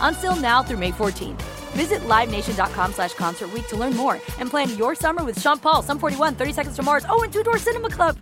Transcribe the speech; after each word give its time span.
Until 0.00 0.34
now 0.34 0.62
through 0.62 0.78
May 0.78 0.90
14th. 0.90 1.42
Visit 1.72 2.00
LiveNation.com 2.00 2.92
slash 2.92 3.14
Concert 3.14 3.50
to 3.68 3.76
learn 3.76 3.94
more 3.94 4.14
and 4.40 4.50
plan 4.50 4.76
your 4.76 4.94
summer 4.94 5.22
with 5.22 5.40
Sean 5.40 5.58
Paul, 5.58 5.82
Sum 5.82 5.98
41, 5.98 6.34
30 6.34 6.52
Seconds 6.52 6.76
to 6.76 6.82
Mars, 6.82 7.06
oh, 7.08 7.22
and 7.22 7.32
Two 7.32 7.44
Door 7.44 7.58
Cinema 7.58 7.90
Club. 7.90 8.18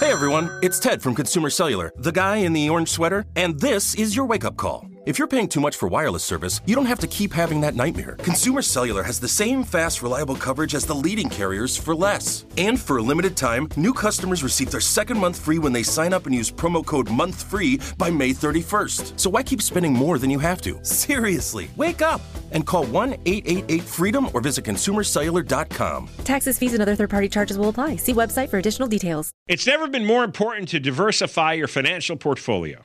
Hey 0.00 0.12
everyone, 0.12 0.48
it's 0.62 0.78
Ted 0.78 1.02
from 1.02 1.16
Consumer 1.16 1.50
Cellular, 1.50 1.90
the 1.96 2.12
guy 2.12 2.36
in 2.36 2.52
the 2.52 2.70
orange 2.70 2.88
sweater, 2.88 3.24
and 3.34 3.58
this 3.58 3.96
is 3.96 4.14
your 4.14 4.26
wake 4.26 4.44
up 4.44 4.56
call. 4.56 4.87
If 5.08 5.18
you're 5.18 5.26
paying 5.26 5.48
too 5.48 5.60
much 5.62 5.74
for 5.74 5.88
wireless 5.88 6.22
service, 6.22 6.60
you 6.66 6.74
don't 6.74 6.84
have 6.84 6.98
to 6.98 7.06
keep 7.06 7.32
having 7.32 7.62
that 7.62 7.74
nightmare. 7.74 8.16
Consumer 8.16 8.60
Cellular 8.60 9.02
has 9.02 9.18
the 9.18 9.26
same 9.26 9.64
fast, 9.64 10.02
reliable 10.02 10.36
coverage 10.36 10.74
as 10.74 10.84
the 10.84 10.94
leading 10.94 11.30
carriers 11.30 11.78
for 11.78 11.94
less. 11.94 12.44
And 12.58 12.78
for 12.78 12.98
a 12.98 13.02
limited 13.02 13.34
time, 13.34 13.70
new 13.78 13.94
customers 13.94 14.42
receive 14.42 14.70
their 14.70 14.82
second 14.82 15.18
month 15.18 15.40
free 15.40 15.58
when 15.58 15.72
they 15.72 15.82
sign 15.82 16.12
up 16.12 16.26
and 16.26 16.34
use 16.34 16.50
promo 16.50 16.84
code 16.84 17.06
MONTHFREE 17.06 17.96
by 17.96 18.10
May 18.10 18.34
31st. 18.34 19.18
So 19.18 19.30
why 19.30 19.42
keep 19.42 19.62
spending 19.62 19.94
more 19.94 20.18
than 20.18 20.28
you 20.28 20.38
have 20.40 20.60
to? 20.60 20.78
Seriously, 20.84 21.70
wake 21.74 22.02
up 22.02 22.20
and 22.52 22.66
call 22.66 22.84
1 22.84 23.14
888 23.24 23.82
freedom 23.84 24.28
or 24.34 24.42
visit 24.42 24.66
consumercellular.com. 24.66 26.10
Taxes, 26.24 26.58
fees, 26.58 26.74
and 26.74 26.82
other 26.82 26.96
third 26.96 27.08
party 27.08 27.30
charges 27.30 27.56
will 27.56 27.70
apply. 27.70 27.96
See 27.96 28.12
website 28.12 28.50
for 28.50 28.58
additional 28.58 28.88
details. 28.88 29.30
It's 29.46 29.66
never 29.66 29.88
been 29.88 30.04
more 30.04 30.22
important 30.22 30.68
to 30.68 30.78
diversify 30.78 31.54
your 31.54 31.68
financial 31.68 32.18
portfolio. 32.18 32.84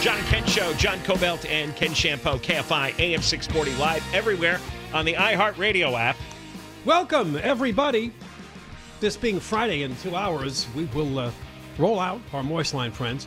John 0.00 0.20
Ken 0.26 0.46
Show, 0.46 0.72
John 0.74 0.98
Kobylt 1.00 1.44
and 1.50 1.74
Ken 1.74 1.90
Chiampou, 1.90 2.38
KFI 2.38 2.96
AM 3.00 3.20
640 3.20 3.74
live 3.82 4.04
everywhere 4.14 4.60
on 4.94 5.04
the 5.04 5.14
iHeartRadio 5.14 5.98
app. 5.98 6.16
Welcome, 6.84 7.34
everybody. 7.42 8.12
This 9.00 9.16
being 9.16 9.40
Friday 9.40 9.82
in 9.82 9.96
two 9.96 10.14
hours, 10.14 10.68
we 10.76 10.84
will 10.94 11.18
uh, 11.18 11.32
roll 11.78 11.98
out 11.98 12.20
our 12.32 12.44
Moist 12.44 12.74
Line 12.74 12.92
friends. 12.92 13.26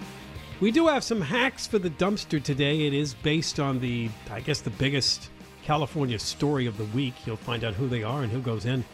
We 0.62 0.72
do 0.72 0.88
have 0.88 1.04
some 1.04 1.20
hacks 1.20 1.68
for 1.68 1.78
the 1.78 1.90
dumpster 1.90 2.42
today. 2.42 2.88
It 2.88 2.94
is 2.94 3.16
based 3.16 3.60
on 3.60 3.82
the, 3.82 4.10
I 4.32 4.40
guess, 4.40 4.62
the 4.62 4.70
biggest 4.70 5.30
California 5.64 6.20
story 6.20 6.68
of 6.68 6.78
the 6.78 6.86
week. 6.86 7.16
You'll 7.26 7.36
find 7.36 7.66
out 7.66 7.74
who 7.74 7.90
they 7.90 8.04
are 8.04 8.24
and 8.24 8.32
who 8.32 8.40
goes 8.40 8.66
in 8.66 8.86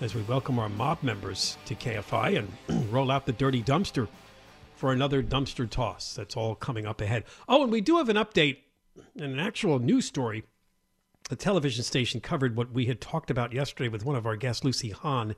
as 0.00 0.14
we 0.14 0.22
welcome 0.22 0.58
our 0.58 0.70
mob 0.70 1.02
members 1.02 1.58
to 1.66 1.74
KFI 1.74 2.38
and 2.68 2.90
roll 2.90 3.10
out 3.10 3.26
the 3.26 3.32
dirty 3.32 3.62
dumpster 3.62 4.08
for 4.76 4.92
another 4.92 5.22
dumpster 5.22 5.68
toss. 5.68 6.14
That's 6.14 6.36
all 6.36 6.54
coming 6.54 6.86
up 6.86 7.00
ahead. 7.00 7.24
Oh, 7.48 7.62
and 7.62 7.72
we 7.72 7.80
do 7.80 7.96
have 7.96 8.08
an 8.08 8.16
update 8.16 8.58
and 9.14 9.32
an 9.32 9.40
actual 9.40 9.78
news 9.78 10.04
story. 10.04 10.44
The 11.28 11.36
television 11.36 11.82
station 11.82 12.20
covered 12.20 12.56
what 12.56 12.70
we 12.70 12.86
had 12.86 13.00
talked 13.00 13.30
about 13.30 13.52
yesterday 13.52 13.88
with 13.88 14.04
one 14.04 14.16
of 14.16 14.26
our 14.26 14.36
guests, 14.36 14.62
Lucy 14.62 14.90
Hahn. 14.90 15.34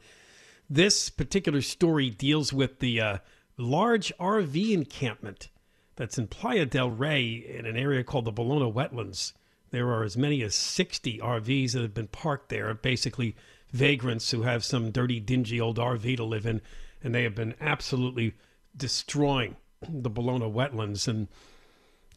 This 0.68 1.08
particular 1.08 1.62
story 1.62 2.10
deals 2.10 2.52
with 2.52 2.80
the 2.80 3.00
uh, 3.00 3.18
large 3.56 4.12
RV 4.18 4.72
encampment 4.72 5.48
that's 5.96 6.18
in 6.18 6.26
Playa 6.26 6.66
del 6.66 6.90
Rey 6.90 7.26
in 7.32 7.64
an 7.64 7.76
area 7.76 8.04
called 8.04 8.26
the 8.26 8.32
Ballona 8.32 8.72
Wetlands. 8.72 9.32
There 9.70 9.88
are 9.88 10.04
as 10.04 10.16
many 10.16 10.42
as 10.42 10.54
60 10.54 11.18
RVs 11.18 11.72
that 11.72 11.82
have 11.82 11.94
been 11.94 12.08
parked 12.08 12.48
there, 12.48 12.72
basically 12.74 13.34
vagrants 13.72 14.30
who 14.30 14.42
have 14.42 14.64
some 14.64 14.90
dirty, 14.90 15.20
dingy 15.20 15.60
old 15.60 15.78
RV 15.78 16.16
to 16.16 16.24
live 16.24 16.46
in, 16.46 16.60
and 17.02 17.14
they 17.14 17.22
have 17.22 17.34
been 17.34 17.54
absolutely 17.60 18.34
destroying 18.78 19.56
the 19.86 20.10
Ballona 20.10 20.52
wetlands. 20.52 21.06
And 21.06 21.28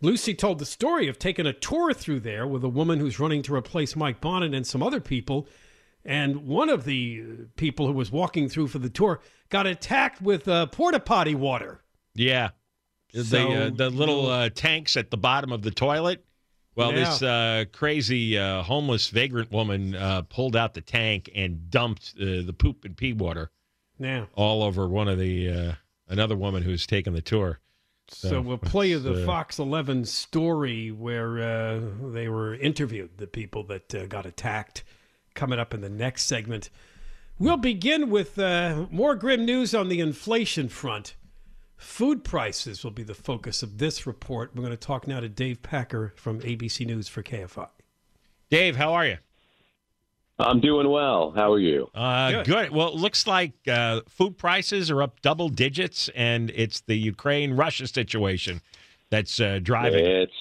Lucy 0.02 0.34
told 0.34 0.60
the 0.60 0.66
story 0.66 1.08
of 1.08 1.20
taking 1.20 1.46
a 1.46 1.54
tour 1.54 1.94
through 1.94 2.22
there 2.22 2.48
with 2.48 2.64
a 2.64 2.70
woman 2.70 3.00
who's 3.00 3.20
running 3.20 3.42
to 3.44 3.56
replace 3.56 3.96
Mike 3.96 4.22
Bonin 4.22 4.54
and 4.54 4.66
some 4.66 4.82
other 4.82 5.00
people. 5.00 5.48
And 6.04 6.48
one 6.48 6.70
of 6.70 6.86
the 6.86 7.24
people 7.56 7.86
who 7.86 7.94
was 7.94 8.12
walking 8.12 8.50
through 8.50 8.70
for 8.70 8.80
the 8.80 8.90
tour 8.90 9.22
got 9.50 9.68
attacked 9.68 10.22
with 10.22 10.48
uh, 10.48 10.66
porta 10.68 11.00
potty 11.00 11.36
water. 11.36 11.82
Yeah. 12.16 12.50
So, 13.14 13.22
the, 13.22 13.66
uh, 13.66 13.70
the 13.70 13.90
little 13.90 14.28
uh, 14.28 14.50
tanks 14.50 14.98
at 14.98 15.12
the 15.12 15.18
bottom 15.18 15.52
of 15.52 15.62
the 15.62 15.72
toilet. 15.72 16.26
Well, 16.76 16.94
yeah. 16.94 17.00
this 17.00 17.22
uh, 17.22 17.66
crazy 17.74 18.38
uh, 18.38 18.64
homeless 18.64 19.10
vagrant 19.10 19.52
woman 19.52 19.94
uh, 19.94 20.22
pulled 20.24 20.56
out 20.56 20.74
the 20.74 20.82
tank 20.82 21.30
and 21.36 21.70
dumped 21.70 22.16
the 22.16 22.56
poop 22.58 22.86
and 22.86 22.96
pee 22.96 23.12
water 23.14 23.52
yeah. 24.00 24.26
all 24.36 24.64
over 24.64 24.88
one 24.88 25.10
of 25.10 25.20
the 25.20 25.76
another 26.12 26.36
woman 26.36 26.62
who's 26.62 26.86
taken 26.86 27.14
the 27.14 27.22
tour. 27.22 27.60
So, 28.10 28.30
so 28.30 28.42
we'll 28.42 28.58
play 28.58 28.90
you 28.90 29.00
the 29.00 29.24
uh, 29.24 29.26
Fox 29.26 29.58
11 29.58 30.06
story 30.06 30.92
where 30.92 31.40
uh, 31.40 31.80
they 32.12 32.28
were 32.28 32.54
interviewed, 32.56 33.12
the 33.18 33.28
people 33.28 33.64
that 33.64 33.96
uh, 33.96 34.06
got 34.06 34.26
attacked, 34.26 34.84
coming 35.34 35.60
up 35.60 35.74
in 35.74 35.82
the 35.82 35.90
next 35.90 36.26
segment. 36.26 36.70
We'll 37.40 37.58
begin 37.58 38.10
with 38.10 38.38
uh, 38.38 38.86
more 38.92 39.16
grim 39.16 39.46
news 39.46 39.74
on 39.74 39.88
the 39.88 40.02
inflation 40.02 40.68
front. 40.68 41.16
Food 41.78 42.24
prices 42.24 42.84
will 42.84 42.92
be 42.92 43.02
the 43.02 43.16
focus 43.16 43.64
of 43.64 43.80
this 43.80 44.06
report. 44.06 44.52
We're 44.54 44.62
going 44.62 44.72
to 44.72 44.78
talk 44.78 45.08
now 45.08 45.22
to 45.22 45.30
Dave 45.30 45.64
Packer 45.64 46.14
from 46.16 46.42
ABC 46.42 46.86
News 46.86 47.08
for 47.08 47.24
KFI. 47.24 47.70
Dave, 48.50 48.76
how 48.76 48.94
are 48.94 49.08
you? 49.08 49.18
I'm 50.42 50.60
doing 50.60 50.90
well. 50.90 51.32
How 51.36 51.52
are 51.52 51.60
you? 51.60 51.88
Uh, 51.94 52.32
good. 52.32 52.46
good. 52.46 52.72
Well, 52.72 52.90
it 52.90 52.96
looks 52.96 53.28
like 53.28 53.54
uh, 53.68 54.02
food 54.08 54.38
prices 54.38 54.90
are 54.92 55.02
up 55.02 55.22
double 55.22 55.50
digits, 55.50 56.10
and 56.16 56.52
it's 56.52 56.82
the 56.82 56.96
Ukraine 56.96 57.54
Russia 57.54 57.88
situation 57.88 58.62
that's 59.10 59.40
uh, 59.40 59.60
driving. 59.62 60.06
It's 60.06 60.32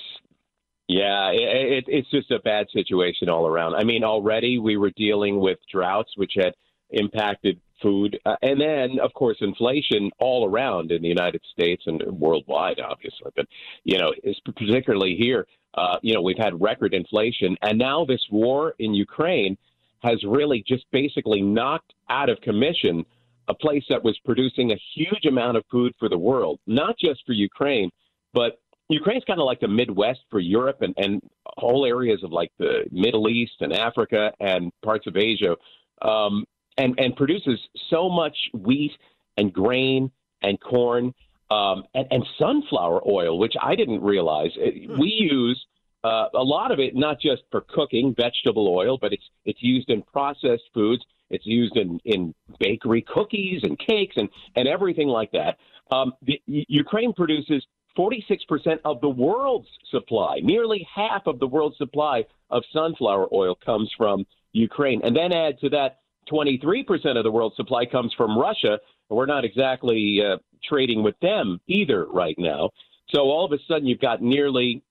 yeah, 0.88 1.31
it, 1.31 1.72
it, 1.72 1.84
it's 1.87 2.11
just 2.11 2.33
a 2.33 2.41
bad 2.41 2.66
situation 2.72 3.28
all 3.28 3.47
around. 3.47 3.77
I 3.77 3.84
mean, 3.84 4.03
already 4.03 4.58
we 4.58 4.76
were 4.76 4.91
dealing 4.91 5.38
with 5.38 5.58
droughts, 5.70 6.11
which 6.17 6.32
had 6.35 6.55
impacted 6.91 7.61
food, 7.81 8.19
uh, 8.26 8.37
and 8.43 8.61
then 8.61 8.99
of 9.00 9.12
course 9.14 9.37
inflation 9.41 10.11
all 10.19 10.49
around 10.49 10.91
in 10.91 11.00
the 11.03 11.08
United 11.08 11.43
States 11.53 11.85
and 11.87 12.03
worldwide, 12.19 12.81
obviously. 12.81 13.31
But 13.37 13.46
you 13.85 13.99
know, 13.99 14.12
it's 14.25 14.41
particularly 14.41 15.17
here, 15.17 15.46
uh, 15.75 15.99
you 16.03 16.12
know, 16.12 16.23
we've 16.23 16.37
had 16.38 16.61
record 16.61 16.93
inflation, 16.93 17.56
and 17.62 17.79
now 17.79 18.05
this 18.05 18.26
war 18.31 18.75
in 18.79 18.93
Ukraine 18.93 19.56
has 20.02 20.23
really 20.25 20.64
just 20.67 20.85
basically 20.93 21.41
knocked 21.43 21.93
out 22.08 22.29
of 22.29 22.41
commission 22.41 23.05
a 23.49 23.55
place 23.55 23.85
that 23.88 24.02
was 24.02 24.19
producing 24.25 24.73
a 24.73 24.76
huge 24.94 25.26
amount 25.26 25.56
of 25.56 25.64
food 25.70 25.93
for 25.99 26.08
the 26.08 26.19
world, 26.19 26.58
not 26.67 26.97
just 26.99 27.20
for 27.26 27.32
Ukraine, 27.32 27.91
but 28.32 28.61
Ukraine's 28.88 29.25
kind 29.25 29.41
of 29.41 29.47
like 29.47 29.61
the 29.61 29.69
Midwest 29.69 30.20
for 30.31 30.41
Europe 30.41 30.82
and, 30.82 30.94
and 30.97 31.20
whole 31.47 31.85
areas 31.85 32.23
of 32.25 32.32
like 32.32 32.50
the 32.58 32.85
Middle 32.91 33.29
East 33.29 33.55
and 33.61 33.73
Africa 33.73 34.32
and 34.41 34.73
parts 34.82 35.06
of 35.06 35.17
Asia, 35.17 35.56
um, 36.03 36.44
and, 36.76 36.99
and 36.99 37.14
produces 37.17 37.58
so 37.88 38.08
much 38.08 38.37
wheat 38.55 38.93
and 39.37 39.53
grain 39.53 40.11
and 40.43 40.61
corn 40.61 41.12
um, 41.50 41.85
and, 41.94 42.06
and 42.11 42.25
sunflower 42.38 43.03
oil, 43.08 43.38
which 43.38 43.55
I 43.61 43.75
didn't 43.75 44.03
realize. 44.03 44.50
We 44.56 45.08
use 45.08 45.64
uh, 46.05 46.26
a 46.35 46.43
lot 46.43 46.70
of 46.73 46.79
it 46.79 46.94
not 46.94 47.20
just 47.20 47.43
for 47.50 47.62
cooking 47.62 48.14
vegetable 48.17 48.69
oil, 48.69 48.99
but 49.00 49.12
it's 49.12 49.25
it's 49.44 49.62
used 49.62 49.91
in 49.91 50.02
processed 50.02 50.64
foods. 50.73 51.05
It's 51.29 51.47
used 51.47 51.76
in 51.76 52.00
in 52.05 52.35
bakery 52.58 53.02
cookies 53.02 53.62
and 53.62 53.79
cakes 53.79 54.17
and 54.17 54.29
and 54.56 54.67
everything 54.67 55.08
like 55.08 55.31
that. 55.32 55.58
Um, 55.93 56.12
the, 56.23 56.41
Ukraine 56.47 57.12
produces 57.12 57.67
46% 57.99 58.79
of 58.85 59.00
the 59.00 59.08
world's 59.08 59.69
supply. 59.91 60.38
Nearly 60.43 60.87
half 60.94 61.26
of 61.26 61.41
the 61.41 61.47
world's 61.47 61.76
supply 61.76 62.25
of 62.49 62.62
sunflower 62.73 63.29
oil 63.32 63.56
comes 63.56 63.91
from 63.96 64.25
Ukraine, 64.53 65.00
and 65.05 65.14
then 65.14 65.32
add 65.32 65.58
to 65.61 65.69
that 65.70 65.99
23% 66.31 67.17
of 67.17 67.25
the 67.25 67.31
world's 67.31 67.56
supply 67.56 67.85
comes 67.87 68.14
from 68.14 68.38
Russia. 68.38 68.79
We're 69.08 69.26
not 69.26 69.44
exactly 69.44 70.20
uh, 70.25 70.37
trading 70.62 71.03
with 71.03 71.19
them 71.20 71.61
either 71.67 72.06
right 72.06 72.37
now. 72.38 72.70
So 73.08 73.23
all 73.23 73.44
of 73.44 73.53
a 73.53 73.58
sudden, 73.67 73.87
you've 73.87 74.00
got 74.00 74.23
nearly 74.23 74.82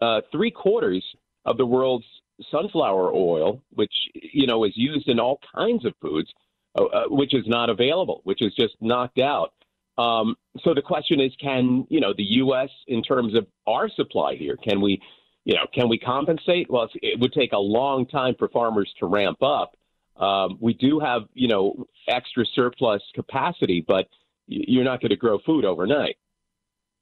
uh, 0.00 0.20
three 0.32 0.50
quarters 0.50 1.04
of 1.44 1.56
the 1.56 1.66
world's 1.66 2.06
sunflower 2.50 3.12
oil, 3.12 3.62
which 3.70 3.92
you 4.14 4.46
know 4.46 4.64
is 4.64 4.72
used 4.76 5.08
in 5.08 5.18
all 5.18 5.40
kinds 5.54 5.84
of 5.84 5.94
foods, 6.00 6.32
uh, 6.78 6.84
uh, 6.84 7.04
which 7.08 7.34
is 7.34 7.44
not 7.46 7.70
available, 7.70 8.20
which 8.24 8.42
is 8.42 8.54
just 8.54 8.74
knocked 8.80 9.18
out. 9.18 9.52
Um, 9.96 10.36
so 10.62 10.74
the 10.74 10.82
question 10.82 11.20
is, 11.20 11.32
can 11.40 11.86
you 11.88 12.00
know 12.00 12.14
the 12.16 12.24
U.S. 12.24 12.70
in 12.86 13.02
terms 13.02 13.34
of 13.34 13.46
our 13.66 13.88
supply 13.88 14.36
here, 14.36 14.56
can 14.56 14.80
we, 14.80 15.00
you 15.44 15.54
know, 15.54 15.66
can 15.74 15.88
we 15.88 15.98
compensate? 15.98 16.70
Well, 16.70 16.88
it 17.02 17.18
would 17.18 17.32
take 17.32 17.52
a 17.52 17.58
long 17.58 18.06
time 18.06 18.34
for 18.38 18.48
farmers 18.48 18.92
to 19.00 19.06
ramp 19.06 19.42
up. 19.42 19.74
Um, 20.16 20.58
we 20.60 20.74
do 20.74 21.00
have 21.00 21.22
you 21.34 21.48
know 21.48 21.86
extra 22.06 22.44
surplus 22.54 23.02
capacity, 23.14 23.84
but 23.86 24.06
you're 24.46 24.84
not 24.84 25.00
going 25.00 25.10
to 25.10 25.16
grow 25.16 25.38
food 25.44 25.64
overnight. 25.64 26.16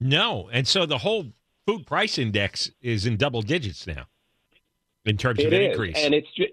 No, 0.00 0.48
and 0.52 0.66
so 0.66 0.84
the 0.84 0.98
whole 0.98 1.26
food 1.66 1.86
price 1.86 2.18
index 2.18 2.70
is 2.80 3.06
in 3.06 3.16
double 3.16 3.42
digits 3.42 3.86
now 3.86 4.06
in 5.04 5.16
terms 5.16 5.40
it 5.40 5.46
of 5.46 5.52
is. 5.52 5.70
increase. 5.70 5.96
And 5.98 6.14
it's 6.14 6.28
just, 6.36 6.52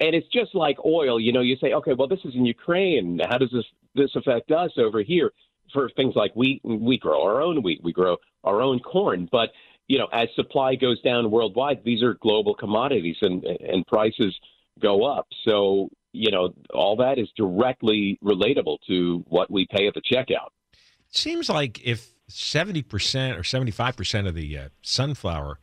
and 0.00 0.14
it's 0.14 0.28
just 0.28 0.54
like 0.54 0.78
oil. 0.84 1.20
You 1.20 1.32
know, 1.32 1.40
you 1.40 1.56
say, 1.56 1.72
okay, 1.72 1.92
well, 1.92 2.08
this 2.08 2.20
is 2.24 2.34
in 2.34 2.44
Ukraine. 2.44 3.20
How 3.28 3.38
does 3.38 3.50
this 3.52 3.64
this 3.94 4.10
affect 4.14 4.50
us 4.50 4.72
over 4.78 5.02
here? 5.02 5.32
For 5.72 5.90
things 5.90 6.14
like 6.14 6.34
wheat, 6.34 6.60
we 6.64 6.96
grow 6.96 7.22
our 7.24 7.42
own 7.42 7.62
wheat, 7.62 7.80
we 7.82 7.92
grow 7.92 8.16
our 8.44 8.62
own 8.62 8.78
corn, 8.78 9.28
but 9.32 9.50
you 9.88 9.98
know, 9.98 10.06
as 10.12 10.28
supply 10.34 10.74
goes 10.74 11.00
down 11.02 11.30
worldwide, 11.30 11.82
these 11.84 12.02
are 12.02 12.14
global 12.14 12.54
commodities, 12.54 13.16
and 13.20 13.44
and 13.44 13.86
prices 13.86 14.34
go 14.80 15.04
up. 15.04 15.26
So 15.44 15.88
you 16.12 16.30
know, 16.30 16.54
all 16.72 16.96
that 16.96 17.18
is 17.18 17.28
directly 17.36 18.18
relatable 18.24 18.78
to 18.88 19.24
what 19.28 19.50
we 19.50 19.66
pay 19.66 19.86
at 19.86 19.94
the 19.94 20.00
checkout. 20.00 20.50
It 20.72 21.16
seems 21.16 21.48
like 21.50 21.84
if 21.84 22.10
70% 22.30 23.36
or 23.36 23.42
75% 23.42 24.28
of 24.28 24.34
the 24.34 24.58
uh, 24.58 24.68
sunflower 24.82 25.58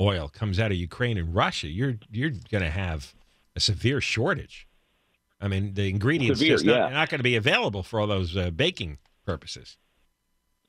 oil 0.00 0.28
comes 0.28 0.58
out 0.58 0.70
of 0.70 0.76
Ukraine 0.76 1.18
and 1.18 1.34
Russia, 1.34 1.68
you're 1.68 1.96
you're 2.10 2.30
going 2.50 2.64
to 2.64 2.70
have 2.70 3.14
a 3.56 3.60
severe 3.60 4.00
shortage. 4.00 4.66
I 5.40 5.48
mean, 5.48 5.74
the 5.74 5.88
ingredients 5.88 6.40
severe, 6.40 6.54
just 6.54 6.66
not, 6.66 6.76
yeah. 6.76 6.88
not 6.88 7.10
going 7.10 7.18
to 7.18 7.24
be 7.24 7.36
available 7.36 7.82
for 7.82 8.00
all 8.00 8.06
those 8.06 8.36
uh, 8.36 8.50
baking 8.50 8.98
purposes. 9.24 9.76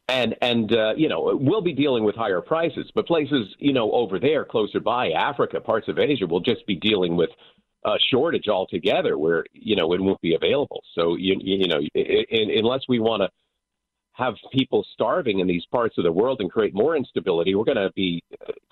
And 0.08 0.36
and 0.42 0.74
uh, 0.74 0.94
you 0.98 1.08
know 1.08 1.38
we'll 1.40 1.62
be 1.62 1.74
dealing 1.74 2.04
with 2.04 2.16
higher 2.16 2.42
prices, 2.42 2.92
but 2.96 3.06
places 3.06 3.56
you 3.60 3.74
know 3.74 3.92
over 3.92 4.20
there 4.20 4.44
closer 4.44 4.80
by, 4.80 5.12
Africa, 5.12 5.62
parts 5.62 5.88
of 5.88 6.00
Asia, 6.00 6.26
will 6.26 6.40
just 6.40 6.66
be 6.66 6.76
dealing 6.76 7.16
with 7.16 7.30
a 7.86 7.96
shortage 8.12 8.48
altogether, 8.48 9.20
where 9.20 9.46
you 9.54 9.76
know 9.76 9.94
it 9.94 10.02
won't 10.02 10.20
be 10.22 10.34
available. 10.34 10.82
So 10.96 11.16
you 11.16 11.38
you 11.40 11.68
know 11.68 11.80
in, 11.94 12.50
unless 12.58 12.82
we 12.90 12.98
want 12.98 13.22
to 13.22 13.30
have 14.20 14.36
people 14.52 14.86
starving 14.94 15.40
in 15.40 15.48
these 15.48 15.66
parts 15.72 15.98
of 15.98 16.04
the 16.04 16.12
world 16.12 16.42
and 16.42 16.52
create 16.52 16.74
more 16.74 16.96
instability, 16.96 17.56
we're 17.56 17.64
going 17.64 17.78
to 17.78 17.92
be 17.96 18.22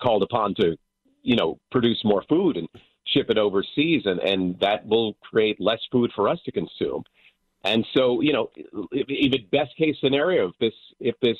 called 0.00 0.22
upon 0.22 0.54
to, 0.56 0.76
you 1.22 1.36
know, 1.36 1.58
produce 1.70 2.00
more 2.04 2.22
food 2.28 2.56
and 2.56 2.68
ship 3.06 3.30
it 3.30 3.38
overseas, 3.38 4.02
and, 4.04 4.20
and 4.20 4.60
that 4.60 4.86
will 4.86 5.14
create 5.14 5.60
less 5.60 5.80
food 5.90 6.10
for 6.14 6.28
us 6.28 6.38
to 6.44 6.52
consume. 6.52 7.02
And 7.64 7.84
so, 7.96 8.20
you 8.20 8.32
know, 8.32 8.50
even 8.92 9.46
best 9.50 9.76
case 9.76 9.96
scenario, 10.00 10.48
if 10.48 10.58
this 10.60 10.74
if 11.00 11.16
this 11.20 11.38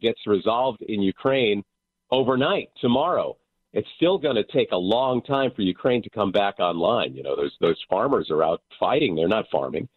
gets 0.00 0.26
resolved 0.26 0.80
in 0.82 1.02
Ukraine 1.02 1.62
overnight 2.10 2.70
tomorrow, 2.80 3.36
it's 3.72 3.88
still 3.96 4.16
going 4.16 4.36
to 4.36 4.44
take 4.44 4.72
a 4.72 4.76
long 4.76 5.20
time 5.22 5.50
for 5.54 5.62
Ukraine 5.62 6.02
to 6.02 6.10
come 6.10 6.32
back 6.32 6.60
online. 6.60 7.14
You 7.14 7.22
know, 7.22 7.36
those 7.36 7.54
those 7.60 7.76
farmers 7.90 8.30
are 8.30 8.42
out 8.42 8.62
fighting; 8.78 9.14
they're 9.14 9.28
not 9.28 9.46
farming. 9.52 9.88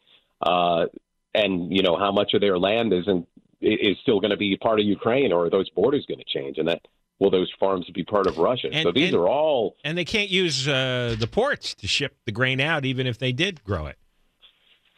Uh, 0.46 0.86
and 1.34 1.72
you 1.76 1.82
know 1.82 1.98
how 1.98 2.12
much 2.12 2.34
of 2.34 2.42
their 2.42 2.60
land 2.60 2.94
isn't 2.94 3.28
is 3.64 3.98
still 4.02 4.20
going 4.20 4.32
to 4.32 4.38
be 4.38 4.56
part 4.58 4.80
of 4.80 4.86
Ukraine, 4.86 5.32
or 5.32 5.46
are 5.46 5.50
those 5.50 5.70
borders 5.70 6.06
going 6.08 6.20
to 6.20 6.26
change? 6.26 6.58
And 6.58 6.68
that 6.68 6.82
will 7.20 7.32
those 7.32 7.52
farms 7.60 7.90
be 7.94 8.04
part 8.04 8.28
of 8.28 8.38
Russia? 8.38 8.70
And, 8.72 8.84
so 8.84 8.92
these 8.92 9.14
and, 9.14 9.18
are 9.18 9.28
all. 9.28 9.76
And 9.84 9.98
they 9.98 10.06
can't 10.06 10.30
use 10.30 10.68
uh, 10.68 11.16
the 11.18 11.28
ports 11.28 11.74
to 11.76 11.88
ship 11.88 12.16
the 12.26 12.32
grain 12.32 12.60
out, 12.60 12.86
even 12.86 13.08
if 13.08 13.18
they 13.18 13.32
did 13.32 13.64
grow 13.64 13.88
it. 13.88 13.98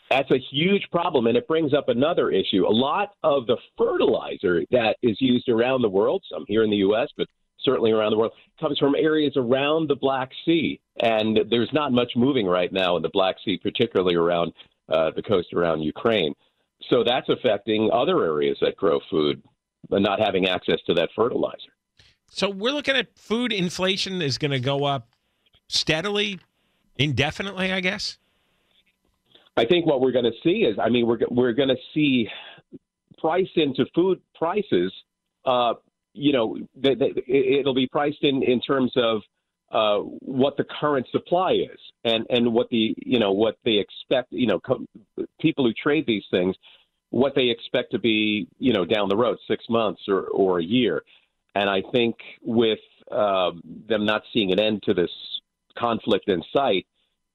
That's 0.09 0.29
a 0.31 0.37
huge 0.37 0.87
problem, 0.91 1.25
and 1.27 1.35
it 1.35 1.47
brings 1.47 1.73
up 1.73 1.89
another 1.89 2.29
issue. 2.29 2.65
A 2.67 2.69
lot 2.69 3.13
of 3.23 3.47
the 3.47 3.57
fertilizer 3.77 4.63
that 4.71 4.97
is 5.01 5.17
used 5.19 5.49
around 5.49 5.81
the 5.81 5.89
world, 5.89 6.23
some 6.31 6.45
here 6.47 6.63
in 6.63 6.69
the 6.69 6.77
U.S., 6.77 7.09
but 7.17 7.27
certainly 7.59 7.91
around 7.91 8.11
the 8.11 8.17
world, 8.17 8.33
comes 8.59 8.77
from 8.77 8.95
areas 8.95 9.33
around 9.35 9.89
the 9.89 9.95
Black 9.95 10.29
Sea. 10.45 10.79
And 11.01 11.39
there's 11.49 11.73
not 11.73 11.91
much 11.91 12.11
moving 12.15 12.45
right 12.45 12.71
now 12.71 12.95
in 12.97 13.01
the 13.01 13.09
Black 13.09 13.37
Sea, 13.43 13.57
particularly 13.57 14.13
around 14.15 14.53
uh, 14.89 15.09
the 15.15 15.23
coast 15.23 15.53
around 15.53 15.81
Ukraine. 15.81 16.35
So 16.89 17.03
that's 17.03 17.29
affecting 17.29 17.89
other 17.91 18.23
areas 18.23 18.57
that 18.61 18.75
grow 18.75 18.99
food, 19.09 19.41
but 19.89 20.01
not 20.01 20.19
having 20.19 20.47
access 20.47 20.79
to 20.87 20.93
that 20.95 21.09
fertilizer. 21.15 21.71
So 22.27 22.49
we're 22.49 22.71
looking 22.71 22.95
at 22.95 23.17
food 23.17 23.53
inflation 23.53 24.21
is 24.21 24.37
going 24.37 24.51
to 24.51 24.59
go 24.59 24.83
up 24.83 25.09
steadily, 25.67 26.39
indefinitely, 26.97 27.71
I 27.71 27.79
guess. 27.79 28.17
I 29.57 29.65
think 29.65 29.85
what 29.85 30.01
we're 30.01 30.11
going 30.11 30.25
to 30.25 30.37
see 30.43 30.63
is, 30.63 30.77
I 30.77 30.89
mean, 30.89 31.07
we're 31.07 31.19
we're 31.29 31.53
going 31.53 31.69
to 31.69 31.77
see 31.93 32.27
price 33.19 33.47
into 33.55 33.85
food 33.95 34.19
prices. 34.35 34.91
Uh, 35.45 35.75
you 36.13 36.33
know, 36.33 36.57
th- 36.83 36.99
th- 36.99 37.15
it'll 37.27 37.73
be 37.73 37.87
priced 37.87 38.23
in 38.23 38.43
in 38.43 38.59
terms 38.59 38.91
of 38.97 39.21
uh, 39.71 39.99
what 39.99 40.57
the 40.57 40.63
current 40.63 41.07
supply 41.11 41.53
is 41.53 41.79
and 42.03 42.25
and 42.29 42.53
what 42.53 42.69
the 42.69 42.95
you 42.97 43.19
know 43.19 43.31
what 43.31 43.57
they 43.65 43.77
expect 43.77 44.31
you 44.31 44.47
know 44.47 44.59
people 45.41 45.65
who 45.65 45.73
trade 45.73 46.05
these 46.07 46.23
things 46.29 46.55
what 47.09 47.33
they 47.35 47.49
expect 47.49 47.91
to 47.91 47.99
be 47.99 48.47
you 48.59 48.73
know 48.73 48.85
down 48.85 49.09
the 49.09 49.15
road 49.15 49.37
six 49.47 49.65
months 49.69 50.01
or 50.07 50.27
or 50.27 50.59
a 50.59 50.63
year. 50.63 51.03
And 51.55 51.69
I 51.69 51.81
think 51.93 52.15
with 52.41 52.79
um, 53.11 53.61
them 53.87 54.05
not 54.05 54.23
seeing 54.33 54.51
an 54.51 54.59
end 54.59 54.83
to 54.83 54.93
this 54.93 55.11
conflict 55.77 56.27
in 56.27 56.43
sight 56.53 56.85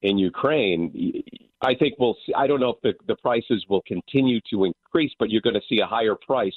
in 0.02 0.18
Ukraine 0.18 1.22
I 1.62 1.74
think 1.74 1.94
we'll 1.98 2.16
see, 2.24 2.32
I 2.34 2.46
don't 2.46 2.60
know 2.60 2.70
if 2.70 2.80
the, 2.82 2.94
the 3.06 3.16
prices 3.16 3.66
will 3.68 3.82
continue 3.82 4.40
to 4.50 4.64
increase 4.64 5.12
but 5.18 5.30
you're 5.30 5.42
going 5.42 5.54
to 5.54 5.66
see 5.68 5.80
a 5.80 5.86
higher 5.86 6.14
price 6.14 6.54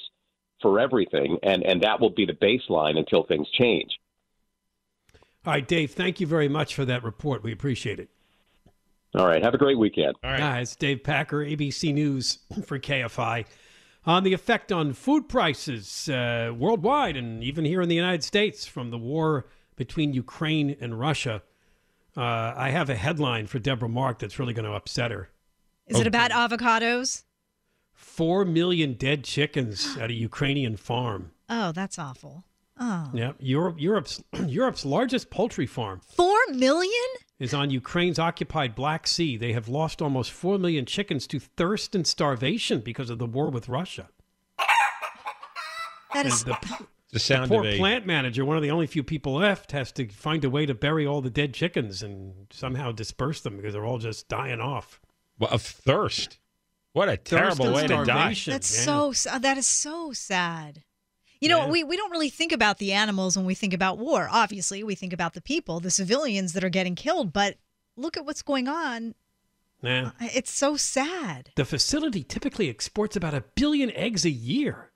for 0.62 0.80
everything 0.80 1.38
and 1.42 1.62
and 1.62 1.82
that 1.82 2.00
will 2.00 2.10
be 2.10 2.26
the 2.26 2.32
baseline 2.32 2.96
until 2.96 3.24
things 3.24 3.48
change 3.50 3.98
all 5.46 5.52
right, 5.52 5.66
Dave, 5.66 5.92
thank 5.92 6.20
you 6.20 6.26
very 6.26 6.48
much 6.48 6.74
for 6.74 6.84
that 6.84 7.02
report. 7.02 7.42
We 7.42 7.52
appreciate 7.52 7.98
it. 8.00 8.08
All 9.14 9.26
right. 9.26 9.42
Have 9.42 9.54
a 9.54 9.58
great 9.58 9.78
weekend. 9.78 10.16
All 10.24 10.30
right. 10.32 10.60
It's 10.60 10.74
Dave 10.74 11.04
Packer, 11.04 11.44
ABC 11.44 11.94
News 11.94 12.38
for 12.64 12.78
KFI. 12.78 13.46
On 14.06 14.22
the 14.22 14.34
effect 14.34 14.72
on 14.72 14.92
food 14.92 15.28
prices 15.28 16.08
uh, 16.08 16.52
worldwide 16.54 17.16
and 17.16 17.42
even 17.42 17.64
here 17.64 17.80
in 17.80 17.88
the 17.88 17.94
United 17.94 18.24
States 18.24 18.66
from 18.66 18.90
the 18.90 18.98
war 18.98 19.46
between 19.76 20.12
Ukraine 20.12 20.76
and 20.80 20.98
Russia. 20.98 21.42
Uh, 22.16 22.52
I 22.56 22.70
have 22.70 22.90
a 22.90 22.94
headline 22.94 23.46
for 23.46 23.58
Deborah 23.58 23.88
Mark 23.88 24.18
that's 24.18 24.38
really 24.38 24.52
going 24.52 24.66
to 24.66 24.72
upset 24.72 25.10
her. 25.10 25.30
Is 25.86 26.00
it 26.00 26.06
about 26.06 26.30
avocados? 26.30 27.24
Four 27.92 28.44
million 28.44 28.94
dead 28.94 29.24
chickens 29.24 29.96
at 29.96 30.10
a 30.10 30.14
Ukrainian 30.14 30.76
farm. 30.76 31.32
Oh, 31.48 31.72
that's 31.72 31.98
awful. 31.98 32.44
Oh. 32.78 33.10
Yep, 33.14 33.36
Europe, 33.38 33.76
Europe's 33.78 34.22
Europe's 34.46 34.84
largest 34.84 35.30
poultry 35.30 35.66
farm 35.66 36.00
Four 36.16 36.38
million? 36.50 36.90
is 37.38 37.54
on 37.54 37.70
Ukraine's 37.70 38.18
occupied 38.18 38.74
Black 38.74 39.06
Sea. 39.06 39.36
They 39.36 39.52
have 39.52 39.68
lost 39.68 40.00
almost 40.02 40.32
four 40.32 40.58
million 40.58 40.84
chickens 40.86 41.26
to 41.28 41.38
thirst 41.38 41.94
and 41.94 42.06
starvation 42.06 42.80
because 42.80 43.10
of 43.10 43.18
the 43.18 43.26
war 43.26 43.50
with 43.50 43.68
Russia. 43.68 44.08
That 46.14 46.26
is 46.26 46.44
And 46.44 46.54
is. 46.54 46.60
the, 46.70 46.86
The 47.12 47.18
the 47.18 47.46
poor 47.48 47.60
of 47.60 47.66
a 47.66 47.78
plant 47.78 48.06
manager, 48.06 48.44
one 48.44 48.56
of 48.56 48.62
the 48.62 48.70
only 48.70 48.86
few 48.86 49.02
people 49.04 49.34
left, 49.34 49.72
has 49.72 49.92
to 49.92 50.08
find 50.08 50.44
a 50.44 50.50
way 50.50 50.66
to 50.66 50.74
bury 50.74 51.06
all 51.06 51.20
the 51.20 51.30
dead 51.30 51.54
chickens 51.54 52.02
and 52.02 52.46
somehow 52.50 52.90
disperse 52.92 53.40
them 53.40 53.56
because 53.56 53.72
they're 53.72 53.84
all 53.84 53.98
just 53.98 54.28
dying 54.28 54.60
off. 54.60 55.00
well, 55.38 55.50
of 55.50 55.62
thirst. 55.62 56.38
What 56.92 57.08
a 57.08 57.16
terrible 57.16 57.66
and 57.66 57.74
way 57.74 57.86
to 57.88 58.04
die. 58.04 58.34
That's 58.46 58.86
yeah. 58.86 59.12
so. 59.12 59.30
uh, 59.30 59.38
That 59.38 59.58
is 59.58 59.66
so 59.66 60.12
sad. 60.12 60.84
You 61.44 61.50
know, 61.50 61.66
Yeah. 61.66 61.70
we, 61.70 61.84
we 61.84 61.96
don't 61.98 62.10
really 62.10 62.30
think 62.30 62.52
about 62.52 62.78
the 62.78 62.92
animals 62.92 63.36
when 63.36 63.44
we 63.44 63.54
think 63.54 63.74
about 63.74 63.98
war. 63.98 64.28
Obviously, 64.30 64.82
we 64.82 64.94
think 64.94 65.12
about 65.12 65.34
the 65.34 65.42
people, 65.42 65.78
the 65.78 65.90
civilians 65.90 66.54
that 66.54 66.64
are 66.64 66.70
getting 66.70 66.94
killed. 66.94 67.34
But 67.34 67.58
look 67.96 68.16
at 68.16 68.24
what's 68.24 68.40
going 68.40 68.66
on. 68.66 69.14
Nah. 69.82 70.12
It's 70.20 70.50
so 70.50 70.78
sad. 70.78 71.50
The 71.56 71.66
facility 71.66 72.24
typically 72.24 72.70
exports 72.70 73.14
about 73.14 73.34
a 73.34 73.44
billion 73.56 73.90
eggs 73.90 74.24
a 74.24 74.30
year. 74.30 74.90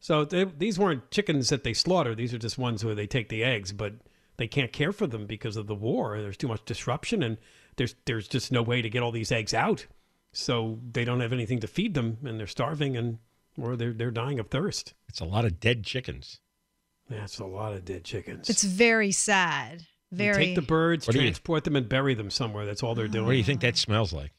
So 0.00 0.24
they, 0.24 0.42
these 0.42 0.76
weren't 0.76 1.08
chickens 1.12 1.50
that 1.50 1.62
they 1.62 1.72
slaughter. 1.72 2.16
These 2.16 2.34
are 2.34 2.38
just 2.38 2.58
ones 2.58 2.84
where 2.84 2.96
they 2.96 3.06
take 3.06 3.28
the 3.28 3.44
eggs. 3.44 3.72
But 3.72 3.92
they 4.38 4.48
can't 4.48 4.72
care 4.72 4.92
for 4.92 5.06
them 5.06 5.24
because 5.26 5.56
of 5.56 5.68
the 5.68 5.74
war. 5.76 6.20
There's 6.20 6.36
too 6.36 6.48
much 6.48 6.64
disruption, 6.64 7.22
and 7.22 7.38
there's 7.76 7.94
there's 8.06 8.26
just 8.26 8.50
no 8.50 8.62
way 8.62 8.82
to 8.82 8.90
get 8.90 9.04
all 9.04 9.12
these 9.12 9.30
eggs 9.30 9.54
out. 9.54 9.86
So 10.32 10.80
they 10.90 11.04
don't 11.04 11.20
have 11.20 11.32
anything 11.32 11.60
to 11.60 11.68
feed 11.68 11.94
them, 11.94 12.18
and 12.24 12.40
they're 12.40 12.48
starving, 12.48 12.96
and 12.96 13.18
or 13.60 13.76
they're 13.76 13.92
they're 13.92 14.10
dying 14.10 14.38
of 14.38 14.48
thirst. 14.48 14.94
It's 15.08 15.20
a 15.20 15.24
lot 15.24 15.44
of 15.44 15.60
dead 15.60 15.84
chickens. 15.84 16.40
That's 17.08 17.38
a 17.38 17.44
lot 17.46 17.72
of 17.72 17.84
dead 17.84 18.04
chickens. 18.04 18.50
It's 18.50 18.64
very 18.64 19.12
sad. 19.12 19.86
They 20.12 20.26
Very. 20.26 20.46
take 20.46 20.54
the 20.56 20.62
birds, 20.62 21.06
What 21.06 21.14
do 21.14 21.18
you- 21.20 21.26
transport 21.26 21.64
them, 21.64 21.74
and 21.76 21.88
bury 21.88 22.14
them 22.14 22.30
somewhere. 22.30 22.64
That's 22.66 22.82
all 22.82 22.94
they're 22.94 23.08
doing. 23.08 23.26
What 23.26 23.32
do 23.32 23.38
you 23.38 23.44
think 23.44 23.60
that 23.60 23.76
smells 23.76 24.12
like? 24.12 24.32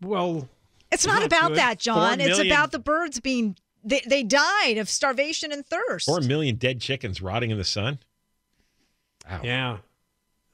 Well, 0.00 0.48
it's 0.92 1.06
not 1.06 1.16
not 1.20 1.26
about 1.26 1.48
good. 1.48 1.58
that, 1.58 1.78
John. 1.78 2.18
Four 2.18 2.28
It's 2.28 2.38
about 2.38 2.70
the 2.72 2.78
birds 2.78 3.20
being. 3.20 3.56
They, 3.84 4.00
they 4.06 4.22
died 4.22 4.78
of 4.78 4.88
starvation 4.88 5.52
and 5.52 5.64
thirst. 5.66 6.06
Four 6.06 6.20
million 6.20 6.56
dead 6.56 6.80
chickens 6.80 7.20
rotting 7.22 7.50
in 7.50 7.58
the 7.58 7.64
sun. 7.64 7.98
Wow. 9.28 9.40
yeah. 9.44 9.78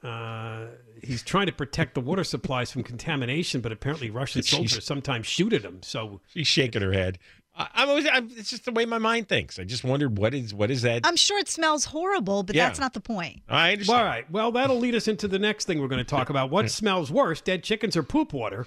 Uh, 0.02 0.66
he's 1.06 1.23
trying 1.23 1.46
to 1.46 1.52
protect 1.52 1.94
the 1.94 2.00
water 2.00 2.25
supplies 2.25 2.70
from 2.73 2.82
contamination, 2.82 3.61
but 3.61 3.73
apparently 3.73 4.11
Russian 4.11 4.42
Jeez. 4.42 4.49
soldiers 4.56 4.84
sometimes 4.84 5.26
shoot 5.26 5.52
at 5.52 5.62
him. 5.62 5.80
So 5.82 6.20
She's 6.28 6.46
shaking 6.46 6.82
her 6.82 6.92
head. 6.92 7.18
I, 7.56 7.68
I'm, 7.75 7.88
always, 7.88 8.06
I'm, 8.12 8.28
it's 8.37 8.50
just 8.50 8.64
the 8.64 8.73
way 8.73 8.84
my 8.84 8.99
mind 8.99 9.28
thinks. 9.28 9.61
I 9.61 9.64
just 9.64 9.84
wondered 9.84 10.18
what 10.18 10.34
is 10.34 10.52
what 10.52 10.73
is 10.73 10.82
that? 10.82 11.02
I'm 11.04 11.14
sure 11.14 11.38
it 11.38 11.49
smells 11.49 11.84
horrible, 11.84 12.42
but 12.42 12.56
Yeah. 12.56 12.66
that's 12.66 12.80
not 12.80 12.94
the 12.94 13.00
point. 13.00 13.42
I 13.49 13.73
understand. 13.73 13.99
All 14.00 14.04
right. 14.04 14.28
Well, 14.30 14.50
that'll 14.50 14.78
lead 14.78 14.94
us 14.96 15.06
into 15.06 15.28
the 15.28 15.38
next 15.38 15.66
thing 15.66 15.80
we're 15.80 15.87
going 15.88 15.99
to 15.99 16.04
talk 16.04 16.30
about. 16.30 16.50
What 16.50 16.68
smells 16.82 17.12
worse, 17.12 17.40
dead 17.40 17.62
chickens 17.62 17.96
or 17.96 18.02
poop 18.02 18.32
water? 18.32 18.66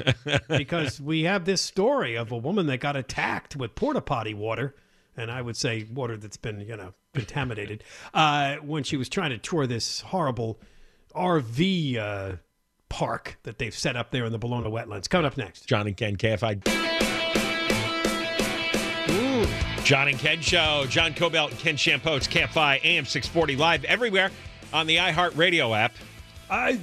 because 0.48 1.00
we 1.00 1.22
have 1.24 1.44
this 1.44 1.60
story 1.60 2.16
of 2.16 2.30
a 2.32 2.36
woman 2.36 2.66
that 2.66 2.78
got 2.78 2.96
attacked 2.96 3.56
with 3.56 3.74
porta 3.74 4.00
potty 4.00 4.34
water, 4.34 4.74
and 5.16 5.30
I 5.30 5.42
would 5.42 5.56
say 5.56 5.86
water 5.92 6.16
that's 6.16 6.36
been, 6.36 6.60
you 6.60 6.76
know, 6.76 6.94
contaminated, 7.14 7.82
uh, 8.14 8.56
when 8.56 8.84
she 8.84 8.96
was 8.96 9.08
trying 9.08 9.30
to 9.30 9.38
tour 9.38 9.66
this 9.66 10.00
horrible 10.00 10.60
RV 11.18 11.96
uh, 11.98 12.36
park 12.88 13.38
that 13.42 13.58
they've 13.58 13.74
set 13.74 13.96
up 13.96 14.10
there 14.10 14.24
in 14.24 14.32
the 14.32 14.38
Ballona 14.38 14.66
wetlands. 14.66 15.08
Coming 15.08 15.26
up 15.26 15.36
next. 15.36 15.66
John 15.66 15.86
and 15.86 15.96
Ken 15.96 16.16
KFI. 16.16 16.64
John 19.84 20.08
and 20.08 20.18
Ken 20.18 20.40
Show. 20.40 20.84
John 20.88 21.14
Kobylt 21.14 21.50
and 21.50 21.58
Ken 21.58 21.76
Chiampou. 21.76 22.16
It's 22.18 22.28
KFI 22.28 22.84
AM 22.84 23.04
640 23.06 23.56
live 23.56 23.84
everywhere 23.84 24.30
on 24.72 24.86
the 24.86 24.96
iHeartRadio 24.96 25.76
app. 25.76 25.94
I, 26.50 26.78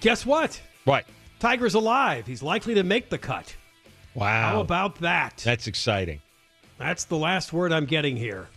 guess 0.00 0.26
what? 0.26 0.60
What? 0.84 1.04
Tiger's 1.38 1.74
alive. 1.74 2.26
He's 2.26 2.42
likely 2.42 2.74
to 2.74 2.82
make 2.82 3.08
the 3.08 3.18
cut. 3.18 3.54
Wow. 4.14 4.50
How 4.50 4.60
about 4.60 4.96
that? 4.96 5.40
That's 5.44 5.68
exciting. 5.68 6.20
That's 6.76 7.04
the 7.04 7.16
last 7.16 7.52
word 7.52 7.72
I'm 7.72 7.86
getting 7.86 8.16
here. 8.16 8.48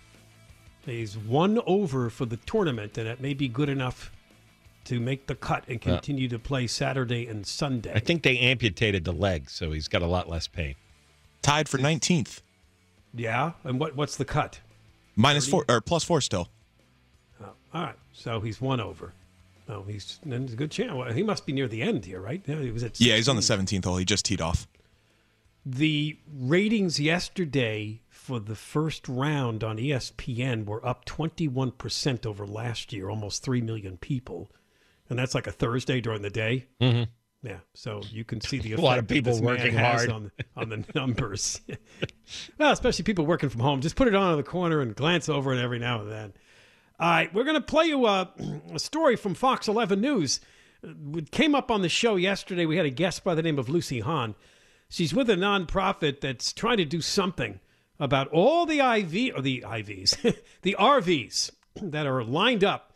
He's 0.85 1.15
one 1.15 1.59
over 1.67 2.09
for 2.09 2.25
the 2.25 2.37
tournament, 2.37 2.97
and 2.97 3.07
it 3.07 3.21
may 3.21 3.35
be 3.35 3.47
good 3.47 3.69
enough 3.69 4.11
to 4.85 4.99
make 4.99 5.27
the 5.27 5.35
cut 5.35 5.63
and 5.67 5.79
continue 5.81 6.27
to 6.27 6.39
play 6.39 6.67
Saturday 6.67 7.27
and 7.27 7.45
Sunday. 7.45 7.91
I 7.93 7.99
think 7.99 8.23
they 8.23 8.37
amputated 8.37 9.03
the 9.05 9.11
leg, 9.13 9.49
so 9.49 9.71
he's 9.71 9.87
got 9.87 10.01
a 10.01 10.07
lot 10.07 10.29
less 10.29 10.47
pain. 10.47 10.75
Tied 11.41 11.67
for 11.69 11.77
19th. 11.77 12.41
yeah, 13.13 13.53
and 13.63 13.79
what 13.79 13.95
what's 13.95 14.15
the 14.15 14.25
cut? 14.25 14.59
Minus 15.15 15.47
four 15.47 15.65
or 15.67 15.81
plus 15.81 16.03
four 16.03 16.21
still. 16.21 16.49
Oh, 17.41 17.49
all 17.73 17.81
right, 17.81 17.95
so 18.13 18.39
he's 18.39 18.61
one 18.61 18.79
over. 18.79 19.13
Oh, 19.67 19.83
he's 19.83 20.19
then 20.25 20.41
there's 20.41 20.53
a 20.53 20.57
good 20.57 20.71
chance. 20.71 20.91
Well, 20.93 21.11
he 21.11 21.23
must 21.23 21.45
be 21.45 21.53
near 21.53 21.67
the 21.67 21.81
end 21.81 22.05
here, 22.05 22.19
right? 22.19 22.41
Yeah, 22.45 22.59
he 22.59 22.71
was 22.71 22.83
at. 22.83 22.99
Yeah, 22.99 23.15
he's 23.15 23.29
on 23.29 23.35
the 23.35 23.41
17th 23.41 23.85
hole. 23.85 23.97
He 23.97 24.05
just 24.05 24.25
teed 24.25 24.41
off. 24.41 24.67
The 25.65 26.17
ratings 26.33 26.99
yesterday 26.99 28.01
for 28.09 28.39
the 28.39 28.55
first 28.55 29.07
round 29.07 29.63
on 29.63 29.77
ESPN 29.77 30.65
were 30.65 30.83
up 30.85 31.05
21% 31.05 32.25
over 32.25 32.47
last 32.47 32.91
year, 32.91 33.09
almost 33.09 33.43
3 33.43 33.61
million 33.61 33.97
people. 33.97 34.49
And 35.11 35.19
that's 35.19 35.35
like 35.35 35.45
a 35.45 35.51
Thursday 35.51 35.99
during 35.99 36.21
the 36.21 36.29
day. 36.29 36.67
Mm-hmm. 36.79 37.03
Yeah, 37.43 37.57
so 37.73 38.01
you 38.09 38.23
can 38.23 38.39
see 38.39 38.59
the 38.59 38.73
A 38.77 38.77
lot 38.77 38.97
of 38.97 39.09
people 39.09 39.41
working 39.41 39.75
hard. 39.75 40.09
on, 40.09 40.31
on 40.55 40.69
the 40.69 40.85
numbers. 40.95 41.59
well, 42.57 42.71
especially 42.71 43.03
people 43.03 43.25
working 43.25 43.49
from 43.49 43.59
home. 43.59 43.81
Just 43.81 43.97
put 43.97 44.07
it 44.07 44.15
on 44.15 44.31
in 44.31 44.37
the 44.37 44.43
corner 44.43 44.79
and 44.79 44.95
glance 44.95 45.27
over 45.27 45.53
it 45.53 45.61
every 45.61 45.79
now 45.79 45.99
and 45.99 46.09
then. 46.09 46.33
All 46.97 47.09
right, 47.09 47.33
we're 47.33 47.43
going 47.43 47.57
to 47.57 47.61
play 47.61 47.87
you 47.87 48.05
a, 48.05 48.31
a 48.73 48.79
story 48.79 49.17
from 49.17 49.33
Fox 49.33 49.67
11 49.67 49.99
News. 49.99 50.39
It 50.81 51.31
came 51.31 51.55
up 51.55 51.71
on 51.71 51.81
the 51.81 51.89
show 51.89 52.15
yesterday. 52.15 52.65
We 52.65 52.77
had 52.77 52.85
a 52.85 52.89
guest 52.89 53.25
by 53.25 53.35
the 53.35 53.43
name 53.43 53.59
of 53.59 53.67
Lucy 53.67 53.99
Hahn. 53.99 54.33
She's 54.87 55.13
with 55.13 55.29
a 55.29 55.35
nonprofit 55.35 56.21
that's 56.21 56.53
trying 56.53 56.77
to 56.77 56.85
do 56.85 57.01
something 57.01 57.59
about 57.99 58.29
all 58.29 58.65
the 58.65 58.79
IV 58.79 59.35
or 59.35 59.41
the 59.41 59.65
IVs, 59.67 60.37
the 60.61 60.77
RVs 60.79 61.51
that 61.75 62.07
are 62.07 62.23
lined 62.23 62.63
up 62.63 62.90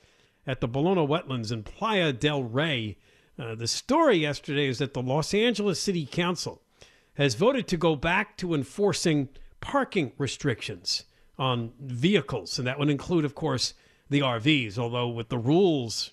at 0.47 0.61
the 0.61 0.67
Ballona 0.69 1.07
wetlands 1.07 1.51
in 1.51 1.63
Playa 1.63 2.13
del 2.13 2.43
Rey. 2.43 2.97
Uh, 3.37 3.55
the 3.55 3.67
story 3.67 4.17
yesterday 4.17 4.67
is 4.67 4.79
that 4.79 4.93
the 4.93 5.01
Los 5.01 5.33
Angeles 5.33 5.79
City 5.79 6.05
Council 6.05 6.61
has 7.15 7.35
voted 7.35 7.67
to 7.67 7.77
go 7.77 7.95
back 7.95 8.37
to 8.37 8.53
enforcing 8.53 9.29
parking 9.61 10.11
restrictions 10.17 11.03
on 11.37 11.73
vehicles, 11.79 12.57
and 12.57 12.67
that 12.67 12.79
would 12.79 12.89
include, 12.89 13.25
of 13.25 13.35
course, 13.35 13.73
the 14.09 14.19
RVs. 14.19 14.77
Although 14.77 15.09
with 15.09 15.29
the 15.29 15.37
rules 15.37 16.11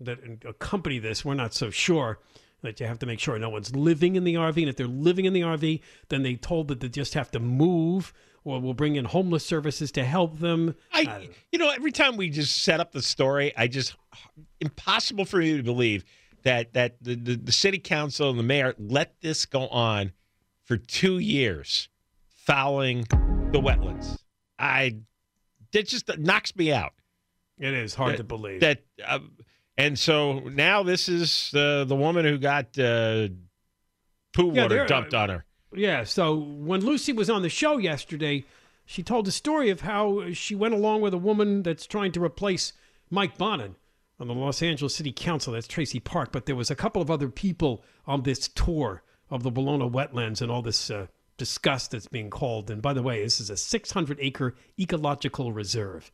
that 0.00 0.18
accompany 0.46 0.98
this, 0.98 1.24
we're 1.24 1.34
not 1.34 1.54
so 1.54 1.70
sure 1.70 2.18
that 2.62 2.80
you 2.80 2.86
have 2.86 2.98
to 2.98 3.06
make 3.06 3.20
sure 3.20 3.38
no 3.38 3.50
one's 3.50 3.76
living 3.76 4.16
in 4.16 4.24
the 4.24 4.34
RV. 4.34 4.56
And 4.56 4.68
if 4.68 4.76
they're 4.76 4.86
living 4.86 5.26
in 5.26 5.34
the 5.34 5.42
RV, 5.42 5.80
then 6.08 6.22
they 6.22 6.34
told 6.34 6.68
that 6.68 6.80
they 6.80 6.88
just 6.88 7.14
have 7.14 7.30
to 7.32 7.40
move, 7.40 8.12
we'll 8.44 8.74
bring 8.74 8.96
in 8.96 9.06
homeless 9.06 9.44
services 9.44 9.90
to 9.92 10.04
help 10.04 10.38
them. 10.38 10.74
I, 10.92 11.28
you 11.50 11.58
know, 11.58 11.70
every 11.70 11.92
time 11.92 12.16
we 12.16 12.28
just 12.28 12.62
set 12.62 12.78
up 12.78 12.92
the 12.92 13.02
story, 13.02 13.52
I 13.56 13.66
just 13.66 13.96
impossible 14.60 15.24
for 15.24 15.38
me 15.38 15.56
to 15.56 15.62
believe 15.62 16.04
that 16.42 16.74
that 16.74 17.02
the, 17.02 17.14
the, 17.14 17.36
the 17.36 17.52
city 17.52 17.78
council 17.78 18.30
and 18.30 18.38
the 18.38 18.42
mayor 18.42 18.74
let 18.78 19.20
this 19.20 19.46
go 19.46 19.66
on 19.68 20.12
for 20.64 20.76
two 20.76 21.18
years, 21.18 21.88
fouling 22.28 23.06
the 23.52 23.60
wetlands. 23.60 24.18
I 24.58 24.98
it 25.72 25.88
just 25.88 26.16
knocks 26.18 26.54
me 26.54 26.72
out. 26.72 26.92
It 27.58 27.74
is 27.74 27.94
hard 27.94 28.14
that, 28.14 28.18
to 28.18 28.24
believe. 28.24 28.60
that. 28.60 28.82
Uh, 29.04 29.20
and 29.76 29.98
so 29.98 30.40
now 30.40 30.82
this 30.84 31.08
is 31.08 31.52
uh, 31.54 31.84
the 31.84 31.96
woman 31.96 32.24
who 32.24 32.38
got 32.38 32.78
uh, 32.78 33.28
poo 34.32 34.52
Yeah, 34.52 34.62
water 34.62 34.86
dumped 34.86 35.14
on 35.14 35.30
her. 35.30 35.44
Yeah, 35.76 36.04
so 36.04 36.34
when 36.34 36.84
Lucy 36.84 37.12
was 37.12 37.28
on 37.28 37.42
the 37.42 37.48
show 37.48 37.78
yesterday, 37.78 38.44
she 38.86 39.02
told 39.02 39.26
the 39.26 39.32
story 39.32 39.70
of 39.70 39.80
how 39.80 40.32
she 40.32 40.54
went 40.54 40.74
along 40.74 41.00
with 41.00 41.14
a 41.14 41.18
woman 41.18 41.62
that's 41.62 41.86
trying 41.86 42.12
to 42.12 42.22
replace 42.22 42.72
Mike 43.10 43.38
Bonin 43.38 43.76
on 44.20 44.28
the 44.28 44.34
Los 44.34 44.62
Angeles 44.62 44.94
City 44.94 45.12
Council. 45.12 45.52
That's 45.52 45.66
Traci 45.66 46.02
Park. 46.02 46.32
But 46.32 46.46
there 46.46 46.56
was 46.56 46.70
a 46.70 46.76
couple 46.76 47.02
of 47.02 47.10
other 47.10 47.28
people 47.28 47.82
on 48.06 48.22
this 48.22 48.48
tour 48.48 49.02
of 49.30 49.42
the 49.42 49.50
Ballona 49.50 49.90
wetlands 49.90 50.40
and 50.40 50.50
all 50.50 50.62
this 50.62 50.90
uh, 50.90 51.06
disgust 51.36 51.90
that's 51.90 52.08
being 52.08 52.30
called. 52.30 52.70
And 52.70 52.80
by 52.80 52.92
the 52.92 53.02
way, 53.02 53.22
this 53.22 53.40
is 53.40 53.50
a 53.50 53.56
600 53.56 54.18
acre 54.20 54.54
ecological 54.78 55.52
reserve. 55.52 56.12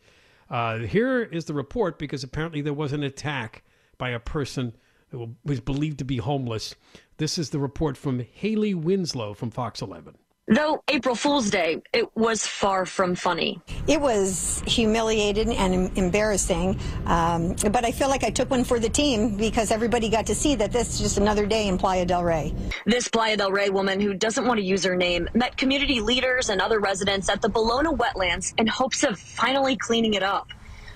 Uh, 0.48 0.78
here 0.78 1.22
is 1.22 1.44
the 1.44 1.54
report 1.54 1.98
because 1.98 2.24
apparently 2.24 2.60
there 2.60 2.72
was 2.72 2.92
an 2.92 3.02
attack 3.02 3.62
by 3.98 4.10
a 4.10 4.18
person 4.18 4.74
who 5.10 5.34
was 5.44 5.60
believed 5.60 5.98
to 5.98 6.04
be 6.04 6.18
homeless. 6.18 6.74
This 7.16 7.38
is 7.38 7.50
the 7.50 7.58
report 7.58 7.96
from 7.96 8.20
Haley 8.20 8.74
Winslow 8.74 9.34
from 9.34 9.50
Fox 9.50 9.82
11. 9.82 10.16
Though 10.52 10.82
April 10.88 11.14
Fool's 11.14 11.48
Day, 11.48 11.80
it 11.92 12.08
was 12.16 12.44
far 12.44 12.84
from 12.84 13.14
funny. 13.14 13.60
It 13.86 14.00
was 14.00 14.64
humiliating 14.66 15.56
and 15.56 15.96
embarrassing, 15.96 16.80
um, 17.06 17.54
but 17.70 17.84
I 17.84 17.92
feel 17.92 18.08
like 18.08 18.24
I 18.24 18.30
took 18.30 18.50
one 18.50 18.64
for 18.64 18.80
the 18.80 18.88
team 18.88 19.36
because 19.36 19.70
everybody 19.70 20.08
got 20.08 20.26
to 20.26 20.34
see 20.34 20.56
that 20.56 20.72
this 20.72 20.94
is 20.94 20.98
just 20.98 21.18
another 21.18 21.46
day 21.46 21.68
in 21.68 21.78
Playa 21.78 22.04
del 22.04 22.24
Rey. 22.24 22.52
This 22.84 23.06
Playa 23.06 23.36
del 23.36 23.52
Rey 23.52 23.70
woman 23.70 24.00
who 24.00 24.12
doesn't 24.12 24.44
want 24.44 24.58
to 24.58 24.66
use 24.66 24.82
her 24.82 24.96
name 24.96 25.28
met 25.34 25.56
community 25.56 26.00
leaders 26.00 26.48
and 26.48 26.60
other 26.60 26.80
residents 26.80 27.28
at 27.28 27.40
the 27.40 27.48
Ballona 27.48 27.96
wetlands 27.96 28.52
in 28.58 28.66
hopes 28.66 29.04
of 29.04 29.20
finally 29.20 29.76
cleaning 29.76 30.14
it 30.14 30.24
up. 30.24 30.48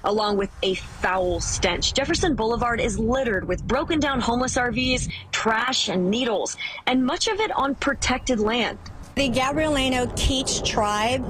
Along 0.04 0.36
with 0.36 0.50
a 0.62 0.74
foul 0.74 1.40
stench, 1.40 1.94
Jefferson 1.94 2.34
Boulevard 2.34 2.80
is 2.80 2.98
littered 2.98 3.48
with 3.48 3.66
broken 3.66 4.00
down 4.00 4.20
homeless 4.20 4.56
RVs, 4.56 5.10
trash, 5.32 5.88
and 5.88 6.10
needles, 6.10 6.56
and 6.86 7.04
much 7.04 7.26
of 7.26 7.40
it 7.40 7.50
on 7.52 7.74
protected 7.74 8.38
land. 8.38 8.78
The 9.16 9.30
Gabrielino 9.30 10.14
Teach 10.16 10.68
tribe 10.68 11.24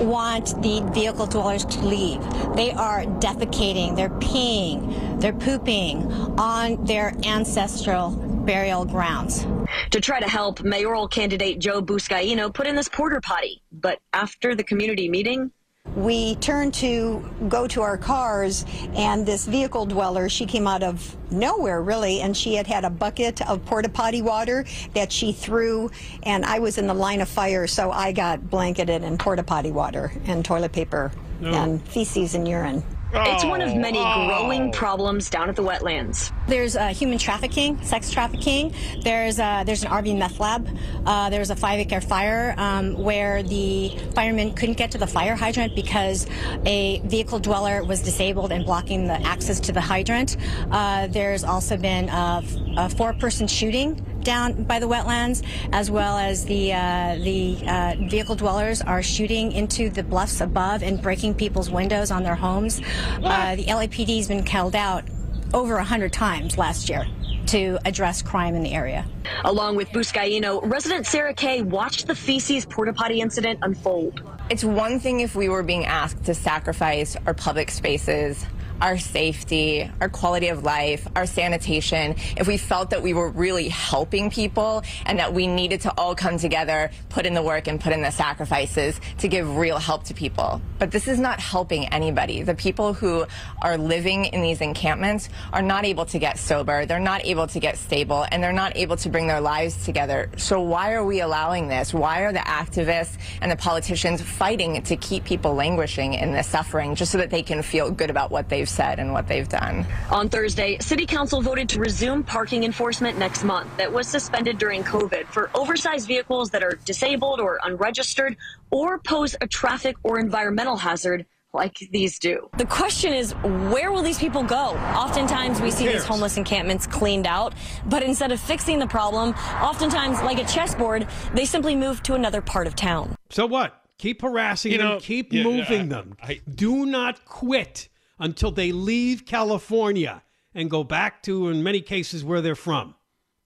want 0.00 0.60
the 0.62 0.80
vehicle 0.92 1.26
dwellers 1.26 1.64
to 1.66 1.80
leave. 1.80 2.20
They 2.56 2.72
are 2.72 3.02
defecating, 3.04 3.94
they're 3.94 4.08
peeing, 4.08 5.20
they're 5.20 5.32
pooping 5.32 6.10
on 6.38 6.84
their 6.86 7.14
ancestral 7.24 8.10
burial 8.10 8.86
grounds. 8.86 9.46
To 9.90 10.00
try 10.00 10.18
to 10.18 10.28
help, 10.28 10.62
mayoral 10.62 11.06
candidate 11.08 11.58
Joe 11.58 11.82
Buscaino 11.82 12.52
put 12.52 12.66
in 12.66 12.74
this 12.74 12.88
porter 12.88 13.20
potty. 13.20 13.62
But 13.70 14.00
after 14.12 14.54
the 14.54 14.64
community 14.64 15.08
meeting, 15.08 15.52
We 15.96 16.36
turned 16.36 16.72
to 16.74 17.28
go 17.48 17.66
to 17.68 17.82
our 17.82 17.98
cars, 17.98 18.64
and 18.94 19.26
this 19.26 19.46
vehicle 19.46 19.86
dweller, 19.86 20.28
she 20.28 20.46
came 20.46 20.66
out 20.66 20.82
of 20.82 21.16
nowhere 21.32 21.82
really, 21.82 22.20
and 22.20 22.36
she 22.36 22.54
had 22.54 22.66
had 22.66 22.84
a 22.84 22.90
bucket 22.90 23.42
of 23.48 23.64
porta 23.66 23.88
potty 23.88 24.22
water 24.22 24.64
that 24.94 25.10
she 25.10 25.32
threw, 25.32 25.90
and 26.22 26.44
I 26.44 26.58
was 26.60 26.78
in 26.78 26.86
the 26.86 26.94
line 26.94 27.20
of 27.20 27.28
fire, 27.28 27.66
so 27.66 27.90
I 27.90 28.12
got 28.12 28.48
blanketed 28.48 29.02
in 29.02 29.18
porta 29.18 29.42
potty 29.42 29.72
water 29.72 30.12
and 30.26 30.44
toilet 30.44 30.72
paper 30.72 31.10
No. 31.40 31.48
and 31.52 31.82
feces 31.88 32.34
and 32.34 32.46
urine. 32.46 32.84
It's 33.12 33.44
one 33.44 33.60
of 33.60 33.74
many 33.74 33.98
Oh, 33.98 34.26
growing 34.26 34.72
problems 34.72 35.28
down 35.30 35.48
at 35.48 35.56
the 35.56 35.62
wetlands. 35.62 36.32
There's 36.46 36.76
uh, 36.76 36.88
human 36.88 37.18
trafficking, 37.18 37.80
sex 37.82 38.10
trafficking. 38.10 38.74
There's 39.02 39.38
uh, 39.38 39.64
there's 39.64 39.82
an 39.82 39.90
RV 39.90 40.16
meth 40.18 40.40
lab. 40.40 40.68
Uh, 41.06 41.30
there 41.30 41.40
was 41.40 41.50
a 41.50 41.56
five 41.56 41.80
acre 41.80 42.00
fire 42.00 42.54
um, 42.56 42.94
where 43.02 43.42
the 43.42 43.96
firemen 44.14 44.54
couldn't 44.54 44.76
get 44.76 44.90
to 44.92 44.98
the 44.98 45.06
fire 45.06 45.34
hydrant 45.36 45.74
because 45.74 46.26
a 46.66 47.00
vehicle 47.04 47.38
dweller 47.38 47.84
was 47.84 48.02
disabled 48.02 48.52
and 48.52 48.64
blocking 48.64 49.06
the 49.06 49.20
access 49.26 49.60
to 49.60 49.72
the 49.72 49.80
hydrant. 49.80 50.36
Uh, 50.70 51.06
there's 51.08 51.44
also 51.44 51.76
been 51.76 52.08
a, 52.08 52.42
a 52.76 52.88
four 52.90 53.12
person 53.14 53.46
shooting 53.46 54.04
down 54.22 54.64
by 54.64 54.78
the 54.78 54.86
wetlands, 54.86 55.44
as 55.72 55.90
well 55.90 56.16
as 56.18 56.44
the 56.44 56.72
uh, 56.72 57.16
the 57.16 57.58
uh, 57.66 57.94
vehicle 58.08 58.36
dwellers 58.36 58.82
are 58.82 59.02
shooting 59.02 59.52
into 59.52 59.90
the 59.90 60.02
bluffs 60.02 60.40
above 60.40 60.82
and 60.82 61.00
breaking 61.00 61.34
people's 61.34 61.70
windows 61.70 62.10
on 62.10 62.22
their 62.22 62.34
homes. 62.34 62.80
Uh, 63.22 63.56
the 63.56 63.64
LAPD 63.64 64.16
has 64.16 64.28
been 64.28 64.44
called 64.44 64.74
out 64.74 65.04
over 65.52 65.76
a 65.76 65.84
hundred 65.84 66.12
times 66.12 66.56
last 66.56 66.88
year 66.88 67.06
to 67.46 67.78
address 67.84 68.22
crime 68.22 68.54
in 68.54 68.62
the 68.62 68.72
area. 68.72 69.04
Along 69.44 69.74
with 69.74 69.88
Buscaino, 69.88 70.60
resident 70.70 71.06
Sarah 71.06 71.34
Kay 71.34 71.62
watched 71.62 72.06
the 72.06 72.14
feces 72.14 72.64
porta 72.64 72.92
potty 72.92 73.20
incident 73.20 73.58
unfold. 73.62 74.22
It's 74.50 74.64
one 74.64 75.00
thing 75.00 75.20
if 75.20 75.34
we 75.34 75.48
were 75.48 75.62
being 75.62 75.84
asked 75.84 76.24
to 76.24 76.34
sacrifice 76.34 77.16
our 77.26 77.34
public 77.34 77.70
spaces, 77.70 78.46
our 78.80 78.98
safety, 78.98 79.90
our 80.00 80.08
quality 80.08 80.48
of 80.48 80.62
life, 80.62 81.06
our 81.16 81.26
sanitation, 81.26 82.14
if 82.36 82.46
we 82.46 82.56
felt 82.56 82.90
that 82.90 83.02
we 83.02 83.14
were 83.14 83.30
really 83.30 83.68
helping 83.68 84.30
people 84.30 84.82
and 85.06 85.18
that 85.18 85.32
we 85.32 85.46
needed 85.46 85.82
to 85.82 85.92
all 85.98 86.14
come 86.14 86.38
together, 86.38 86.90
put 87.08 87.26
in 87.26 87.34
the 87.34 87.42
work 87.42 87.66
and 87.66 87.80
put 87.80 87.92
in 87.92 88.02
the 88.02 88.10
sacrifices 88.10 89.00
to 89.18 89.28
give 89.28 89.56
real 89.56 89.78
help 89.78 90.04
to 90.04 90.14
people. 90.14 90.60
But 90.78 90.90
this 90.90 91.08
is 91.08 91.18
not 91.18 91.40
helping 91.40 91.86
anybody. 91.86 92.42
The 92.42 92.54
people 92.54 92.94
who 92.94 93.26
are 93.62 93.76
living 93.76 94.26
in 94.26 94.42
these 94.42 94.60
encampments 94.60 95.28
are 95.52 95.62
not 95.62 95.84
able 95.84 96.06
to 96.06 96.18
get 96.18 96.38
sober, 96.38 96.86
they're 96.86 96.98
not 96.98 97.24
able 97.24 97.46
to 97.48 97.60
get 97.60 97.76
stable, 97.76 98.26
and 98.30 98.42
they're 98.42 98.52
not 98.52 98.76
able 98.76 98.96
to 98.96 99.08
bring 99.08 99.26
their 99.26 99.40
lives 99.40 99.84
together. 99.84 100.30
So 100.36 100.60
why 100.60 100.92
are 100.94 101.04
we 101.04 101.20
allowing 101.20 101.68
this? 101.68 101.92
Why 101.92 102.22
are 102.22 102.32
the 102.32 102.38
activists 102.38 103.18
and 103.42 103.50
the 103.50 103.56
politicians 103.56 104.22
fighting 104.22 104.82
to 104.82 104.96
keep 104.96 105.24
people 105.24 105.54
languishing 105.54 106.14
in 106.14 106.32
this 106.32 106.46
suffering 106.46 106.94
just 106.94 107.12
so 107.12 107.18
that 107.18 107.30
they 107.30 107.42
can 107.42 107.62
feel 107.62 107.90
good 107.90 108.10
about 108.10 108.30
what 108.30 108.48
they've 108.48 108.68
said 108.70 108.98
and 108.98 109.12
what 109.12 109.26
they've 109.28 109.48
done? 109.48 109.84
On 110.10 110.28
Thursday, 110.28 110.78
City 110.80 111.06
Council 111.06 111.40
voted 111.42 111.68
to 111.70 111.80
resume 111.80 112.22
parking 112.22 112.64
enforcement 112.64 113.18
next 113.18 113.44
month 113.44 113.68
that 113.76 113.92
was 113.92 114.06
suspended 114.06 114.58
during 114.58 114.82
COVID 114.84 115.26
for 115.26 115.50
oversized 115.54 116.06
vehicles 116.06 116.50
that 116.50 116.62
are 116.62 116.78
disabled 116.84 117.40
or 117.40 117.58
unregistered 117.64 118.36
or 118.70 118.98
pose 118.98 119.36
a 119.40 119.46
traffic 119.46 119.96
or 120.02 120.18
environmental 120.18 120.76
hazard 120.76 121.26
like 121.52 121.76
these 121.90 122.20
do. 122.20 122.48
The 122.58 122.64
question 122.64 123.12
is, 123.12 123.32
where 123.32 123.90
will 123.90 124.02
these 124.02 124.18
people 124.20 124.44
go? 124.44 124.76
Oftentimes, 124.94 125.60
we 125.60 125.72
see 125.72 125.88
these 125.88 126.04
homeless 126.04 126.36
encampments 126.36 126.86
cleaned 126.86 127.26
out, 127.26 127.54
but 127.86 128.04
instead 128.04 128.30
of 128.30 128.38
fixing 128.38 128.78
the 128.78 128.86
problem, 128.86 129.30
oftentimes, 129.60 130.22
like 130.22 130.38
a 130.38 130.44
chessboard, 130.44 131.08
they 131.34 131.44
simply 131.44 131.74
move 131.74 132.04
to 132.04 132.14
another 132.14 132.40
part 132.40 132.68
of 132.68 132.76
town. 132.76 133.16
So 133.30 133.46
what? 133.46 133.76
Keep 133.98 134.22
harassing 134.22 134.70
You 134.72 134.78
them. 134.78 134.88
know, 134.88 134.98
keep 135.00 135.32
yeah, 135.32 135.42
moving 135.42 135.80
I- 135.82 135.86
them. 135.86 136.16
I- 136.22 136.40
Do 136.54 136.86
not 136.86 137.24
quit 137.24 137.88
until 138.20 138.52
they 138.52 138.70
leave 138.70 139.26
California 139.26 140.22
and 140.54 140.70
go 140.70 140.84
back 140.84 141.22
to, 141.24 141.48
in 141.48 141.62
many 141.62 141.80
cases, 141.80 142.22
where 142.24 142.40
they're 142.40 142.54
from. 142.54 142.94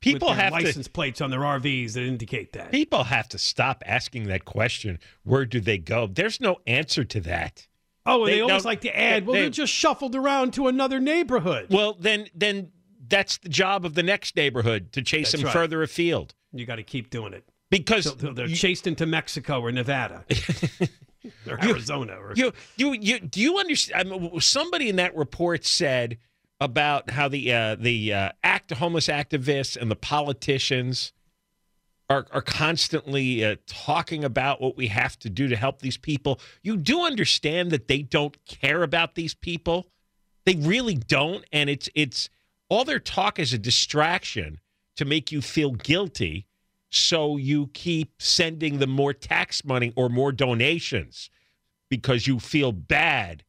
People 0.01 0.33
have 0.35 0.53
to- 0.53 0.63
license 0.65 0.89
plates 0.89 1.23
on 1.23 1.31
their 1.31 1.41
RVs 1.41 1.95
that 1.95 2.03
indicate 2.03 2.53
that. 2.53 2.71
People 2.71 3.05
have 3.05 3.27
to 3.31 3.39
stop 3.39 3.83
asking 3.87 4.25
that 4.25 4.45
question. 4.45 4.99
Where 5.23 5.47
do 5.47 5.61
they 5.61 5.79
go? 5.79 6.07
There's 6.07 6.41
no 6.43 6.57
answer 6.67 7.05
to 7.05 7.21
that. 7.21 7.67
Oh, 8.05 8.25
and 8.25 8.29
they, 8.29 8.35
They- 8.37 8.41
always 8.43 8.65
no, 8.65 8.69
like 8.69 8.81
to 8.83 8.95
add, 8.95 9.25
well, 9.27 9.33
they- 9.35 9.41
they, 9.41 9.47
are 9.47 9.51
just 9.51 9.73
shuffled 9.73 10.15
around 10.15 10.53
to 10.55 10.69
another 10.69 11.01
neighborhood. 11.01 11.69
Well, 11.71 11.97
then, 11.99 12.27
then 12.35 12.71
that's 13.07 13.39
the 13.39 13.49
job 13.49 13.87
of 13.87 13.95
the 13.95 14.03
next 14.03 14.37
neighborhood 14.37 14.93
to 14.93 15.01
chase 15.03 15.33
That's 15.33 15.41
them 15.43 15.47
right. 15.47 15.53
further 15.55 15.83
afield. 15.83 16.35
You 16.53 16.67
got 16.67 16.77
to 16.77 16.83
keep 16.83 17.09
doing 17.09 17.33
it. 17.33 17.49
Because 17.71 18.05
So 18.05 18.11
they're 18.15 18.47
you- 18.47 18.57
chased 18.57 18.87
into 18.87 19.07
Mexico 19.07 19.61
or 19.61 19.73
Nevada 19.73 20.25
or 21.49 21.63
Arizona. 21.63 22.15
Or, 22.15 22.33
You, 22.35 22.53
you, 22.77 22.93
you, 22.93 23.21
do 23.21 23.41
you 23.41 23.59
understand? 23.59 24.13
I 24.13 24.19
mean, 24.19 24.41
somebody 24.41 24.89
in 24.89 24.97
that 24.97 25.17
report 25.17 25.65
said 25.65 26.19
about 26.61 27.11
how 27.11 27.29
the 27.29 27.53
uh, 27.53 27.77
the 27.77 28.13
uh, 28.13 28.29
act 28.43 28.73
homeless 28.73 29.09
activists 29.09 29.77
and 29.77 29.91
the 29.91 29.97
politicians 29.97 31.13
are 32.09 32.27
are 32.33 32.43
constantly 32.43 33.45
uh, 33.45 33.57
talking 33.67 34.25
about 34.25 34.61
what 34.61 34.77
we 34.77 34.89
have 34.89 35.19
to 35.21 35.31
do 35.31 35.49
to 35.49 35.57
help 35.57 35.81
these 35.81 35.97
people. 35.97 36.41
You 36.63 36.77
do 36.77 37.03
understand 37.03 37.71
that 37.71 37.89
they 37.89 38.03
don't 38.03 38.37
care 38.47 38.83
about 38.83 39.15
these 39.15 39.35
people. 39.35 39.87
They 40.45 40.57
really 40.57 40.97
don't, 40.97 41.45
and 41.53 41.71
it's 41.71 41.89
it's 41.95 42.29
all 42.69 42.85
their 42.85 42.99
talk 42.99 43.39
is 43.39 43.53
a 43.53 43.59
distraction 43.59 44.61
to 44.97 45.05
make 45.05 45.33
you 45.33 45.41
feel 45.41 45.73
guilty. 45.73 46.47
So 46.97 47.37
you 47.37 47.69
keep 47.69 48.23
sending 48.23 48.79
them 48.79 48.91
more 48.91 49.13
tax 49.13 49.65
money 49.65 49.93
or 49.97 50.09
more 50.09 50.33
donations 50.33 51.31
because 51.91 52.27
you 52.27 52.39
feel 52.39 52.73
bad 52.73 53.45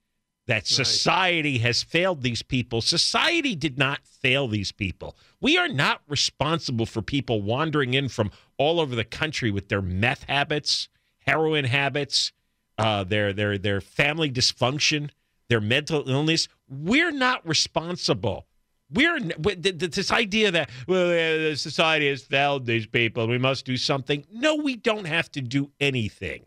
that 0.47 0.67
society 0.67 1.57
has 1.59 1.81
failed 1.81 2.21
these 2.21 2.43
people. 2.43 2.81
Society 2.81 3.55
did 3.55 3.77
not 3.77 4.05
fail 4.05 4.47
these 4.47 4.71
people. 4.71 5.15
We 5.41 5.57
are 5.57 5.67
not 5.67 6.01
responsible 6.07 6.85
for 6.85 7.01
people 7.01 7.41
wandering 7.41 7.93
in 7.93 8.09
from 8.09 8.31
all 8.57 8.79
over 8.79 8.95
the 8.95 9.03
country 9.03 9.49
with 9.49 9.69
their 9.69 9.81
meth 9.81 10.23
habits, 10.23 10.87
heroin 11.25 11.65
habits, 11.65 12.31
uh, 12.77 13.03
their 13.03 13.33
their 13.33 13.57
their 13.57 13.81
family 13.81 14.29
dysfunction, 14.31 15.09
their 15.49 15.61
mental 15.61 16.07
illness. 16.07 16.47
We're 16.69 17.11
not 17.11 17.47
responsible. 17.47 18.45
We're 18.91 19.19
this 19.19 20.11
idea 20.11 20.51
that 20.51 20.69
well, 20.87 21.55
society 21.55 22.07
has 22.09 22.21
failed 22.21 22.65
these 22.65 22.85
people. 22.85 23.27
We 23.27 23.39
must 23.39 23.65
do 23.65 23.77
something. 23.77 24.25
No, 24.31 24.55
we 24.55 24.75
don't 24.75 25.05
have 25.05 25.31
to 25.31 25.41
do 25.41 25.71
anything. 25.79 26.45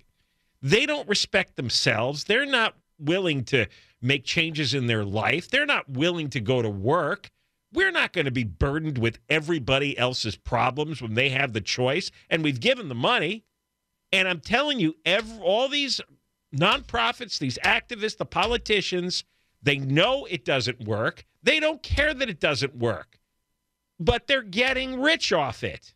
They 0.62 0.86
don't 0.86 1.08
respect 1.08 1.56
themselves. 1.56 2.24
They're 2.24 2.46
not 2.46 2.76
willing 2.98 3.44
to 3.44 3.66
make 4.00 4.24
changes 4.24 4.74
in 4.74 4.86
their 4.86 5.04
life. 5.04 5.50
They're 5.50 5.66
not 5.66 5.88
willing 5.88 6.30
to 6.30 6.40
go 6.40 6.62
to 6.62 6.70
work. 6.70 7.30
We're 7.72 7.90
not 7.90 8.12
going 8.12 8.24
to 8.24 8.30
be 8.30 8.44
burdened 8.44 8.98
with 8.98 9.18
everybody 9.28 9.96
else's 9.98 10.36
problems 10.36 11.02
when 11.02 11.14
they 11.14 11.30
have 11.30 11.52
the 11.52 11.60
choice. 11.60 12.10
And 12.30 12.42
we've 12.42 12.60
given 12.60 12.88
the 12.88 12.94
money. 12.94 13.44
And 14.10 14.26
I'm 14.26 14.40
telling 14.40 14.80
you, 14.80 14.94
every, 15.04 15.38
all 15.40 15.68
these 15.68 16.00
nonprofits, 16.54 17.38
these 17.38 17.58
activists, 17.64 18.16
the 18.16 18.24
politicians, 18.24 19.24
they 19.62 19.78
know 19.78 20.26
it 20.26 20.44
doesn't 20.44 20.86
work. 20.86 21.24
They 21.42 21.60
don't 21.60 21.82
care 21.82 22.14
that 22.14 22.28
it 22.28 22.40
doesn't 22.40 22.76
work, 22.76 23.18
but 23.98 24.26
they're 24.26 24.42
getting 24.42 25.00
rich 25.00 25.32
off 25.32 25.64
it. 25.64 25.94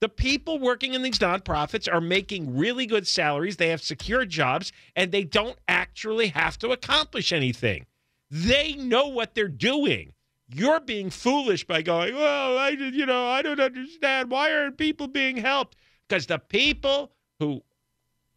The 0.00 0.08
people 0.08 0.58
working 0.58 0.92
in 0.92 1.02
these 1.02 1.18
nonprofits 1.18 1.90
are 1.90 2.00
making 2.00 2.56
really 2.56 2.84
good 2.84 3.06
salaries. 3.08 3.56
They 3.56 3.70
have 3.70 3.80
secure 3.80 4.26
jobs, 4.26 4.72
and 4.94 5.10
they 5.10 5.24
don't 5.24 5.58
actually 5.66 6.28
have 6.28 6.58
to 6.58 6.72
accomplish 6.72 7.32
anything. 7.32 7.86
They 8.30 8.74
know 8.74 9.06
what 9.06 9.34
they're 9.34 9.48
doing. 9.48 10.12
You're 10.52 10.80
being 10.80 11.08
foolish 11.08 11.66
by 11.66 11.82
going, 11.82 12.14
well, 12.14 12.58
I, 12.58 12.70
you 12.70 13.06
know, 13.06 13.26
I 13.28 13.40
don't 13.40 13.60
understand. 13.60 14.30
Why 14.30 14.52
aren't 14.52 14.76
people 14.76 15.08
being 15.08 15.38
helped? 15.38 15.76
Because 16.06 16.26
the 16.26 16.38
people 16.38 17.12
who 17.38 17.62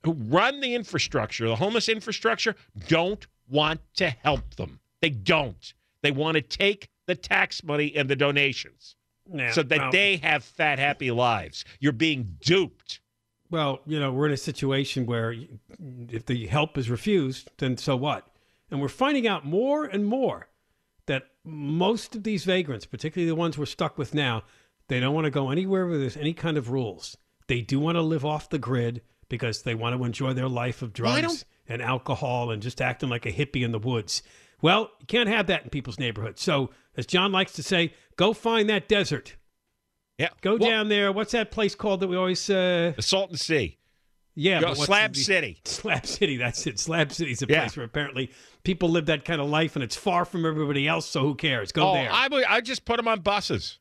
who 0.03 0.13
run 0.13 0.61
the 0.61 0.73
infrastructure, 0.73 1.47
the 1.49 1.55
homeless 1.55 1.89
infrastructure, 1.89 2.55
don't 2.87 3.27
want 3.47 3.81
to 3.95 4.09
help 4.09 4.55
them. 4.55 4.79
They 5.01 5.09
don't. 5.09 5.73
They 6.01 6.11
want 6.11 6.35
to 6.35 6.41
take 6.41 6.89
the 7.05 7.15
tax 7.15 7.63
money 7.63 7.93
and 7.95 8.09
the 8.09 8.15
donations 8.15 8.95
so 9.51 9.63
that 9.63 9.91
they 9.91 10.17
have 10.17 10.43
fat, 10.43 10.79
happy 10.79 11.11
lives. 11.11 11.65
You're 11.79 11.91
being 11.91 12.37
duped. 12.41 13.01
Well, 13.49 13.81
you 13.85 13.99
know, 13.99 14.11
we're 14.11 14.27
in 14.27 14.33
a 14.33 14.37
situation 14.37 15.05
where 15.05 15.33
if 16.09 16.25
the 16.25 16.47
help 16.47 16.77
is 16.77 16.89
refused, 16.89 17.49
then 17.57 17.77
so 17.77 17.95
what? 17.95 18.27
And 18.69 18.81
we're 18.81 18.89
finding 18.89 19.27
out 19.27 19.45
more 19.45 19.85
and 19.85 20.05
more 20.05 20.49
that 21.05 21.23
most 21.45 22.15
of 22.15 22.23
these 22.23 22.43
vagrants, 22.43 22.85
particularly 22.85 23.29
the 23.29 23.35
ones 23.35 23.57
we're 23.57 23.65
stuck 23.65 23.97
with 23.97 24.13
now, 24.13 24.43
they 24.89 24.99
don't 24.99 25.13
want 25.13 25.25
to 25.25 25.31
go 25.31 25.49
anywhere 25.49 25.87
where 25.87 25.97
there's 25.97 26.17
any 26.17 26.33
kind 26.33 26.57
of 26.57 26.69
rules. 26.69 27.17
They 27.47 27.61
do 27.61 27.79
want 27.79 27.95
to 27.95 28.01
live 28.01 28.25
off 28.25 28.49
the 28.49 28.59
grid 28.59 29.01
because 29.29 29.61
they 29.61 29.75
want 29.75 29.97
to 29.97 30.03
enjoy 30.03 30.33
their 30.33 30.49
life 30.49 30.81
of 30.81 30.93
drugs 30.93 31.45
and 31.67 31.81
alcohol 31.81 32.51
and 32.51 32.61
just 32.61 32.81
acting 32.81 33.09
like 33.09 33.25
a 33.25 33.31
hippie 33.31 33.63
in 33.63 33.71
the 33.71 33.79
woods. 33.79 34.21
Well, 34.61 34.89
you 34.99 35.05
can't 35.05 35.29
have 35.29 35.47
that 35.47 35.63
in 35.63 35.69
people's 35.69 35.99
neighborhoods. 35.99 36.41
So, 36.41 36.71
as 36.95 37.05
John 37.05 37.31
likes 37.31 37.53
to 37.53 37.63
say, 37.63 37.93
go 38.15 38.33
find 38.33 38.69
that 38.69 38.87
desert. 38.87 39.35
Yeah. 40.17 40.29
Go 40.41 40.55
Well- 40.55 40.69
down 40.69 40.89
there. 40.89 41.11
What's 41.11 41.33
that 41.33 41.51
place 41.51 41.75
called 41.75 41.99
that 41.99 42.07
we 42.07 42.15
always 42.17 42.49
uh 42.49 42.93
The 42.95 43.01
Salton 43.03 43.37
Sea. 43.37 43.77
yeah, 44.33 44.61
Go 44.61 44.73
Slab 44.73 45.13
the- 45.13 45.19
City. 45.19 45.59
Slab 45.65 46.05
City, 46.07 46.37
that's 46.37 46.65
it. 46.65 46.79
Slab 46.79 47.11
City's 47.11 47.41
a 47.43 47.45
Yeah. 47.47 47.59
place 47.61 47.77
where 47.77 47.85
apparently 47.85 48.31
people 48.63 48.89
live 48.89 49.05
that 49.07 49.25
kind 49.25 49.39
of 49.39 49.47
life 49.47 49.75
and 49.75 49.83
it's 49.83 49.95
far 49.95 50.25
from 50.25 50.45
everybody 50.45 50.87
else, 50.87 51.05
so 51.07 51.21
who 51.21 51.35
cares? 51.35 51.71
Go 51.71 51.91
oh, 51.91 51.93
there. 51.93 52.09
I 52.11 52.27
would 52.27 52.43
I 52.45 52.61
just 52.61 52.83
put 52.85 52.97
them 52.97 53.07
on 53.07 53.21
buses 53.21 53.77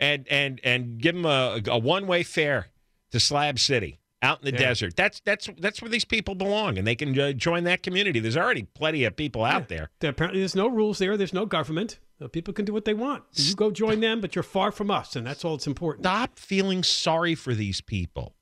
and 0.00 0.26
and 0.28 0.58
and 0.64 0.98
give 0.98 1.14
them 1.14 1.26
a, 1.26 1.60
a 1.66 1.78
one 1.78 2.06
way 2.06 2.22
fare 2.22 2.68
to 3.10 3.20
Slab 3.20 3.58
City. 3.58 4.00
Out 4.24 4.40
in 4.40 4.46
the 4.46 4.52
Yeah. 4.60 4.66
desert. 4.68 4.96
That's 4.96 5.20
that's 5.20 5.48
that's 5.58 5.80
where 5.80 5.88
these 5.88 6.04
people 6.04 6.34
belong, 6.34 6.78
and 6.78 6.86
they 6.86 6.96
can 6.96 7.16
uh, 7.18 7.32
join 7.32 7.62
that 7.64 7.82
community. 7.82 8.18
There's 8.18 8.36
already 8.36 8.64
plenty 8.64 9.04
of 9.04 9.14
people 9.14 9.44
out 9.44 9.68
there. 9.68 9.90
There- 10.00 10.10
Apparently, 10.10 10.40
there's 10.40 10.56
no 10.56 10.66
rules 10.66 10.98
there. 10.98 11.16
There's 11.16 11.32
no 11.34 11.46
government. 11.46 11.98
Uh, 12.20 12.28
People 12.28 12.54
can 12.54 12.64
do 12.64 12.72
what 12.72 12.84
they 12.84 12.94
want. 12.94 13.24
You 13.34 13.54
go 13.54 13.70
join 13.70 14.00
them, 14.00 14.20
but 14.20 14.34
you're 14.34 14.42
far 14.42 14.72
from 14.72 14.90
us, 14.90 15.14
and 15.16 15.26
that's 15.26 15.44
all 15.44 15.56
that's 15.56 15.66
important. 15.66 16.04
Stop 16.04 16.38
feeling 16.38 16.82
sorry 16.82 17.34
for 17.34 17.54
these 17.54 17.80
people. 17.80 18.34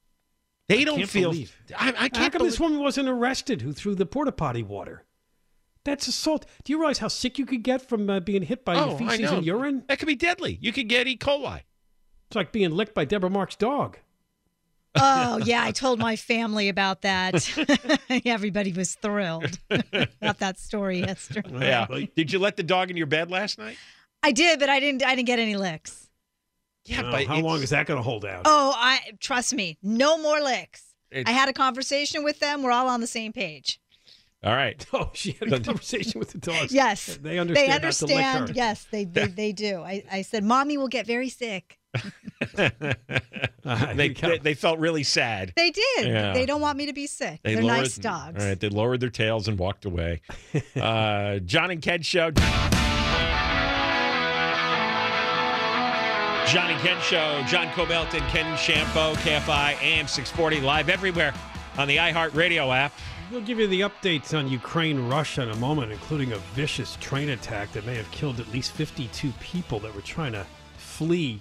They 0.69 0.83
I 0.83 0.85
don't 0.85 1.07
feel. 1.07 1.31
believe. 1.31 1.57
I, 1.77 1.89
I 1.99 2.09
can't 2.09 2.33
come 2.33 2.39
believe. 2.41 2.53
this 2.53 2.61
woman 2.61 2.79
wasn't 2.79 3.09
arrested 3.09 3.63
who 3.63 3.73
threw 3.73 3.95
the 3.95 4.07
porta 4.07 4.33
potty 4.33 4.63
water? 4.63 5.05
That's 5.85 6.07
assault. 6.07 6.47
Do 6.65 6.73
you 6.73 6.79
realize 6.79 6.99
how 6.99 7.09
sick 7.09 7.39
you 7.39 7.45
could 7.47 7.65
get 7.65 7.89
from 7.89 8.09
uh, 8.09 8.21
being 8.21 8.43
hit 8.43 8.65
by 8.65 8.77
oh, 8.77 8.97
feces 8.97 9.31
and 9.33 9.45
urine? 9.45 9.83
That 9.89 9.99
could 9.99 10.07
be 10.07 10.15
deadly. 10.15 10.57
You 10.61 10.73
could 10.73 10.89
get 10.89 11.09
E. 11.09 11.17
coli. 11.17 11.63
It's 12.29 12.37
like 12.37 12.53
being 12.53 12.71
licked 12.71 12.95
by 12.95 13.05
Deborah 13.05 13.29
Mark's 13.31 13.57
dog. 13.57 13.99
Oh, 14.95 15.39
yeah. 15.45 15.63
I 15.65 15.71
told 15.71 15.99
my 15.99 16.17
family 16.17 16.69
about 16.69 17.03
that. 17.03 17.49
Everybody 18.27 18.73
was 18.73 18.95
thrilled 18.95 19.59
about 19.71 20.39
that 20.41 20.59
story 20.59 21.01
yesterday. 21.01 21.49
Yeah. 21.61 21.87
Did 22.15 22.33
you 22.33 22.39
let 22.39 22.57
the 22.57 22.63
dog 22.63 22.91
in 22.91 22.97
your 22.97 23.07
bed 23.07 23.31
last 23.31 23.59
night? 23.59 23.77
I 24.23 24.33
did, 24.33 24.61
but 24.61 24.69
I 24.69 24.81
didn't 24.81 25.03
I 25.05 25.15
didn't 25.17 25.27
get 25.27 25.39
any 25.39 25.57
licks. 25.57 26.09
Yeah, 26.85 27.03
but 27.03 27.27
how 27.27 27.39
long 27.41 27.63
is 27.63 27.71
that 27.71 27.87
going 27.87 27.99
to 27.99 28.03
hold 28.03 28.25
out? 28.25 28.43
Oh, 28.45 28.73
I 28.77 29.01
trust 29.21 29.55
me, 29.55 29.79
no 29.83 30.19
more 30.19 30.41
licks. 30.41 30.83
It's- 31.11 31.27
I 31.29 31.33
had 31.33 31.49
a 31.49 31.53
conversation 31.53 32.25
with 32.25 32.41
them. 32.41 32.63
We're 32.63 32.73
all 32.73 32.89
on 32.89 33.01
the 33.01 33.07
same 33.07 33.33
page. 33.33 33.81
All 34.45 34.55
right. 34.55 34.85
Oh, 34.93 35.11
she 35.15 35.33
had 35.33 35.53
a 35.53 35.61
conversation 35.61 36.19
with 36.19 36.33
the 36.33 36.39
dogs. 36.39 36.73
Yes. 36.73 37.19
They 37.23 37.39
understand. 37.39 37.69
They 37.69 37.87
not 37.87 37.93
to 37.95 38.07
lick 38.07 38.17
understand. 38.17 38.49
her. 38.49 38.55
Yes, 38.55 38.87
they, 38.91 39.05
they 39.05 39.27
they 39.27 39.53
do. 39.53 39.81
I, 39.83 40.03
I 40.11 40.23
said, 40.23 40.43
Mommy 40.45 40.77
will 40.77 40.89
get 40.89 41.07
very 41.07 41.29
sick. 41.29 41.79
Uh, 43.65 43.95
they, 43.95 44.09
they 44.09 44.39
they 44.39 44.55
felt 44.55 44.81
really 44.81 45.05
sad. 45.05 45.53
They 45.55 45.71
did. 45.71 46.07
Yeah. 46.09 46.33
They 46.33 46.47
don't 46.47 46.61
want 46.61 46.77
me 46.77 46.87
to 46.87 46.93
be 46.93 47.07
sick. 47.07 47.39
They 47.45 47.55
They're 47.55 47.63
lowered- 47.63 47.83
nice 47.83 47.97
dogs. 47.97 48.43
All 48.43 48.49
right, 48.49 48.59
they 48.59 48.69
lowered 48.69 48.99
their 49.01 49.09
tails 49.11 49.47
and 49.47 49.57
walked 49.59 49.85
away. 49.85 50.21
uh, 50.77 51.39
John 51.39 51.71
and 51.71 51.81
Ken 51.81 52.03
show. 52.03 52.33
John 52.33 52.43
and 56.71 56.81
Ken 56.81 57.01
show. 57.01 57.43
John 57.47 57.69
Kobylt 57.69 58.13
and 58.15 58.23
Ken 58.31 58.47
Chiampou, 58.57 59.15
KFI, 59.17 59.81
AM 59.81 60.09
640, 60.09 60.61
live 60.61 60.89
everywhere 60.89 61.33
on 61.79 61.87
the 61.89 61.97
iHeartRadio 61.99 62.75
app. 62.77 62.93
We'll 63.31 63.41
give 63.43 63.59
you 63.59 63.67
the 63.69 63.81
updates 63.83 64.37
on 64.37 64.49
Ukraine 64.49 65.09
Russia 65.09 65.43
in 65.45 65.51
a 65.51 65.57
moment, 65.57 65.93
including 65.93 66.33
a 66.33 66.39
vicious 66.55 66.97
train 67.01 67.31
attack 67.31 67.73
that 67.73 67.87
may 67.87 67.95
have 67.95 68.11
killed 68.11 68.41
at 68.41 68.51
least 68.53 68.73
52 68.73 69.31
people 69.41 69.79
that 69.81 69.95
were 69.95 70.03
trying 70.03 70.33
to 70.33 70.45
flee 70.77 71.41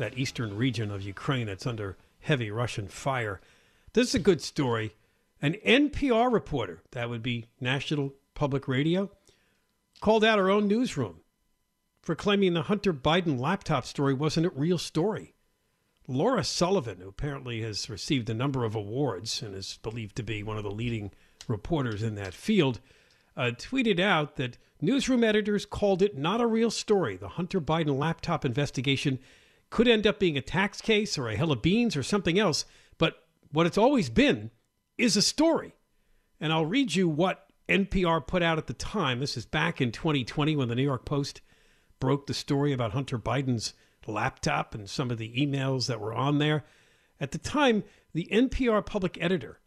that 0.00 0.18
eastern 0.18 0.56
region 0.56 0.90
of 0.90 1.02
Ukraine 1.02 1.46
that's 1.46 1.66
under 1.66 1.96
heavy 2.20 2.50
Russian 2.50 2.88
fire. 2.88 3.40
This 3.92 4.08
is 4.08 4.14
a 4.16 4.18
good 4.18 4.40
story. 4.40 4.94
An 5.42 5.54
NPR 5.64 6.32
reporter, 6.32 6.82
that 6.90 7.08
would 7.08 7.22
be 7.22 7.46
National 7.60 8.14
Public 8.34 8.66
Radio, 8.66 9.10
called 10.00 10.24
out 10.24 10.38
her 10.38 10.50
own 10.50 10.66
newsroom 10.66 11.20
for 12.02 12.14
claiming 12.14 12.54
the 12.54 12.62
Hunter 12.62 12.92
Biden 12.92 13.38
laptop 13.38 13.86
story 13.86 14.14
wasn't 14.14 14.46
a 14.46 14.50
real 14.50 14.78
story. 14.78 15.34
Laura 16.08 16.42
Sullivan, 16.42 17.00
who 17.00 17.08
apparently 17.08 17.60
has 17.60 17.90
received 17.90 18.28
a 18.30 18.34
number 18.34 18.64
of 18.64 18.74
awards 18.74 19.42
and 19.42 19.54
is 19.54 19.78
believed 19.82 20.16
to 20.16 20.22
be 20.22 20.42
one 20.42 20.56
of 20.56 20.64
the 20.64 20.70
leading 20.70 21.12
reporters 21.46 22.02
in 22.02 22.14
that 22.16 22.34
field, 22.34 22.80
uh, 23.36 23.50
tweeted 23.56 24.00
out 24.00 24.36
that 24.36 24.58
newsroom 24.80 25.22
editors 25.22 25.66
called 25.66 26.02
it 26.02 26.16
not 26.16 26.40
a 26.40 26.46
real 26.46 26.70
story. 26.70 27.16
The 27.16 27.28
Hunter 27.28 27.60
Biden 27.60 27.98
laptop 27.98 28.44
investigation 28.44 29.18
could 29.70 29.88
end 29.88 30.06
up 30.06 30.18
being 30.18 30.36
a 30.36 30.42
tax 30.42 30.80
case 30.80 31.16
or 31.16 31.28
a 31.28 31.36
hill 31.36 31.52
of 31.52 31.62
beans 31.62 31.96
or 31.96 32.02
something 32.02 32.38
else, 32.38 32.64
but 32.98 33.24
what 33.52 33.66
it's 33.66 33.78
always 33.78 34.10
been 34.10 34.50
is 34.98 35.16
a 35.16 35.22
story. 35.22 35.74
And 36.40 36.52
I'll 36.52 36.66
read 36.66 36.94
you 36.94 37.08
what 37.08 37.46
NPR 37.68 38.26
put 38.26 38.42
out 38.42 38.58
at 38.58 38.66
the 38.66 38.74
time. 38.74 39.20
This 39.20 39.36
is 39.36 39.46
back 39.46 39.80
in 39.80 39.92
2020 39.92 40.56
when 40.56 40.68
the 40.68 40.74
New 40.74 40.82
York 40.82 41.04
Post 41.04 41.40
broke 42.00 42.26
the 42.26 42.34
story 42.34 42.72
about 42.72 42.92
Hunter 42.92 43.18
Biden's 43.18 43.74
laptop 44.06 44.74
and 44.74 44.90
some 44.90 45.10
of 45.10 45.18
the 45.18 45.32
emails 45.34 45.86
that 45.86 46.00
were 46.00 46.14
on 46.14 46.38
there. 46.38 46.64
At 47.20 47.30
the 47.30 47.38
time, 47.38 47.84
the 48.12 48.28
NPR 48.32 48.84
public 48.84 49.18
editor 49.20 49.60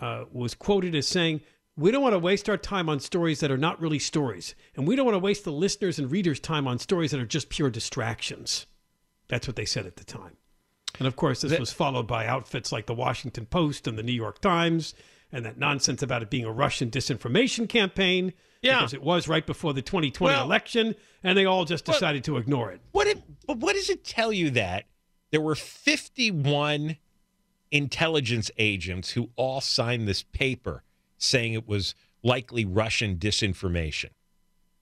uh, 0.00 0.24
was 0.32 0.54
quoted 0.54 0.94
as 0.94 1.06
saying, 1.06 1.42
We 1.76 1.90
don't 1.90 2.02
want 2.02 2.14
to 2.14 2.18
waste 2.18 2.48
our 2.48 2.56
time 2.56 2.88
on 2.88 2.98
stories 2.98 3.40
that 3.40 3.50
are 3.50 3.58
not 3.58 3.80
really 3.80 3.98
stories. 3.98 4.54
And 4.74 4.88
we 4.88 4.96
don't 4.96 5.06
want 5.06 5.14
to 5.14 5.20
waste 5.20 5.44
the 5.44 5.52
listeners' 5.52 5.98
and 5.98 6.10
readers' 6.10 6.40
time 6.40 6.66
on 6.66 6.78
stories 6.78 7.12
that 7.12 7.20
are 7.20 7.26
just 7.26 7.50
pure 7.50 7.70
distractions. 7.70 8.66
That's 9.32 9.46
what 9.46 9.56
they 9.56 9.64
said 9.64 9.86
at 9.86 9.96
the 9.96 10.04
time. 10.04 10.36
And 10.98 11.08
of 11.08 11.16
course, 11.16 11.40
this 11.40 11.52
That- 11.52 11.58
was 11.60 11.72
followed 11.72 12.06
by 12.06 12.26
outfits 12.26 12.70
like 12.70 12.84
the 12.84 12.92
Washington 12.92 13.46
Post 13.46 13.86
and 13.86 13.96
the 13.96 14.02
New 14.02 14.12
York 14.12 14.42
Times 14.42 14.92
and 15.32 15.42
that 15.46 15.56
nonsense 15.56 16.02
about 16.02 16.22
it 16.22 16.28
being 16.28 16.44
a 16.44 16.52
Russian 16.52 16.90
disinformation 16.90 17.66
campaign. 17.66 18.34
Yeah. 18.60 18.80
Because 18.80 18.92
it 18.92 19.02
was 19.02 19.28
right 19.28 19.46
before 19.46 19.72
the 19.72 19.80
2020 19.80 20.34
Well- 20.34 20.44
election, 20.44 20.94
and 21.24 21.38
they 21.38 21.46
all 21.46 21.64
just 21.64 21.86
decided 21.86 22.24
to 22.24 22.36
ignore 22.36 22.70
it. 22.72 22.82
What 22.90 23.06
it, 23.06 23.22
but 23.46 23.56
what 23.56 23.74
does 23.74 23.88
it 23.88 24.04
tell 24.04 24.34
you 24.34 24.50
that 24.50 24.84
there 25.30 25.40
were 25.40 25.54
51 25.54 26.98
intelligence 27.70 28.50
agents 28.58 29.12
who 29.12 29.30
all 29.36 29.62
signed 29.62 30.06
this 30.06 30.22
paper 30.22 30.82
saying 31.16 31.54
it 31.54 31.66
was 31.66 31.94
likely 32.22 32.66
Russian 32.66 33.16
disinformation? 33.16 34.10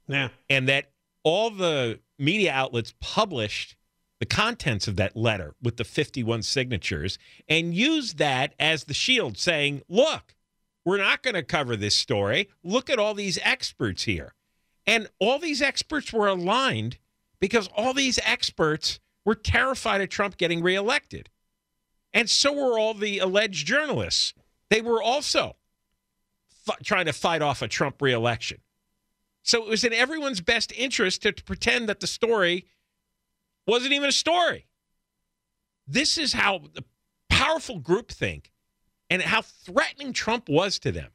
Yeah. 0.08 0.30
And 0.48 0.68
that 0.68 0.90
all 1.22 1.50
the 1.50 2.00
media 2.18 2.52
outlets 2.52 2.94
published 2.98 3.76
the 4.20 4.26
contents 4.26 4.86
of 4.86 4.96
that 4.96 5.16
letter 5.16 5.54
with 5.62 5.78
the 5.78 5.84
51 5.84 6.42
signatures 6.42 7.18
and 7.48 7.74
use 7.74 8.14
that 8.14 8.54
as 8.60 8.84
the 8.84 8.94
shield 8.94 9.38
saying, 9.38 9.82
look, 9.88 10.34
we're 10.84 10.98
not 10.98 11.22
going 11.22 11.34
to 11.34 11.42
cover 11.42 11.74
this 11.74 11.96
story. 11.96 12.48
Look 12.62 12.88
at 12.88 12.98
all 12.98 13.14
these 13.14 13.38
experts 13.42 14.04
here. 14.04 14.34
And 14.86 15.08
all 15.18 15.38
these 15.38 15.62
experts 15.62 16.12
were 16.12 16.28
aligned 16.28 16.98
because 17.40 17.68
all 17.76 17.94
these 17.94 18.18
experts 18.24 19.00
were 19.24 19.34
terrified 19.34 20.02
of 20.02 20.10
Trump 20.10 20.36
getting 20.36 20.62
reelected. 20.62 21.30
And 22.12 22.28
so 22.28 22.52
were 22.52 22.78
all 22.78 22.94
the 22.94 23.18
alleged 23.18 23.66
journalists. 23.66 24.34
They 24.68 24.82
were 24.82 25.02
also 25.02 25.56
f- 26.68 26.78
trying 26.82 27.06
to 27.06 27.12
fight 27.12 27.40
off 27.40 27.62
a 27.62 27.68
Trump 27.68 28.02
reelection. 28.02 28.58
So 29.42 29.62
it 29.62 29.68
was 29.68 29.84
in 29.84 29.94
everyone's 29.94 30.40
best 30.40 30.72
interest 30.76 31.22
to, 31.22 31.32
to 31.32 31.44
pretend 31.44 31.88
that 31.88 32.00
the 32.00 32.06
story 32.06 32.66
wasn't 33.66 33.92
even 33.92 34.08
a 34.08 34.12
story. 34.12 34.66
This 35.86 36.18
is 36.18 36.32
how 36.32 36.60
the 36.74 36.84
powerful 37.28 37.78
group 37.78 38.10
think 38.10 38.52
and 39.08 39.22
how 39.22 39.42
threatening 39.42 40.12
Trump 40.12 40.48
was 40.48 40.78
to 40.80 40.92
them. 40.92 41.10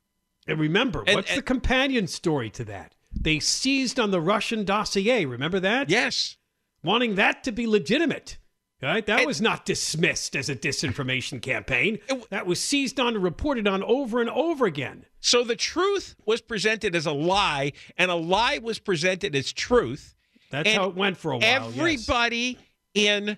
And 0.47 0.59
remember, 0.59 1.03
And- 1.07 1.15
what's 1.15 1.33
the 1.33 1.41
companion 1.41 2.07
story 2.07 2.49
to 2.51 2.63
that? 2.65 2.95
They 3.17 3.39
seized 3.39 3.99
on 3.99 4.11
the 4.11 4.21
Russian 4.21 4.65
dossier. 4.65 5.25
Remember 5.25 5.59
that? 5.59 5.89
Yes. 5.89 6.37
Wanting 6.83 7.15
that 7.15 7.43
to 7.45 7.51
be 7.51 7.65
legitimate. 7.65 8.37
Right? 8.81 9.05
That 9.05 9.25
was 9.25 9.41
not 9.41 9.65
dismissed 9.65 10.35
as 10.35 10.49
a 10.49 10.55
disinformation 10.55 11.41
campaign. 11.41 11.99
That 12.29 12.45
was 12.45 12.59
seized 12.59 12.99
on 12.99 13.15
and 13.15 13.23
reported 13.23 13.67
on 13.67 13.81
over 13.81 14.19
and 14.19 14.29
over 14.29 14.65
again. 14.65 15.05
So 15.21 15.43
the 15.43 15.55
truth 15.55 16.15
was 16.25 16.41
presented 16.41 16.93
as 16.93 17.05
a 17.05 17.11
lie, 17.13 17.71
and 17.97 18.11
a 18.11 18.15
lie 18.15 18.59
was 18.59 18.77
presented 18.77 19.33
as 19.33 19.53
truth. 19.53 20.14
That's 20.55 20.69
And 20.69 20.77
how 20.77 20.89
it 20.89 20.95
went 20.95 21.17
for 21.17 21.31
a 21.31 21.37
while. 21.37 21.41
yes. 21.43 21.77
Everybody 21.77 22.57
in 22.93 23.37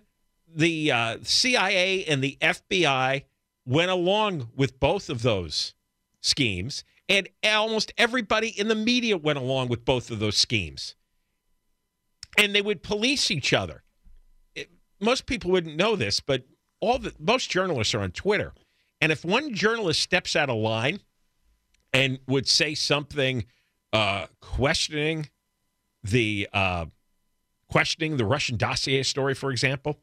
the 0.56 0.92
uh, 0.92 1.18
CIA 1.24 2.06
and 2.06 2.24
the 2.24 2.38
FBI 2.42 3.24
went 3.66 3.92
along 3.92 4.50
with 4.56 4.80
both 4.80 5.10
of 5.10 5.22
those 5.24 5.74
schemes, 6.22 6.84
and 7.10 7.28
almost 7.44 7.92
everybody 7.98 8.50
in 8.50 8.68
the 8.68 8.76
media 8.76 9.18
went 9.18 9.38
along 9.38 9.68
with 9.68 9.84
both 9.86 10.10
of 10.12 10.20
those 10.20 10.38
schemes. 10.38 10.96
And 12.38 12.54
they 12.54 12.62
would 12.62 12.84
police 12.84 13.32
each 13.32 13.54
other. 13.54 13.84
It- 14.56 14.70
most 15.00 15.26
people 15.26 15.52
wouldn't 15.52 15.76
know 15.76 15.96
this, 15.96 16.20
but 16.20 16.46
all 16.80 17.00
the 17.00 17.14
most 17.20 17.50
journalists 17.50 17.94
are 17.96 18.02
on 18.02 18.12
Twitter, 18.12 18.54
and 19.02 19.12
if 19.12 19.26
one 19.26 19.54
journalist 19.54 20.02
steps 20.02 20.36
out 20.36 20.50
of 20.50 20.58
line 20.58 21.00
and 21.94 22.20
would 22.28 22.48
say 22.48 22.76
something 22.76 23.46
uh, 23.94 24.28
questioning 24.42 25.30
the 26.04 26.48
uh, 26.54 26.86
questioning 27.70 28.18
the 28.18 28.26
Russian 28.26 28.58
dossier 28.58 29.04
story, 29.04 29.34
for 29.34 29.52
example, 29.52 30.00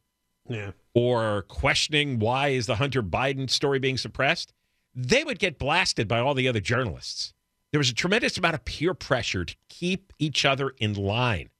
Yeah. 0.48 0.72
or 0.94 1.42
questioning 1.42 2.18
why 2.18 2.48
is 2.48 2.66
the 2.66 2.76
Hunter 2.76 3.02
Biden 3.02 3.48
story 3.48 3.78
being 3.78 3.96
suppressed, 3.98 4.52
they 4.94 5.24
would 5.24 5.38
get 5.38 5.58
blasted 5.58 6.06
by 6.06 6.18
all 6.20 6.34
the 6.34 6.46
other 6.48 6.60
journalists. 6.60 7.32
There 7.72 7.78
was 7.78 7.90
a 7.90 7.94
tremendous 7.94 8.38
amount 8.38 8.54
of 8.54 8.64
peer 8.64 8.94
pressure 8.94 9.44
to 9.44 9.56
keep 9.68 10.12
each 10.18 10.44
other 10.44 10.70
in 10.78 10.94
line. 10.94 11.50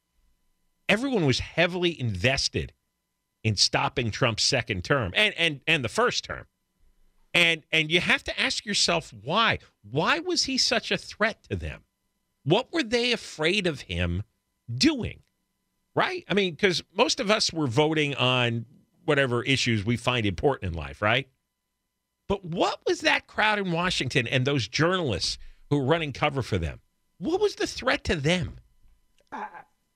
Everyone 0.88 1.26
was 1.26 1.40
heavily 1.40 1.98
invested 1.98 2.72
in 3.42 3.56
stopping 3.56 4.10
Trump's 4.10 4.44
second 4.44 4.84
term 4.84 5.12
and 5.16 5.34
and 5.36 5.60
and 5.66 5.84
the 5.84 5.88
first 5.88 6.22
term. 6.24 6.46
And 7.32 7.64
and 7.72 7.90
you 7.90 8.00
have 8.00 8.22
to 8.24 8.40
ask 8.40 8.64
yourself 8.64 9.12
why. 9.12 9.58
Why 9.82 10.20
was 10.20 10.44
he 10.44 10.56
such 10.56 10.92
a 10.92 10.96
threat 10.96 11.42
to 11.50 11.56
them? 11.56 11.82
What 12.44 12.72
were 12.72 12.84
they 12.84 13.12
afraid 13.12 13.66
of 13.66 13.82
him 13.82 14.22
doing? 14.72 15.23
Right? 15.94 16.24
I 16.28 16.34
mean, 16.34 16.54
because 16.54 16.82
most 16.96 17.20
of 17.20 17.30
us 17.30 17.52
were 17.52 17.66
voting 17.66 18.14
on 18.16 18.66
whatever 19.04 19.42
issues 19.42 19.84
we 19.84 19.96
find 19.96 20.26
important 20.26 20.72
in 20.72 20.78
life, 20.78 21.00
right? 21.00 21.28
But 22.28 22.44
what 22.44 22.80
was 22.86 23.00
that 23.00 23.26
crowd 23.26 23.58
in 23.58 23.70
Washington 23.70 24.26
and 24.26 24.46
those 24.46 24.66
journalists 24.66 25.38
who 25.70 25.78
were 25.78 25.84
running 25.84 26.12
cover 26.12 26.42
for 26.42 26.58
them? 26.58 26.80
What 27.18 27.40
was 27.40 27.54
the 27.56 27.66
threat 27.66 28.04
to 28.04 28.16
them? 28.16 28.56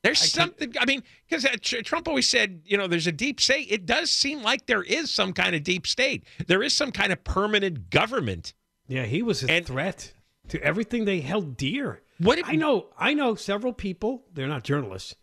There's 0.05 0.23
I 0.23 0.27
something. 0.27 0.75
I 0.79 0.87
mean, 0.87 1.03
because 1.29 1.45
uh, 1.45 1.57
Trump 1.61 2.07
always 2.07 2.29
said, 2.29 2.63
you 2.65 2.77
know, 2.77 2.87
there's 2.87 3.07
a 3.07 3.13
deep 3.13 3.41
state. 3.41 3.67
It 3.71 3.85
does 3.85 4.11
seem 4.11 4.43
like 4.43 4.67
there 4.67 4.83
is 4.83 5.13
some 5.13 5.33
kind 5.33 5.57
of 5.57 5.65
deep 5.65 5.87
state. 5.87 6.25
There 6.47 6.63
is 6.63 6.73
some 6.73 6.93
kind 6.93 7.13
of 7.13 7.25
permanent 7.25 7.91
government. 7.91 8.55
Yeah, 8.87 9.05
he 9.05 9.23
was 9.23 9.43
a 9.43 9.51
and, 9.51 9.67
threat 9.67 10.13
to 10.49 10.63
everything 10.63 11.05
they 11.05 11.21
held 11.21 11.57
dear. 11.57 12.03
What 12.19 12.41
I 12.45 12.55
know, 12.55 12.87
I 12.97 13.15
know 13.15 13.35
several 13.35 13.73
people. 13.73 14.23
They're 14.33 14.47
not 14.47 14.63
journalists 14.63 15.17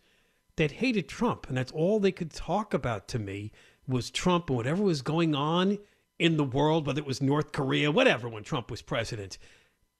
that 0.56 0.72
hated 0.72 1.08
Trump, 1.08 1.48
and 1.48 1.56
that's 1.56 1.72
all 1.72 2.00
they 2.00 2.12
could 2.12 2.32
talk 2.32 2.74
about 2.74 3.08
to 3.08 3.18
me 3.18 3.52
was 3.86 4.10
Trump 4.10 4.48
and 4.48 4.56
whatever 4.56 4.82
was 4.82 5.02
going 5.02 5.34
on 5.34 5.78
in 6.18 6.36
the 6.36 6.44
world, 6.44 6.86
whether 6.86 7.00
it 7.00 7.06
was 7.06 7.20
North 7.20 7.52
Korea, 7.52 7.90
whatever, 7.90 8.28
when 8.28 8.42
Trump 8.42 8.70
was 8.70 8.82
president. 8.82 9.38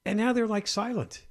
And 0.05 0.17
now 0.17 0.33
they're 0.33 0.47
like 0.47 0.67
silent. 0.67 1.25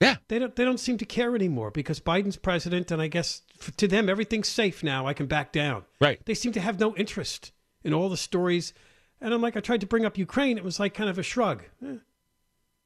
Yeah, 0.00 0.16
they 0.28 0.38
don't. 0.38 0.54
They 0.54 0.64
don't 0.64 0.78
seem 0.78 0.98
to 0.98 1.06
care 1.06 1.34
anymore 1.34 1.70
because 1.70 2.00
Biden's 2.00 2.36
president, 2.36 2.90
and 2.90 3.00
I 3.00 3.08
guess 3.08 3.40
to 3.78 3.88
them 3.88 4.10
everything's 4.10 4.48
safe 4.48 4.82
now. 4.82 5.06
I 5.06 5.14
can 5.14 5.26
back 5.26 5.52
down. 5.52 5.84
Right. 6.00 6.20
They 6.26 6.34
seem 6.34 6.52
to 6.52 6.60
have 6.60 6.78
no 6.78 6.94
interest 6.96 7.52
in 7.82 7.94
all 7.94 8.10
the 8.10 8.16
stories. 8.18 8.74
And 9.22 9.32
I'm 9.32 9.40
like, 9.40 9.56
I 9.56 9.60
tried 9.60 9.80
to 9.80 9.86
bring 9.86 10.04
up 10.04 10.18
Ukraine. 10.18 10.58
It 10.58 10.64
was 10.64 10.78
like 10.78 10.92
kind 10.92 11.08
of 11.08 11.18
a 11.18 11.22
shrug. 11.22 11.62
Eh. 11.82 11.96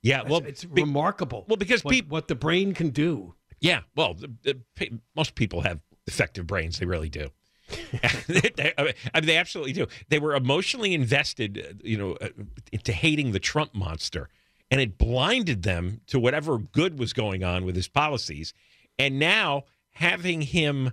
Yeah, 0.02 0.22
well, 0.22 0.38
it's, 0.38 0.62
it's 0.62 0.64
be, 0.64 0.82
remarkable. 0.82 1.44
Well, 1.48 1.56
because 1.56 1.84
what, 1.84 1.94
what, 2.08 2.28
the 2.28 2.34
brain 2.34 2.72
can 2.72 2.90
do. 2.90 3.34
Yeah, 3.61 3.81
well, 3.94 4.14
the, 4.14 4.33
the, 4.42 5.01
most 5.14 5.35
people 5.35 5.61
have 5.62 5.81
defective 6.07 6.46
brains. 6.46 6.79
They 6.79 6.87
really 6.87 7.11
do. 7.11 7.29
they, 8.27 8.73
I 8.77 8.83
mean, 8.83 8.94
they 9.23 9.37
absolutely 9.37 9.73
do. 9.73 9.87
They 10.09 10.18
were 10.18 10.35
emotionally 10.35 10.94
invested, 10.94 11.81
you 11.85 11.99
know, 11.99 12.12
uh, 12.20 12.29
into 12.73 12.92
hating 12.92 13.33
the 13.33 13.38
Trump 13.38 13.75
monster, 13.75 14.29
and 14.70 14.81
it 14.81 14.99
blinded 14.99 15.62
them 15.62 16.01
to 16.07 16.18
whatever 16.18 16.59
good 16.59 16.99
was 16.99 17.12
going 17.12 17.44
on 17.44 17.64
with 17.64 17.77
his 17.77 17.88
policies. 17.88 18.55
And 18.99 19.18
now 19.18 19.64
having 19.92 20.42
him 20.42 20.92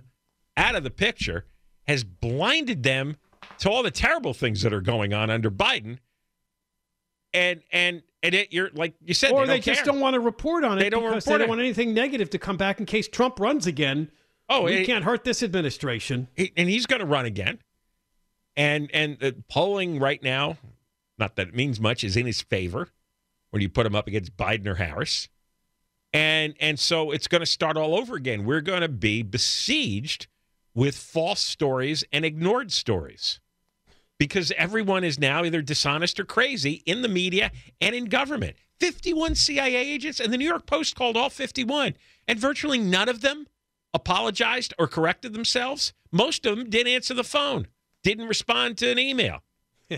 out 0.56 0.74
of 0.74 0.82
the 0.82 0.90
picture 0.90 1.46
has 1.86 2.04
blinded 2.04 2.82
them 2.82 3.16
to 3.58 3.70
all 3.70 3.82
the 3.82 3.90
terrible 3.90 4.34
things 4.34 4.62
that 4.62 4.72
are 4.72 4.80
going 4.80 5.14
on 5.14 5.30
under 5.30 5.50
Biden. 5.50 5.98
And 7.32 7.62
and 7.72 8.02
and 8.22 8.34
it, 8.34 8.52
you're 8.52 8.70
like 8.74 8.94
you 9.04 9.14
said, 9.14 9.32
or 9.32 9.46
they, 9.46 9.54
they 9.54 9.60
just 9.60 9.84
don't 9.84 10.00
want 10.00 10.14
to 10.14 10.20
report 10.20 10.64
on 10.64 10.78
it. 10.78 10.82
They 10.82 10.90
don't 10.90 11.02
because 11.02 11.26
report 11.26 11.38
they 11.38 11.42
don't 11.42 11.48
want 11.48 11.60
anything 11.60 11.94
negative 11.94 12.30
to 12.30 12.38
come 12.38 12.56
back 12.56 12.80
in 12.80 12.86
case 12.86 13.08
Trump 13.08 13.38
runs 13.38 13.66
again. 13.66 14.10
Oh, 14.48 14.62
we 14.62 14.76
it, 14.76 14.86
can't 14.86 15.04
hurt 15.04 15.24
this 15.24 15.42
administration. 15.42 16.28
and 16.36 16.68
he's 16.68 16.86
going 16.86 17.00
to 17.00 17.06
run 17.06 17.26
again. 17.26 17.58
And 18.56 18.90
and 18.92 19.18
the 19.18 19.36
polling 19.48 19.98
right 20.00 20.22
now, 20.22 20.56
not 21.18 21.36
that 21.36 21.48
it 21.48 21.54
means 21.54 21.78
much, 21.78 22.02
is 22.02 22.16
in 22.16 22.26
his 22.26 22.42
favor 22.42 22.88
when 23.50 23.62
you 23.62 23.68
put 23.68 23.86
him 23.86 23.94
up 23.94 24.06
against 24.06 24.36
Biden 24.36 24.66
or 24.66 24.76
Harris. 24.76 25.28
And 26.12 26.54
and 26.58 26.80
so 26.80 27.12
it's 27.12 27.28
going 27.28 27.40
to 27.40 27.46
start 27.46 27.76
all 27.76 27.94
over 27.96 28.16
again. 28.16 28.44
We're 28.44 28.62
going 28.62 28.80
to 28.80 28.88
be 28.88 29.22
besieged 29.22 30.26
with 30.74 30.96
false 30.96 31.40
stories 31.40 32.04
and 32.12 32.24
ignored 32.24 32.72
stories 32.72 33.40
because 34.18 34.52
everyone 34.56 35.04
is 35.04 35.18
now 35.18 35.44
either 35.44 35.62
dishonest 35.62 36.18
or 36.18 36.24
crazy 36.24 36.82
in 36.86 37.02
the 37.02 37.08
media 37.08 37.52
and 37.80 37.94
in 37.94 38.06
government. 38.06 38.56
51 38.80 39.34
CIA 39.34 39.76
agents, 39.76 40.20
and 40.20 40.32
the 40.32 40.38
New 40.38 40.48
York 40.48 40.66
Post 40.66 40.94
called 40.94 41.16
all 41.16 41.30
51, 41.30 41.94
and 42.26 42.38
virtually 42.38 42.78
none 42.78 43.08
of 43.08 43.20
them 43.20 43.46
apologized 43.94 44.74
or 44.78 44.86
corrected 44.86 45.32
themselves. 45.32 45.92
Most 46.12 46.46
of 46.46 46.56
them 46.56 46.70
didn't 46.70 46.92
answer 46.92 47.14
the 47.14 47.24
phone, 47.24 47.66
didn't 48.02 48.28
respond 48.28 48.78
to 48.78 48.90
an 48.90 48.98
email. 48.98 49.42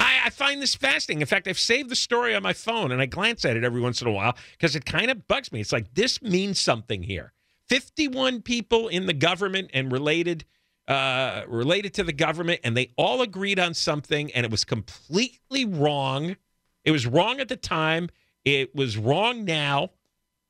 I, 0.00 0.20
I, 0.26 0.30
find 0.30 0.60
this 0.60 0.74
fascinating. 0.74 1.22
In 1.22 1.26
fact, 1.26 1.48
I've 1.48 1.58
saved 1.58 1.88
the 1.88 1.96
story 1.96 2.34
on 2.34 2.42
my 2.42 2.52
phone 2.52 2.92
and 2.92 3.00
I 3.00 3.06
glance 3.06 3.44
at 3.44 3.56
it 3.56 3.64
every 3.64 3.80
once 3.80 4.02
in 4.02 4.08
a 4.08 4.12
while 4.12 4.36
because 4.52 4.76
it 4.76 4.84
kind 4.84 5.10
of 5.10 5.26
bugs 5.26 5.50
me. 5.50 5.60
It's 5.60 5.72
like 5.72 5.94
this 5.94 6.20
means 6.20 6.60
something 6.60 7.02
here. 7.02 7.32
51 7.68 8.42
people 8.42 8.88
in 8.88 9.06
the 9.06 9.14
government 9.14 9.70
and 9.72 9.90
related 9.90 10.44
uh, 10.88 11.42
related 11.46 11.92
to 11.94 12.02
the 12.02 12.14
government, 12.14 12.60
and 12.64 12.74
they 12.74 12.90
all 12.96 13.20
agreed 13.20 13.58
on 13.58 13.74
something, 13.74 14.32
and 14.32 14.44
it 14.44 14.50
was 14.50 14.64
completely 14.64 15.66
wrong. 15.66 16.36
It 16.82 16.92
was 16.92 17.06
wrong 17.06 17.40
at 17.40 17.48
the 17.48 17.56
time. 17.56 18.08
It 18.44 18.74
was 18.74 18.96
wrong 18.96 19.44
now, 19.44 19.90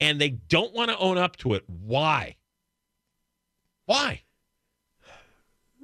and 0.01 0.21
they 0.21 0.31
don't 0.31 0.73
want 0.73 0.91
to 0.91 0.99
own 0.99 1.19
up 1.19 1.37
to 1.39 1.55
it. 1.55 1.65
Why? 1.69 2.37
Why? 3.87 4.23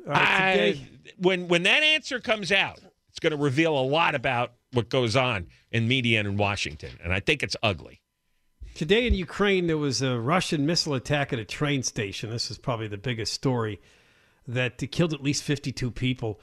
I, 0.08 0.86
when 1.16 1.48
when 1.48 1.64
that 1.64 1.82
answer 1.82 2.20
comes 2.20 2.52
out, 2.52 2.78
it's 3.08 3.18
going 3.18 3.32
to 3.32 3.42
reveal 3.42 3.76
a 3.76 3.82
lot 3.82 4.14
about 4.14 4.52
what 4.72 4.88
goes 4.88 5.16
on 5.16 5.48
in 5.72 5.88
media 5.88 6.20
and 6.20 6.28
in 6.28 6.36
Washington, 6.36 6.90
and 7.02 7.12
I 7.12 7.18
think 7.20 7.42
it's 7.42 7.56
ugly. 7.62 8.02
Today 8.74 9.06
in 9.06 9.14
Ukraine, 9.14 9.66
there 9.66 9.78
was 9.78 10.02
a 10.02 10.18
Russian 10.18 10.66
missile 10.66 10.94
attack 10.94 11.32
at 11.32 11.38
a 11.38 11.44
train 11.44 11.82
station. 11.82 12.30
This 12.30 12.50
is 12.50 12.58
probably 12.58 12.88
the 12.88 12.98
biggest 12.98 13.32
story 13.32 13.80
that 14.46 14.78
killed 14.90 15.12
at 15.12 15.22
least 15.22 15.42
52 15.42 15.90
people. 15.90 16.40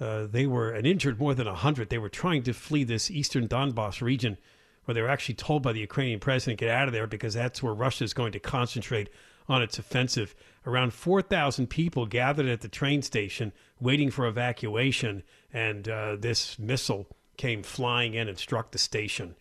Uh, 0.00 0.26
they 0.26 0.46
were 0.46 0.70
and 0.70 0.86
injured 0.86 1.18
more 1.18 1.34
than 1.34 1.46
100. 1.46 1.88
They 1.88 1.98
were 1.98 2.08
trying 2.08 2.42
to 2.44 2.52
flee 2.52 2.84
this 2.84 3.10
eastern 3.10 3.46
Donbass 3.46 4.00
region, 4.00 4.38
where 4.84 4.94
they 4.94 5.02
were 5.02 5.08
actually 5.08 5.36
told 5.36 5.62
by 5.62 5.72
the 5.72 5.80
Ukrainian 5.80 6.18
president, 6.18 6.60
get 6.60 6.70
out 6.70 6.88
of 6.88 6.92
there 6.92 7.06
because 7.06 7.34
that's 7.34 7.62
where 7.62 7.74
Russia 7.74 8.04
is 8.04 8.14
going 8.14 8.32
to 8.32 8.40
concentrate 8.40 9.10
on 9.48 9.62
its 9.62 9.78
offensive. 9.78 10.34
Around 10.66 10.92
4,000 10.94 11.68
people 11.68 12.06
gathered 12.06 12.46
at 12.46 12.60
the 12.60 12.68
train 12.68 13.02
station 13.02 13.52
waiting 13.80 14.10
for 14.10 14.26
evacuation, 14.26 15.22
and 15.52 15.88
uh, 15.88 16.16
this 16.16 16.58
missile 16.58 17.06
came 17.36 17.62
flying 17.62 18.14
in 18.14 18.28
and 18.28 18.38
struck 18.38 18.70
the 18.70 18.78
station. 18.78 19.34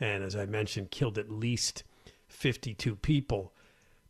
And 0.00 0.24
as 0.24 0.34
I 0.34 0.46
mentioned, 0.46 0.90
killed 0.90 1.18
at 1.18 1.30
least 1.30 1.84
52 2.28 2.96
people. 2.96 3.52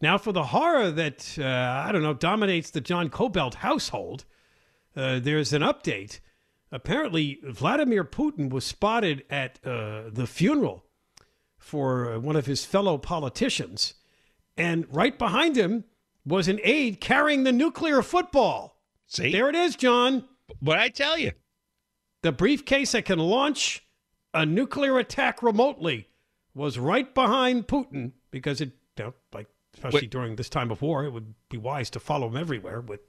Now, 0.02 0.18
for 0.18 0.32
the 0.32 0.42
horror 0.42 0.90
that, 0.90 1.38
uh, 1.38 1.44
I 1.44 1.92
don't 1.92 2.02
know, 2.02 2.12
dominates 2.12 2.70
the 2.70 2.80
John 2.80 3.08
Kobylt 3.08 3.54
household, 3.54 4.24
uh, 4.96 5.20
there's 5.20 5.52
an 5.52 5.62
update. 5.62 6.18
Apparently, 6.72 7.38
Vladimir 7.44 8.02
Putin 8.02 8.50
was 8.50 8.64
spotted 8.64 9.24
at 9.30 9.60
uh, 9.64 10.10
the 10.10 10.26
funeral 10.26 10.84
for 11.56 12.14
uh, 12.14 12.18
one 12.18 12.34
of 12.34 12.46
his 12.46 12.64
fellow 12.64 12.98
politicians. 12.98 13.94
And 14.56 14.86
right 14.90 15.16
behind 15.16 15.56
him 15.56 15.84
was 16.26 16.48
an 16.48 16.58
aide 16.64 17.00
carrying 17.00 17.44
the 17.44 17.52
nuclear 17.52 18.02
football. 18.02 18.82
See? 19.06 19.30
There 19.30 19.48
it 19.48 19.54
is, 19.54 19.76
John. 19.76 20.24
What 20.58 20.78
I 20.78 20.88
tell 20.88 21.16
you. 21.16 21.30
The 22.22 22.32
briefcase 22.32 22.92
that 22.92 23.04
can 23.04 23.20
launch 23.20 23.86
a 24.34 24.44
nuclear 24.44 24.98
attack 24.98 25.44
remotely 25.44 26.08
was 26.54 26.76
right 26.76 27.14
behind 27.14 27.68
Putin 27.68 28.12
because 28.32 28.60
it, 28.60 28.72
you 28.98 29.04
know, 29.04 29.14
like 29.32 29.46
especially 29.74 30.06
during 30.06 30.36
this 30.36 30.48
time 30.48 30.70
of 30.70 30.82
war, 30.82 31.04
it 31.04 31.10
would 31.10 31.34
be 31.48 31.58
wise 31.58 31.90
to 31.90 32.00
follow 32.00 32.28
him 32.28 32.36
everywhere. 32.36 32.80
With 32.80 33.00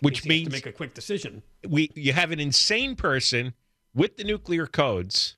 which 0.00 0.26
means 0.26 0.48
to 0.48 0.52
make 0.52 0.66
a 0.66 0.72
quick 0.72 0.94
decision. 0.94 1.42
We 1.66 1.90
you 1.94 2.12
have 2.12 2.32
an 2.32 2.40
insane 2.40 2.96
person 2.96 3.54
with 3.94 4.16
the 4.16 4.24
nuclear 4.24 4.66
codes, 4.66 5.36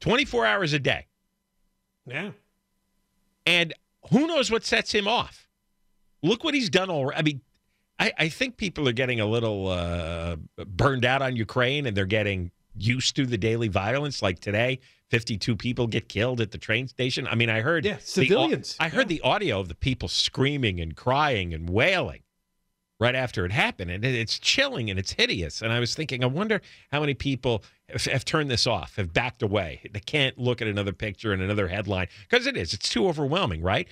twenty 0.00 0.24
four 0.24 0.44
hours 0.44 0.72
a 0.72 0.78
day. 0.78 1.06
Yeah, 2.06 2.32
and 3.46 3.72
who 4.10 4.26
knows 4.26 4.50
what 4.50 4.64
sets 4.64 4.92
him 4.92 5.06
off? 5.06 5.48
Look 6.22 6.42
what 6.42 6.54
he's 6.54 6.70
done 6.70 6.90
already. 6.90 7.18
I 7.18 7.22
mean, 7.22 7.40
I, 7.98 8.12
I 8.18 8.28
think 8.28 8.56
people 8.56 8.88
are 8.88 8.92
getting 8.92 9.20
a 9.20 9.26
little 9.26 9.68
uh, 9.68 10.36
burned 10.66 11.04
out 11.04 11.22
on 11.22 11.36
Ukraine, 11.36 11.86
and 11.86 11.96
they're 11.96 12.06
getting 12.06 12.50
used 12.76 13.16
to 13.16 13.26
the 13.26 13.38
daily 13.38 13.68
violence. 13.68 14.22
Like 14.22 14.40
today, 14.40 14.80
52 15.10 15.56
people 15.56 15.86
get 15.86 16.08
killed 16.08 16.40
at 16.40 16.50
the 16.50 16.58
train 16.58 16.86
station. 16.88 17.26
I 17.26 17.34
mean, 17.34 17.50
I 17.50 17.60
heard 17.60 17.84
yeah, 17.84 17.96
civilians. 18.00 18.76
The, 18.76 18.84
I 18.84 18.88
heard 18.88 19.10
yeah. 19.10 19.18
the 19.18 19.20
audio 19.22 19.60
of 19.60 19.68
the 19.68 19.74
people 19.74 20.08
screaming 20.08 20.80
and 20.80 20.96
crying 20.96 21.54
and 21.54 21.68
wailing 21.68 22.22
right 23.00 23.14
after 23.14 23.44
it 23.44 23.52
happened, 23.52 23.90
and 23.90 24.04
it's 24.04 24.38
chilling 24.38 24.90
and 24.90 24.98
it's 24.98 25.12
hideous. 25.12 25.62
And 25.62 25.72
I 25.72 25.78
was 25.78 25.94
thinking, 25.94 26.24
I 26.24 26.26
wonder 26.26 26.60
how 26.90 27.00
many 27.00 27.14
people 27.14 27.62
have, 27.88 28.04
have 28.06 28.24
turned 28.24 28.50
this 28.50 28.66
off, 28.66 28.96
have 28.96 29.12
backed 29.12 29.42
away. 29.42 29.80
They 29.92 30.00
can't 30.00 30.36
look 30.36 30.60
at 30.60 30.68
another 30.68 30.92
picture 30.92 31.32
and 31.32 31.40
another 31.40 31.68
headline 31.68 32.08
because 32.28 32.46
it 32.46 32.56
is. 32.56 32.74
It's 32.74 32.88
too 32.88 33.06
overwhelming, 33.06 33.62
right? 33.62 33.86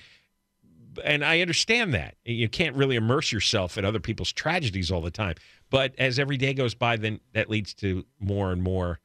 And 1.03 1.23
I 1.23 1.41
understand 1.41 1.93
that 1.93 2.15
you 2.25 2.49
can't 2.49 2.75
really 2.75 2.95
immerse 2.95 3.31
yourself 3.31 3.77
in 3.77 3.85
other 3.85 3.99
people's 3.99 4.31
tragedies 4.31 4.91
all 4.91 5.01
the 5.01 5.11
time. 5.11 5.35
But 5.69 5.93
as 5.97 6.19
every 6.19 6.37
day 6.37 6.53
goes 6.53 6.73
by, 6.73 6.97
then 6.97 7.19
that 7.33 7.49
leads 7.49 7.73
to 7.75 8.03
more 8.19 8.51
and 8.51 8.61
more 8.61 8.99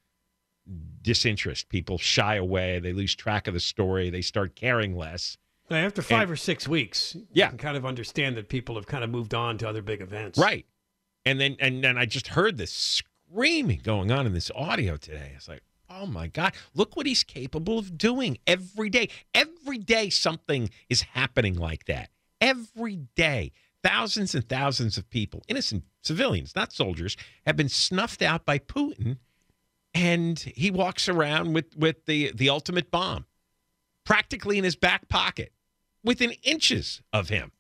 disinterest. 1.03 1.68
People 1.68 1.98
shy 1.98 2.37
away. 2.37 2.79
They 2.79 2.92
lose 2.92 3.14
track 3.14 3.48
of 3.48 3.55
the 3.55 3.61
story. 3.61 4.11
They 4.11 4.22
start 4.22 4.55
caring 4.55 4.96
less. 4.96 5.37
After 5.70 6.03
five 6.03 6.22
and, 6.22 6.33
or 6.33 6.37
six 6.37 6.68
weeks, 6.68 7.16
yeah. 7.33 7.46
you 7.46 7.51
can 7.51 7.59
kind 7.59 7.77
of 7.77 7.87
understand 7.87 8.37
that 8.37 8.48
people 8.48 8.75
have 8.75 8.87
kind 8.87 9.03
of 9.03 9.11
moved 9.11 9.33
on 9.33 9.57
to 9.59 9.68
other 9.68 9.81
big 9.81 10.03
events. 10.03 10.38
Right. 10.38 10.66
And 11.25 11.40
then 11.40 11.57
and 11.61 11.83
then 11.83 11.96
I 11.96 12.05
just 12.05 12.29
heard 12.29 12.59
this 12.59 12.72
screaming 12.72 13.81
going 13.83 14.11
on 14.11 14.27
in 14.27 14.35
this 14.35 14.51
audio 14.55 14.96
today. 14.96 15.33
It's 15.35 15.48
like, 15.48 15.62
oh 15.88 16.07
my 16.07 16.27
God, 16.27 16.53
look 16.75 16.96
what 16.96 17.07
he's 17.07 17.22
capable 17.22 17.79
of 17.79 17.96
doing 17.96 18.38
every 18.46 18.90
day. 18.90 19.09
Every 19.35 19.79
day 19.79 20.11
something 20.11 20.68
is 20.90 21.03
happening 21.03 21.55
like 21.55 21.87
that. 21.87 22.11
Every 22.40 22.96
day. 23.14 23.53
Thousands 23.83 24.35
and 24.37 24.48
thousands 24.48 24.96
of 24.96 25.11
people, 25.11 25.42
innocent 25.48 25.83
civilians, 26.03 26.55
not 26.55 26.72
soldiers, 26.72 27.16
have 27.46 27.57
been 27.57 27.68
snuffed 27.68 28.22
out 28.22 28.44
by 28.44 28.59
Putin 28.59 29.16
and 29.94 30.38
he 30.38 30.70
walks 30.70 31.09
around 31.09 31.52
with 31.52 31.76
with 31.76 32.07
the 32.07 32.33
the 32.35 32.48
ultimate 32.48 32.90
bomb, 32.90 33.26
practically 34.05 34.59
in 34.59 34.64
his 34.64 34.76
back 34.76 35.09
pocket, 35.09 35.52
within 36.02 36.33
inches 36.42 37.02
of 37.12 37.28
him. 37.28 37.52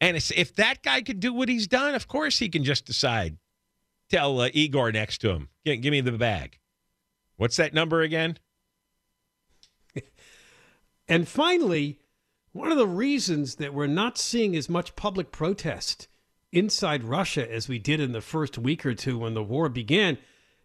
And 0.00 0.16
it's, 0.16 0.30
if 0.30 0.54
that 0.54 0.82
guy 0.82 1.02
could 1.02 1.20
do 1.20 1.32
what 1.34 1.50
he's 1.50 1.66
done, 1.66 1.94
of 1.94 2.08
course 2.08 2.38
he 2.38 2.48
can 2.48 2.64
just 2.64 2.86
decide. 2.86 3.36
Tell 4.08 4.40
uh, 4.40 4.48
Igor 4.54 4.90
next 4.92 5.18
to 5.18 5.30
him, 5.30 5.50
give, 5.66 5.82
give 5.82 5.90
me 5.92 6.00
the 6.00 6.12
bag. 6.12 6.58
What's 7.36 7.56
that 7.56 7.74
number 7.74 8.00
again? 8.00 8.38
And 11.10 11.26
finally, 11.26 11.98
one 12.52 12.70
of 12.70 12.76
the 12.76 12.86
reasons 12.86 13.54
that 13.54 13.72
we're 13.72 13.86
not 13.86 14.18
seeing 14.18 14.54
as 14.54 14.68
much 14.68 14.94
public 14.94 15.32
protest 15.32 16.06
inside 16.52 17.02
Russia 17.02 17.50
as 17.50 17.66
we 17.66 17.78
did 17.78 17.98
in 17.98 18.12
the 18.12 18.20
first 18.20 18.58
week 18.58 18.84
or 18.84 18.92
two 18.94 19.18
when 19.18 19.34
the 19.34 19.42
war 19.42 19.70
began 19.70 20.18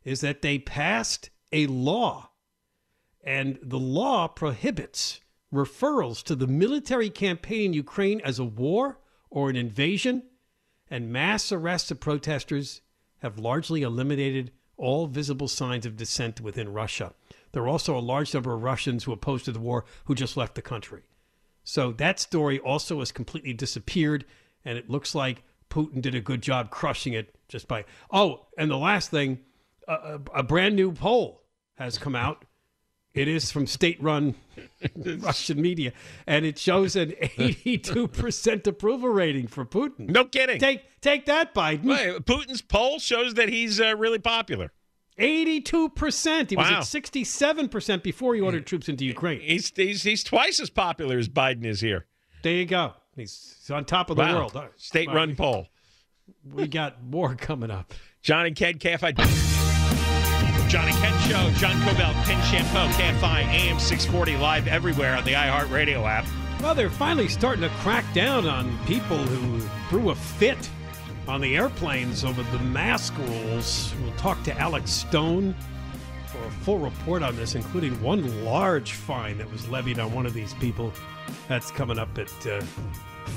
is 0.03 0.21
that 0.21 0.41
they 0.41 0.59
passed 0.59 1.29
a 1.51 1.67
law. 1.67 2.31
And 3.23 3.59
the 3.61 3.79
law 3.79 4.27
prohibits 4.27 5.21
referrals 5.53 6.23
to 6.23 6.35
the 6.35 6.47
military 6.47 7.09
campaign 7.09 7.67
in 7.67 7.73
Ukraine 7.73 8.21
as 8.21 8.39
a 8.39 8.43
war 8.43 8.99
or 9.29 9.49
an 9.49 9.55
invasion, 9.55 10.23
and 10.89 11.11
mass 11.11 11.51
arrests 11.51 11.91
of 11.91 11.99
protesters 11.99 12.81
have 13.19 13.39
largely 13.39 13.81
eliminated 13.81 14.51
all 14.77 15.07
visible 15.07 15.47
signs 15.47 15.85
of 15.85 15.95
dissent 15.95 16.41
within 16.41 16.73
Russia. 16.73 17.13
There 17.51 17.63
are 17.63 17.69
also 17.69 17.97
a 17.97 17.99
large 17.99 18.33
number 18.33 18.53
of 18.53 18.63
Russians 18.63 19.03
who 19.03 19.11
opposed 19.11 19.45
to 19.45 19.51
the 19.51 19.59
war 19.59 19.85
who 20.05 20.15
just 20.15 20.35
left 20.35 20.55
the 20.55 20.61
country. 20.61 21.03
So 21.63 21.91
that 21.93 22.19
story 22.19 22.59
also 22.59 22.99
has 22.99 23.11
completely 23.11 23.53
disappeared, 23.53 24.25
and 24.65 24.77
it 24.77 24.89
looks 24.89 25.15
like 25.15 25.43
Putin 25.69 26.01
did 26.01 26.15
a 26.15 26.21
good 26.21 26.41
job 26.41 26.69
crushing 26.69 27.13
it 27.13 27.35
just 27.47 27.67
by. 27.67 27.85
Oh, 28.11 28.47
and 28.57 28.69
the 28.69 28.77
last 28.77 29.09
thing 29.09 29.39
a, 29.87 30.19
a, 30.35 30.43
brand 30.43 30.75
new 30.75 30.91
poll 30.91 31.43
has 31.75 31.97
come 31.97 32.15
out 32.15 32.45
it 33.13 33.27
is 33.27 33.51
from 33.51 33.67
state-run 33.67 34.33
Russian 35.19 35.61
media, 35.61 35.93
and 36.25 36.45
it 36.45 36.57
shows 36.57 36.95
an 36.95 37.11
82% 37.21 38.67
approval 38.67 39.09
rating 39.09 39.47
for 39.47 39.65
Putin. 39.65 40.09
No 40.09 40.25
kidding. 40.25 40.59
Take 40.59 40.81
take 40.99 41.27
that, 41.27 41.53
Biden. 41.53 41.83
Wait, 41.83 42.25
Putin's 42.25 42.61
poll 42.63 42.97
shows 42.97 43.35
that 43.35 43.49
he's 43.49 43.79
uh, 43.79 43.95
really 43.95 44.19
popular. 44.19 44.71
82%. 45.19 46.49
He 46.49 46.55
Wow. 46.55 46.79
was 46.79 46.95
at 46.95 47.03
67% 47.03 48.01
before 48.01 48.33
he 48.33 48.41
ordered 48.41 48.65
troops 48.65 48.89
into 48.89 49.05
Ukraine. 49.05 49.41
He's, 49.41 49.71
he's 49.75 50.01
he's 50.01 50.23
twice 50.23 50.59
as 50.59 50.71
popular 50.71 51.19
as 51.19 51.29
Biden 51.29 51.65
is 51.65 51.81
here. 51.81 52.07
There 52.41 52.53
you 52.53 52.65
go. 52.65 52.93
He's, 53.15 53.57
he's 53.59 53.69
on 53.69 53.85
top 53.85 54.09
of 54.09 54.15
the 54.15 54.23
Wow. 54.23 54.37
world. 54.39 54.55
All 54.55 54.63
right. 54.63 54.71
State-run 54.75 55.35
poll. 55.35 55.67
We 56.51 56.67
got 56.67 57.03
more 57.03 57.35
coming 57.35 57.69
up. 57.69 57.93
John 58.23 58.47
and 58.47 58.55
Ken 58.55 58.79
KFI. 58.79 59.52
John 60.73 60.87
and 60.87 60.97
Ken 60.97 61.19
Show. 61.29 61.51
John 61.59 61.79
Kobylt, 61.81 62.25
Ken 62.25 62.41
Chiampou, 62.45 62.89
KFI, 62.93 63.43
AM 63.43 63.77
640, 63.77 64.37
live 64.37 64.67
everywhere 64.67 65.15
on 65.15 65.23
the 65.23 65.33
iHeartRadio 65.33 66.03
app. 66.03 66.25
Well, 66.63 66.73
they're 66.73 66.89
finally 66.89 67.27
starting 67.27 67.61
to 67.61 67.69
crack 67.81 68.11
down 68.15 68.47
on 68.47 68.75
people 68.87 69.19
who 69.19 69.59
threw 69.87 70.09
a 70.09 70.15
fit 70.15 70.67
on 71.27 71.41
the 71.41 71.55
airplanes 71.55 72.25
over 72.25 72.41
the 72.41 72.57
mask 72.57 73.15
rules. 73.19 73.93
We'll 74.01 74.15
talk 74.15 74.41
to 74.45 74.59
Alex 74.59 74.89
Stone 74.89 75.53
for 76.25 76.43
a 76.43 76.49
full 76.49 76.79
report 76.79 77.21
on 77.21 77.35
this, 77.35 77.53
including 77.53 78.01
one 78.01 78.43
large 78.43 78.93
fine 78.93 79.37
that 79.37 79.51
was 79.51 79.69
levied 79.69 79.99
on 79.99 80.11
one 80.11 80.25
of 80.25 80.33
these 80.33 80.55
people. 80.55 80.91
That's 81.47 81.69
coming 81.69 81.99
up 81.99 82.17
at 82.17 82.31
uh, 82.47 82.63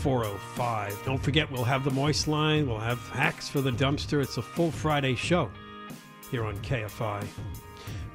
4.05. 0.03 1.05
Don't 1.05 1.23
forget, 1.23 1.51
we'll 1.53 1.65
have 1.65 1.85
the 1.85 1.91
Moist 1.91 2.29
Line. 2.29 2.67
We'll 2.67 2.79
have 2.79 2.99
hacks 3.11 3.47
for 3.47 3.61
the 3.61 3.73
dumpster. 3.73 4.23
It's 4.23 4.39
a 4.39 4.43
full 4.43 4.71
Friday 4.71 5.15
show 5.17 5.51
here 6.29 6.45
on 6.45 6.57
KFI. 6.59 7.27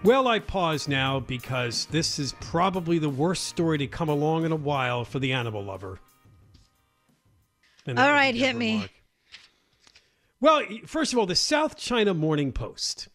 Well, 0.04 0.28
I 0.28 0.40
pause 0.40 0.88
now 0.88 1.20
because 1.20 1.86
this 1.86 2.18
is 2.18 2.34
probably 2.42 2.98
the 2.98 3.10
worst 3.10 3.46
story 3.46 3.78
to 3.78 3.88
come 3.88 4.10
along 4.10 4.46
in 4.46 4.52
a 4.52 4.56
while 4.56 5.06
for 5.06 5.20
the 5.20 5.34
animal 5.34 5.64
lover. 5.64 6.00
All 7.88 7.94
right, 7.96 8.34
hit 8.34 8.48
Deborah 8.48 8.60
me. 8.60 8.86
Well, 10.40 10.64
first 10.88 11.14
of 11.14 11.20
all, 11.20 11.28
the 11.28 11.36
South 11.36 11.78
China 11.78 12.14
Morning 12.14 12.52
Post. 12.52 13.10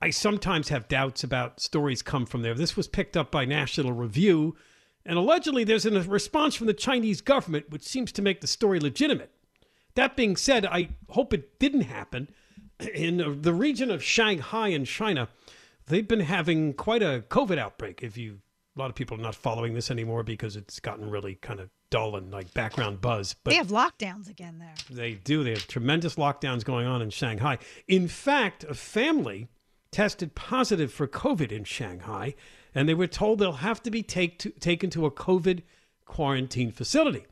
I 0.00 0.10
sometimes 0.10 0.68
have 0.68 0.88
doubts 0.88 1.24
about 1.24 1.60
stories 1.60 2.02
come 2.02 2.26
from 2.26 2.42
there. 2.42 2.52
This 2.52 2.76
was 2.76 2.86
picked 2.86 3.16
up 3.16 3.30
by 3.30 3.46
National 3.46 3.92
Review, 3.92 4.54
and 5.06 5.16
allegedly 5.16 5.64
there's 5.64 5.86
a 5.86 6.02
response 6.02 6.54
from 6.54 6.66
the 6.66 6.74
Chinese 6.74 7.22
government 7.22 7.70
which 7.70 7.82
seems 7.82 8.12
to 8.12 8.20
make 8.20 8.42
the 8.42 8.46
story 8.46 8.78
legitimate. 8.78 9.30
That 9.94 10.16
being 10.16 10.36
said, 10.36 10.66
I 10.66 10.90
hope 11.08 11.32
it 11.32 11.58
didn't 11.58 11.82
happen. 11.82 12.28
In 12.94 13.40
the 13.42 13.54
region 13.54 13.90
of 13.90 14.02
Shanghai 14.02 14.68
in 14.68 14.84
China, 14.84 15.28
they've 15.86 16.06
been 16.06 16.20
having 16.20 16.74
quite 16.74 17.02
a 17.02 17.24
COVID 17.28 17.58
outbreak. 17.58 18.02
If 18.02 18.16
you, 18.16 18.40
a 18.76 18.78
lot 18.78 18.90
of 18.90 18.96
people 18.96 19.18
are 19.18 19.22
not 19.22 19.34
following 19.34 19.74
this 19.74 19.90
anymore 19.90 20.22
because 20.22 20.56
it's 20.56 20.80
gotten 20.80 21.10
really 21.10 21.36
kind 21.36 21.60
of 21.60 21.70
dull 21.90 22.16
and 22.16 22.30
like 22.30 22.52
background 22.52 23.00
buzz. 23.00 23.34
But 23.44 23.50
they 23.50 23.56
have 23.56 23.68
lockdowns 23.68 24.28
again 24.28 24.58
there. 24.58 24.74
they 24.90 25.14
do. 25.14 25.44
They 25.44 25.50
have 25.50 25.66
tremendous 25.68 26.16
lockdowns 26.16 26.64
going 26.64 26.86
on 26.86 27.00
in 27.00 27.10
Shanghai. 27.10 27.58
In 27.88 28.08
fact, 28.08 28.64
a 28.64 28.74
family 28.74 29.48
tested 29.90 30.34
positive 30.34 30.92
for 30.92 31.06
COVID 31.06 31.50
in 31.50 31.64
Shanghai, 31.64 32.34
and 32.74 32.88
they 32.88 32.94
were 32.94 33.06
told 33.06 33.38
they'll 33.38 33.52
have 33.52 33.82
to 33.84 33.90
be 33.90 34.02
take 34.02 34.38
to, 34.40 34.50
taken 34.50 34.90
to 34.90 35.06
a 35.06 35.10
COVID 35.10 35.62
quarantine 36.04 36.70
facility. 36.72 37.24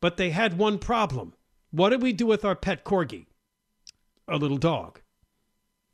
But 0.00 0.16
they 0.16 0.30
had 0.30 0.58
one 0.58 0.78
problem. 0.78 1.34
What 1.70 1.90
did 1.90 2.02
we 2.02 2.12
do 2.12 2.26
with 2.26 2.44
our 2.44 2.56
pet 2.56 2.84
corgi? 2.84 3.26
A 4.28 4.36
little 4.36 4.58
dog. 4.58 5.00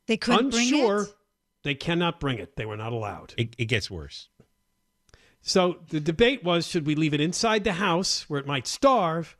They 0.07 0.17
couldn't 0.17 0.49
bring 0.51 0.73
Unsure. 0.73 1.01
it. 1.03 1.09
They 1.63 1.75
cannot 1.75 2.19
bring 2.19 2.37
it. 2.37 2.55
They 2.57 2.65
were 2.65 2.77
not 2.77 2.93
allowed. 2.93 3.33
It, 3.37 3.55
it 3.57 3.65
gets 3.65 3.89
worse. 3.89 4.29
So 5.41 5.77
the 5.89 5.99
debate 5.99 6.43
was 6.43 6.67
should 6.67 6.85
we 6.85 6.95
leave 6.95 7.13
it 7.13 7.21
inside 7.21 7.63
the 7.63 7.73
house 7.73 8.29
where 8.29 8.39
it 8.39 8.47
might 8.47 8.67
starve 8.67 9.35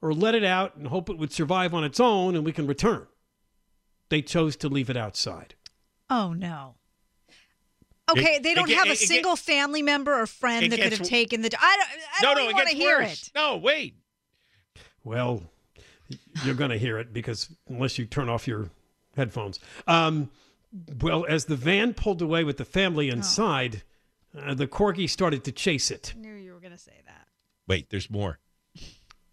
or 0.00 0.12
let 0.14 0.34
it 0.34 0.44
out 0.44 0.76
and 0.76 0.86
hope 0.88 1.10
it 1.10 1.18
would 1.18 1.32
survive 1.32 1.74
on 1.74 1.84
its 1.84 2.00
own 2.00 2.34
and 2.36 2.44
we 2.44 2.52
can 2.52 2.66
return? 2.66 3.06
They 4.08 4.22
chose 4.22 4.56
to 4.56 4.68
leave 4.68 4.88
it 4.88 4.96
outside. 4.96 5.54
Oh 6.08 6.32
no. 6.32 6.76
Okay, 8.10 8.36
It- 8.36 8.42
they 8.42 8.54
don't 8.54 8.66
get- 8.68 8.78
have 8.78 8.86
a 8.88 8.92
it 8.92 8.98
get- 8.98 9.08
single 9.08 9.36
family 9.36 9.82
member 9.82 10.18
or 10.18 10.26
friend 10.26 10.64
it 10.64 10.70
that 10.70 10.76
could 10.76 10.92
have 10.92 11.00
w- 11.00 11.10
taken 11.10 11.42
the. 11.42 11.50
I 11.60 11.76
don't. 11.76 11.88
I 11.90 12.22
no, 12.22 12.34
don't 12.34 12.50
no, 12.50 12.56
want 12.56 12.68
to 12.70 12.74
hear 12.76 12.98
worse. 13.00 13.24
it. 13.26 13.30
No, 13.34 13.56
wait. 13.58 13.96
Well, 15.04 15.42
you're 16.44 16.54
going 16.54 16.70
to 16.70 16.78
hear 16.78 16.98
it 16.98 17.12
because 17.12 17.50
unless 17.68 17.98
you 17.98 18.06
turn 18.06 18.28
off 18.28 18.46
your 18.46 18.70
headphones. 19.16 19.60
Um, 19.86 20.30
well, 21.00 21.26
as 21.28 21.46
the 21.46 21.56
van 21.56 21.94
pulled 21.94 22.22
away 22.22 22.44
with 22.44 22.56
the 22.56 22.64
family 22.64 23.08
inside, 23.08 23.82
uh, 24.38 24.54
the 24.54 24.66
corgi 24.66 25.08
started 25.08 25.44
to 25.44 25.52
chase 25.52 25.90
it. 25.90 26.14
I 26.16 26.20
knew 26.20 26.34
you 26.34 26.52
were 26.52 26.60
going 26.60 26.72
to 26.72 26.78
say 26.78 27.00
that. 27.06 27.28
Wait, 27.66 27.90
there's 27.90 28.10
more. 28.10 28.38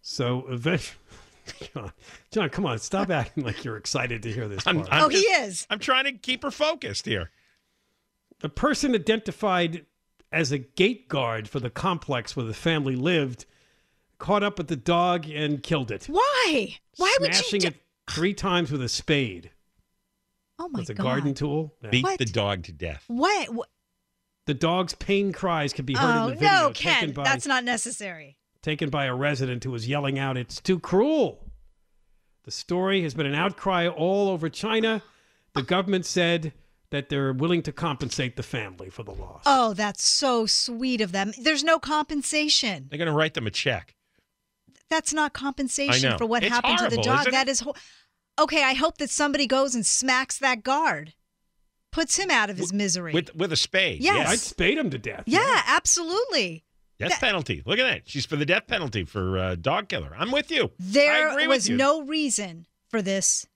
So 0.00 0.46
eventually, 0.48 0.98
John, 1.74 1.92
John, 2.30 2.48
come 2.50 2.66
on, 2.66 2.78
stop 2.78 3.10
acting 3.10 3.44
like 3.44 3.64
you're 3.64 3.76
excited 3.76 4.22
to 4.22 4.32
hear 4.32 4.48
this. 4.48 4.66
I'm. 4.66 4.80
I'm 4.90 5.04
Oh, 5.04 5.08
he 5.08 5.18
is. 5.18 5.66
I'm 5.70 5.78
trying 5.78 6.04
to 6.04 6.12
keep 6.12 6.42
her 6.42 6.50
focused 6.50 7.06
here. 7.06 7.30
The 8.40 8.48
person 8.48 8.94
identified 8.94 9.86
as 10.30 10.52
a 10.52 10.58
gate 10.58 11.08
guard 11.08 11.48
for 11.48 11.60
the 11.60 11.70
complex 11.70 12.36
where 12.36 12.46
the 12.46 12.54
family 12.54 12.96
lived 12.96 13.46
caught 14.18 14.42
up 14.42 14.58
with 14.58 14.68
the 14.68 14.76
dog 14.76 15.28
and 15.28 15.62
killed 15.62 15.90
it, 15.90 16.06
Why? 16.06 16.76
Why 16.96 17.16
would 17.20 17.28
you? 17.28 17.34
smashing 17.34 17.60
do- 17.60 17.66
it 17.68 17.74
three 18.08 18.34
times 18.34 18.70
with 18.72 18.82
a 18.82 18.88
spade. 18.88 19.50
Oh 20.58 20.68
my 20.68 20.78
god. 20.78 20.80
It's 20.80 20.90
a 20.90 20.94
god! 20.94 21.02
garden 21.02 21.34
tool. 21.34 21.74
Yeah. 21.82 21.90
Beat 21.90 22.04
What? 22.04 22.18
the 22.18 22.24
dog 22.24 22.62
to 22.64 22.72
death. 22.72 23.04
What? 23.08 23.48
what? 23.52 23.68
The 24.46 24.54
dog's 24.54 24.94
pain 24.94 25.32
cries 25.32 25.72
can 25.72 25.84
be 25.84 25.94
heard 25.94 26.16
Oh 26.16 26.24
in 26.24 26.28
the 26.30 26.34
video 26.36 26.48
no, 26.48 26.66
taken 26.72 26.74
Ken, 26.92 27.10
by 27.12 27.24
that's 27.24 27.46
not 27.46 27.64
necessary. 27.64 28.38
taken 28.62 28.90
by 28.90 29.06
a 29.06 29.14
resident 29.14 29.64
who 29.64 29.72
was 29.72 29.88
yelling 29.88 30.18
out, 30.20 30.36
"It's 30.36 30.60
too 30.60 30.78
cruel." 30.78 31.50
The 32.44 32.52
story 32.52 33.02
has 33.02 33.12
been 33.12 33.26
an 33.26 33.34
outcry 33.34 33.88
all 33.88 34.28
over 34.28 34.48
China. 34.48 35.02
The 35.54 35.62
government 35.64 36.06
said 36.06 36.52
that 36.90 37.08
they're 37.08 37.32
willing 37.32 37.62
to 37.64 37.72
compensate 37.72 38.36
the 38.36 38.44
family 38.44 38.88
for 38.88 39.02
the 39.02 39.10
loss. 39.10 39.42
Oh, 39.46 39.74
that's 39.74 40.04
so 40.04 40.46
sweet 40.46 41.00
of 41.00 41.10
them. 41.10 41.32
There's 41.36 41.64
no 41.64 41.80
compensation. 41.80 42.86
They're 42.88 42.98
going 42.98 43.06
to 43.10 43.12
write 43.12 43.34
them 43.34 43.48
a 43.48 43.50
check. 43.50 43.95
That's 44.90 45.12
not 45.12 45.32
compensation 45.32 46.16
for 46.18 46.26
what 46.26 46.42
It's 46.42 46.52
happened 46.54 46.78
to 46.78 46.88
the 46.96 47.02
dog. 47.02 47.20
isn't 47.20 47.32
That 47.32 47.48
it? 47.48 47.50
is 47.52 47.60
ho- 47.60 47.74
okay. 48.38 48.62
I 48.62 48.74
hope 48.74 48.98
that 48.98 49.10
somebody 49.10 49.46
goes 49.46 49.74
and 49.74 49.84
smacks 49.84 50.38
that 50.38 50.62
guard, 50.62 51.14
puts 51.92 52.16
him 52.18 52.30
out 52.30 52.50
of 52.50 52.58
his 52.58 52.72
misery. 52.72 53.12
With 53.12 53.34
with 53.34 53.52
a 53.52 53.56
spade. 53.56 54.00
Yes. 54.02 54.28
I'd 54.28 54.38
spade 54.38 54.78
him 54.78 54.90
to 54.90 54.98
death. 54.98 55.24
yeah, 55.26 55.62
absolutely. 55.66 56.64
Death 56.98 57.10
That- 57.10 57.20
penalty. 57.20 57.62
Look 57.66 57.78
at 57.78 57.82
that. 57.82 58.08
She's 58.08 58.24
for 58.26 58.36
the 58.36 58.46
death 58.46 58.66
penalty 58.68 59.04
for 59.04 59.38
uh, 59.38 59.54
dog 59.56 59.88
killer. 59.88 60.14
I'm 60.16 60.30
with 60.30 60.50
you. 60.50 60.64
I 60.64 60.68
There 60.78 61.28
agree 61.30 61.46
was 61.46 61.64
with 61.64 61.70
you. 61.70 61.76
no 61.76 62.02
reason 62.02 62.66
for 62.88 63.02
this, 63.02 63.46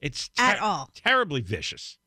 It's 0.00 0.30
at 0.38 0.60
all. 0.60 0.90
terribly 0.94 1.40
vicious. 1.40 1.98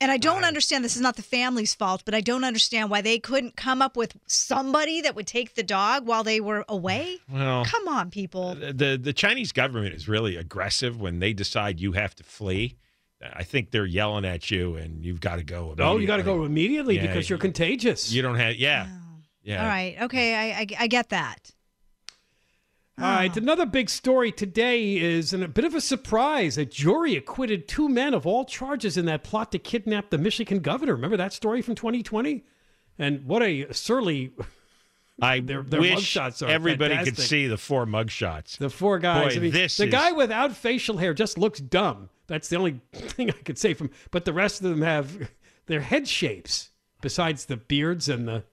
And 0.00 0.10
I 0.10 0.16
don't 0.16 0.44
understand. 0.44 0.84
This 0.84 0.96
is 0.96 1.02
not 1.02 1.16
the 1.16 1.22
family's 1.22 1.74
fault, 1.74 2.02
but 2.04 2.14
I 2.14 2.20
don't 2.20 2.44
understand 2.44 2.90
why 2.90 3.00
they 3.02 3.18
couldn't 3.18 3.56
come 3.56 3.82
up 3.82 3.96
with 3.96 4.16
somebody 4.26 5.00
that 5.02 5.14
would 5.14 5.26
take 5.26 5.54
the 5.54 5.62
dog 5.62 6.06
while 6.06 6.24
they 6.24 6.40
were 6.40 6.64
away. 6.68 7.18
Well, 7.32 7.64
Come 7.64 7.88
on, 7.88 8.10
people. 8.10 8.54
the 8.54 8.98
the 9.00 9.12
Chinese 9.12 9.52
government 9.52 9.94
is 9.94 10.08
really 10.08 10.36
aggressive 10.36 11.00
when 11.00 11.18
they 11.20 11.32
decide 11.32 11.80
you 11.80 11.92
have 11.92 12.14
to 12.16 12.24
flee. 12.24 12.76
I 13.22 13.44
think 13.44 13.70
they're 13.70 13.86
yelling 13.86 14.24
at 14.24 14.50
you, 14.50 14.76
and 14.76 15.04
you've 15.04 15.20
got 15.20 15.36
to 15.36 15.44
go. 15.44 15.74
Oh, 15.78 15.98
you 15.98 16.06
got 16.06 16.16
to 16.16 16.22
go 16.22 16.44
immediately 16.44 16.96
Yeah, 16.96 17.06
because 17.06 17.28
you're 17.28 17.38
contagious. 17.38 18.10
You 18.10 18.22
don't 18.22 18.36
have, 18.36 18.56
yeah, 18.56 18.86
oh. 18.88 19.22
yeah. 19.42 19.62
All 19.62 19.68
right. 19.68 19.96
Okay. 20.02 20.34
I, 20.34 20.60
I, 20.60 20.66
I 20.80 20.86
get 20.86 21.10
that. 21.10 21.50
All 23.00 23.06
right, 23.06 23.30
ah. 23.34 23.38
another 23.38 23.64
big 23.64 23.88
story 23.88 24.30
today 24.30 24.98
is 24.98 25.32
and 25.32 25.42
a 25.42 25.48
bit 25.48 25.64
of 25.64 25.74
a 25.74 25.80
surprise. 25.80 26.58
A 26.58 26.66
jury 26.66 27.16
acquitted 27.16 27.66
two 27.66 27.88
men 27.88 28.12
of 28.12 28.26
all 28.26 28.44
charges 28.44 28.98
in 28.98 29.06
that 29.06 29.24
plot 29.24 29.52
to 29.52 29.58
kidnap 29.58 30.10
the 30.10 30.18
Michigan 30.18 30.58
governor. 30.58 30.94
Remember 30.94 31.16
that 31.16 31.32
story 31.32 31.62
from 31.62 31.74
2020? 31.74 32.44
And 32.98 33.24
what 33.24 33.42
a 33.42 33.72
surly. 33.72 34.32
I 35.22 35.40
their, 35.44 35.62
their 35.62 35.80
wish 35.80 36.14
mugshots 36.14 36.46
are 36.46 36.50
everybody 36.50 37.02
could 37.02 37.16
see 37.16 37.46
the 37.46 37.56
four 37.56 37.86
mugshots. 37.86 38.58
The 38.58 38.68
four 38.68 38.98
guys. 38.98 39.32
Boy, 39.32 39.38
I 39.38 39.42
mean, 39.42 39.52
this 39.52 39.78
the 39.78 39.86
is- 39.86 39.92
guy 39.92 40.12
without 40.12 40.54
facial 40.54 40.98
hair 40.98 41.14
just 41.14 41.38
looks 41.38 41.58
dumb. 41.58 42.10
That's 42.26 42.48
the 42.48 42.56
only 42.56 42.80
thing 42.92 43.30
I 43.30 43.42
could 43.44 43.58
say 43.58 43.72
from. 43.72 43.90
But 44.10 44.26
the 44.26 44.34
rest 44.34 44.62
of 44.62 44.68
them 44.68 44.82
have 44.82 45.30
their 45.66 45.80
head 45.80 46.06
shapes. 46.06 46.70
Besides 47.00 47.46
the 47.46 47.56
beards 47.56 48.10
and 48.10 48.28
the. 48.28 48.44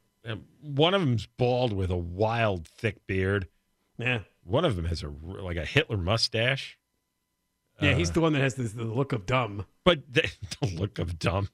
One 0.62 0.94
of 0.94 1.02
them's 1.02 1.26
bald 1.26 1.74
with 1.74 1.90
a 1.90 1.98
wild, 1.98 2.66
thick 2.68 3.06
beard. 3.08 3.48
Yeah. 3.98 4.20
One 4.48 4.64
of 4.66 4.76
them 4.76 4.86
has 4.86 5.04
a 5.04 5.10
like 5.10 5.58
a 5.58 5.66
Hitler 5.66 5.98
mustache. 5.98 6.78
Yeah, 7.82 7.92
Uh, 7.92 7.96
he's 7.96 8.12
the 8.12 8.22
one 8.22 8.34
that 8.34 8.40
has 8.42 8.56
this, 8.56 8.72
the 8.72 8.86
look 8.86 9.12
of 9.14 9.26
dumb. 9.26 9.66
But 9.84 10.02
the, 10.12 10.30
the 10.62 10.68
look 10.76 10.98
of 11.00 11.20
dumb, 11.20 11.50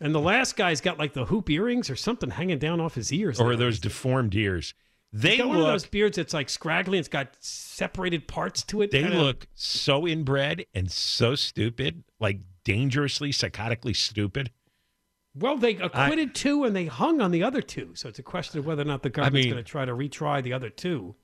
And 0.00 0.14
the 0.14 0.20
last 0.20 0.56
guy's 0.56 0.80
got 0.80 0.98
like 0.98 1.12
the 1.12 1.26
hoop 1.26 1.48
earrings 1.50 1.90
or 1.90 1.96
something 1.96 2.30
hanging 2.30 2.58
down 2.58 2.80
off 2.80 2.94
his 2.94 3.12
ears. 3.12 3.38
or 3.38 3.54
those 3.56 3.78
deformed 3.78 4.34
ears. 4.34 4.74
They 5.12 5.36
got 5.38 5.48
one 5.48 5.58
of 5.58 5.66
those 5.66 5.86
beards 5.86 6.16
that's 6.16 6.32
like 6.34 6.48
scraggly. 6.48 6.96
and 6.98 7.02
It's 7.04 7.08
got 7.08 7.36
separated 7.40 8.26
parts 8.28 8.62
to 8.64 8.82
it. 8.82 8.90
They 8.90 9.02
kinda- 9.02 9.20
look 9.20 9.46
so 9.54 10.06
inbred 10.08 10.66
and 10.72 10.90
so 10.90 11.34
stupid, 11.34 12.04
like 12.20 12.40
dangerously, 12.64 13.30
psychotically 13.32 13.94
stupid. 13.94 14.50
well. 15.34 15.56
They 15.56 15.76
acquitted 15.76 16.34
two 16.34 16.64
and 16.64 16.74
they 16.74 16.86
hung 16.86 17.20
on 17.20 17.30
the 17.32 17.42
other 17.42 17.60
two. 17.62 17.92
So 17.96 18.08
it's 18.08 18.18
a 18.18 18.22
question 18.24 18.58
of 18.60 18.66
whether 18.66 18.82
or 18.82 18.86
not 18.86 19.02
the 19.02 19.10
government's 19.10 19.46
mean- 19.46 19.54
going 19.54 19.64
to 19.64 19.68
try 19.70 19.84
to 19.84 19.92
retry 19.92 20.42
the 20.42 20.52
other 20.52 20.70
two. 20.70 21.14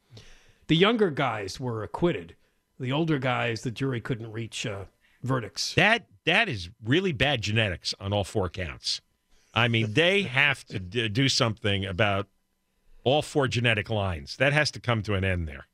The 0.69 0.77
younger 0.77 1.11
guys 1.11 1.61
were 1.61 1.83
acquitted. 1.83 2.35
The 2.79 2.93
older 2.93 3.19
guys, 3.19 3.63
the 3.63 3.71
jury 3.71 4.01
couldn't 4.01 4.33
reach 4.33 4.67
uh, 4.67 4.85
verdicts. 5.23 5.75
That 5.75 6.07
that 6.25 6.49
is 6.49 6.71
really 6.85 7.13
bad 7.13 7.41
genetics 7.43 7.95
on 8.01 8.13
all 8.13 8.25
four 8.25 8.49
counts. 8.49 9.01
I 9.55 9.69
mean, 9.69 9.95
they 9.95 10.23
have 10.23 10.65
to 10.67 10.79
d- 10.79 11.09
do 11.09 11.29
something 11.29 11.87
about 11.87 12.29
all 13.05 13.23
four 13.23 13.49
genetic 13.49 13.89
lines. 13.89 14.37
That 14.37 14.53
has 14.53 14.71
to 14.73 14.81
come 14.81 15.03
to 15.05 15.15
an 15.15 15.25
end 15.25 15.49
there. 15.49 15.67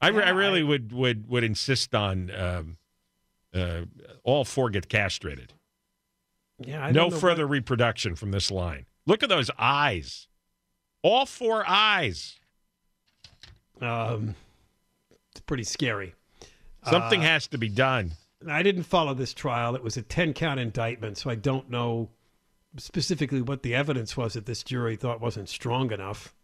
I, 0.00 0.08
re- 0.08 0.24
I 0.24 0.30
really 0.30 0.62
would 0.62 0.92
would 0.92 1.28
would 1.28 1.42
insist 1.42 1.94
on 1.94 2.30
um, 2.30 2.76
uh, 3.54 3.82
all 4.22 4.44
four 4.44 4.70
get 4.70 4.88
castrated. 4.88 5.54
Yeah, 6.58 6.84
I 6.84 6.90
no 6.92 7.04
don't 7.04 7.12
know 7.12 7.18
further 7.18 7.46
reproduction 7.46 8.14
from 8.14 8.30
this 8.30 8.50
line. 8.50 8.86
Look 9.06 9.22
at 9.22 9.28
those 9.28 9.50
eyes. 9.58 10.28
All 11.02 11.26
four 11.26 11.64
eyes. 11.66 12.38
Um, 13.80 14.34
it's 15.32 15.40
pretty 15.40 15.64
scary. 15.64 16.14
Something 16.88 17.20
Uh, 17.20 17.24
has 17.24 17.46
to 17.48 17.58
be 17.58 17.68
done. 17.68 18.12
I 18.48 18.62
didn't 18.62 18.84
follow 18.84 19.12
this 19.14 19.34
trial. 19.34 19.74
It 19.74 19.82
was 19.82 19.96
a 19.96 20.02
10 20.02 20.32
count 20.34 20.60
indictment, 20.60 21.18
so 21.18 21.30
I 21.30 21.34
don't 21.34 21.68
know 21.70 22.10
specifically 22.76 23.40
what 23.40 23.62
the 23.62 23.74
evidence 23.74 24.16
was 24.16 24.34
that 24.34 24.46
this 24.46 24.62
jury 24.62 24.96
thought 24.96 25.20
wasn't 25.20 25.48
strong 25.48 25.90
enough. 25.92 26.34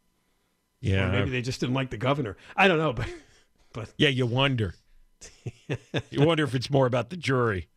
Yeah. 0.80 1.09
Or 1.09 1.12
maybe 1.12 1.30
they 1.30 1.43
just 1.43 1.61
didn't 1.61 1.74
like 1.74 1.91
the 1.91 1.97
governor. 1.99 2.37
I 2.57 2.66
don't 2.68 2.78
know, 2.78 2.93
but 2.95 3.09
but 3.72 3.93
Yeah, 3.97 4.09
you 4.09 4.26
wonder. 4.26 4.74
you 6.11 6.22
wonder 6.26 6.45
if 6.45 6.55
it's 6.55 6.70
more 6.70 6.87
about 6.87 7.11
the 7.11 7.16
jury. 7.16 7.68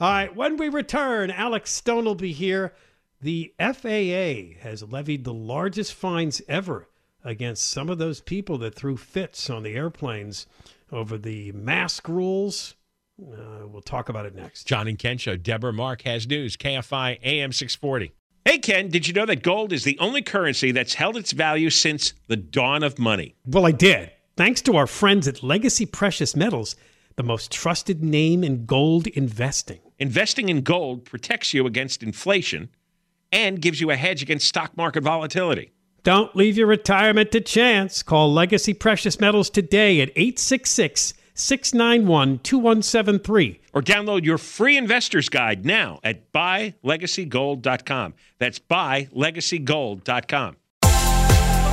All 0.00 0.10
right, 0.10 0.34
when 0.34 0.56
we 0.56 0.68
return, 0.68 1.30
Alex 1.30 1.72
Stone 1.72 2.04
will 2.04 2.14
be 2.16 2.32
here. 2.32 2.74
The 3.20 3.54
FAA 3.58 4.58
has 4.60 4.82
levied 4.82 5.22
the 5.24 5.32
largest 5.32 5.94
fines 5.94 6.42
ever 6.48 6.88
against 7.24 7.66
some 7.66 7.88
of 7.88 7.98
those 7.98 8.20
people 8.20 8.58
that 8.58 8.74
threw 8.74 8.96
fits 8.96 9.48
on 9.48 9.62
the 9.62 9.74
airplanes 9.74 10.46
over 10.90 11.16
the 11.16 11.52
mask 11.52 12.08
rules. 12.08 12.74
Uh, 13.20 13.66
we'll 13.66 13.82
talk 13.82 14.08
about 14.08 14.26
it 14.26 14.34
next. 14.34 14.64
John 14.64 14.88
and 14.88 14.98
Ken 14.98 15.18
Show. 15.18 15.36
Deborah 15.36 15.72
Mark 15.72 16.02
has 16.02 16.26
news. 16.26 16.56
KFI 16.56 17.18
AM 17.22 17.52
640. 17.52 18.12
Hey, 18.44 18.58
Ken, 18.58 18.88
did 18.88 19.06
you 19.06 19.14
know 19.14 19.26
that 19.26 19.44
gold 19.44 19.72
is 19.72 19.84
the 19.84 19.98
only 20.00 20.20
currency 20.20 20.72
that's 20.72 20.94
held 20.94 21.16
its 21.16 21.30
value 21.32 21.70
since 21.70 22.12
the 22.26 22.36
dawn 22.36 22.82
of 22.82 22.98
money? 22.98 23.36
Well, 23.46 23.66
I 23.66 23.70
did. 23.70 24.10
Thanks 24.36 24.60
to 24.62 24.76
our 24.76 24.88
friends 24.88 25.28
at 25.28 25.44
Legacy 25.44 25.86
Precious 25.86 26.34
Metals, 26.34 26.74
the 27.16 27.22
most 27.22 27.52
trusted 27.52 28.02
name 28.02 28.42
in 28.42 28.66
gold 28.66 29.06
investing. 29.08 29.78
Investing 29.98 30.48
in 30.48 30.62
gold 30.62 31.04
protects 31.04 31.54
you 31.54 31.66
against 31.66 32.02
inflation 32.02 32.70
and 33.30 33.62
gives 33.62 33.80
you 33.80 33.90
a 33.90 33.96
hedge 33.96 34.22
against 34.22 34.48
stock 34.48 34.76
market 34.76 35.04
volatility. 35.04 35.72
Don't 36.04 36.34
leave 36.34 36.56
your 36.56 36.66
retirement 36.66 37.30
to 37.32 37.40
chance. 37.40 38.02
Call 38.02 38.32
Legacy 38.32 38.74
Precious 38.74 39.20
Metals 39.20 39.48
today 39.50 40.00
at 40.00 40.10
866 40.10 41.14
691 41.34 42.40
2173. 42.40 43.60
Or 43.72 43.82
download 43.82 44.24
your 44.24 44.38
free 44.38 44.76
investor's 44.76 45.28
guide 45.28 45.64
now 45.64 46.00
at 46.02 46.32
buylegacygold.com. 46.32 48.14
That's 48.38 48.58
buylegacygold.com. 48.58 50.56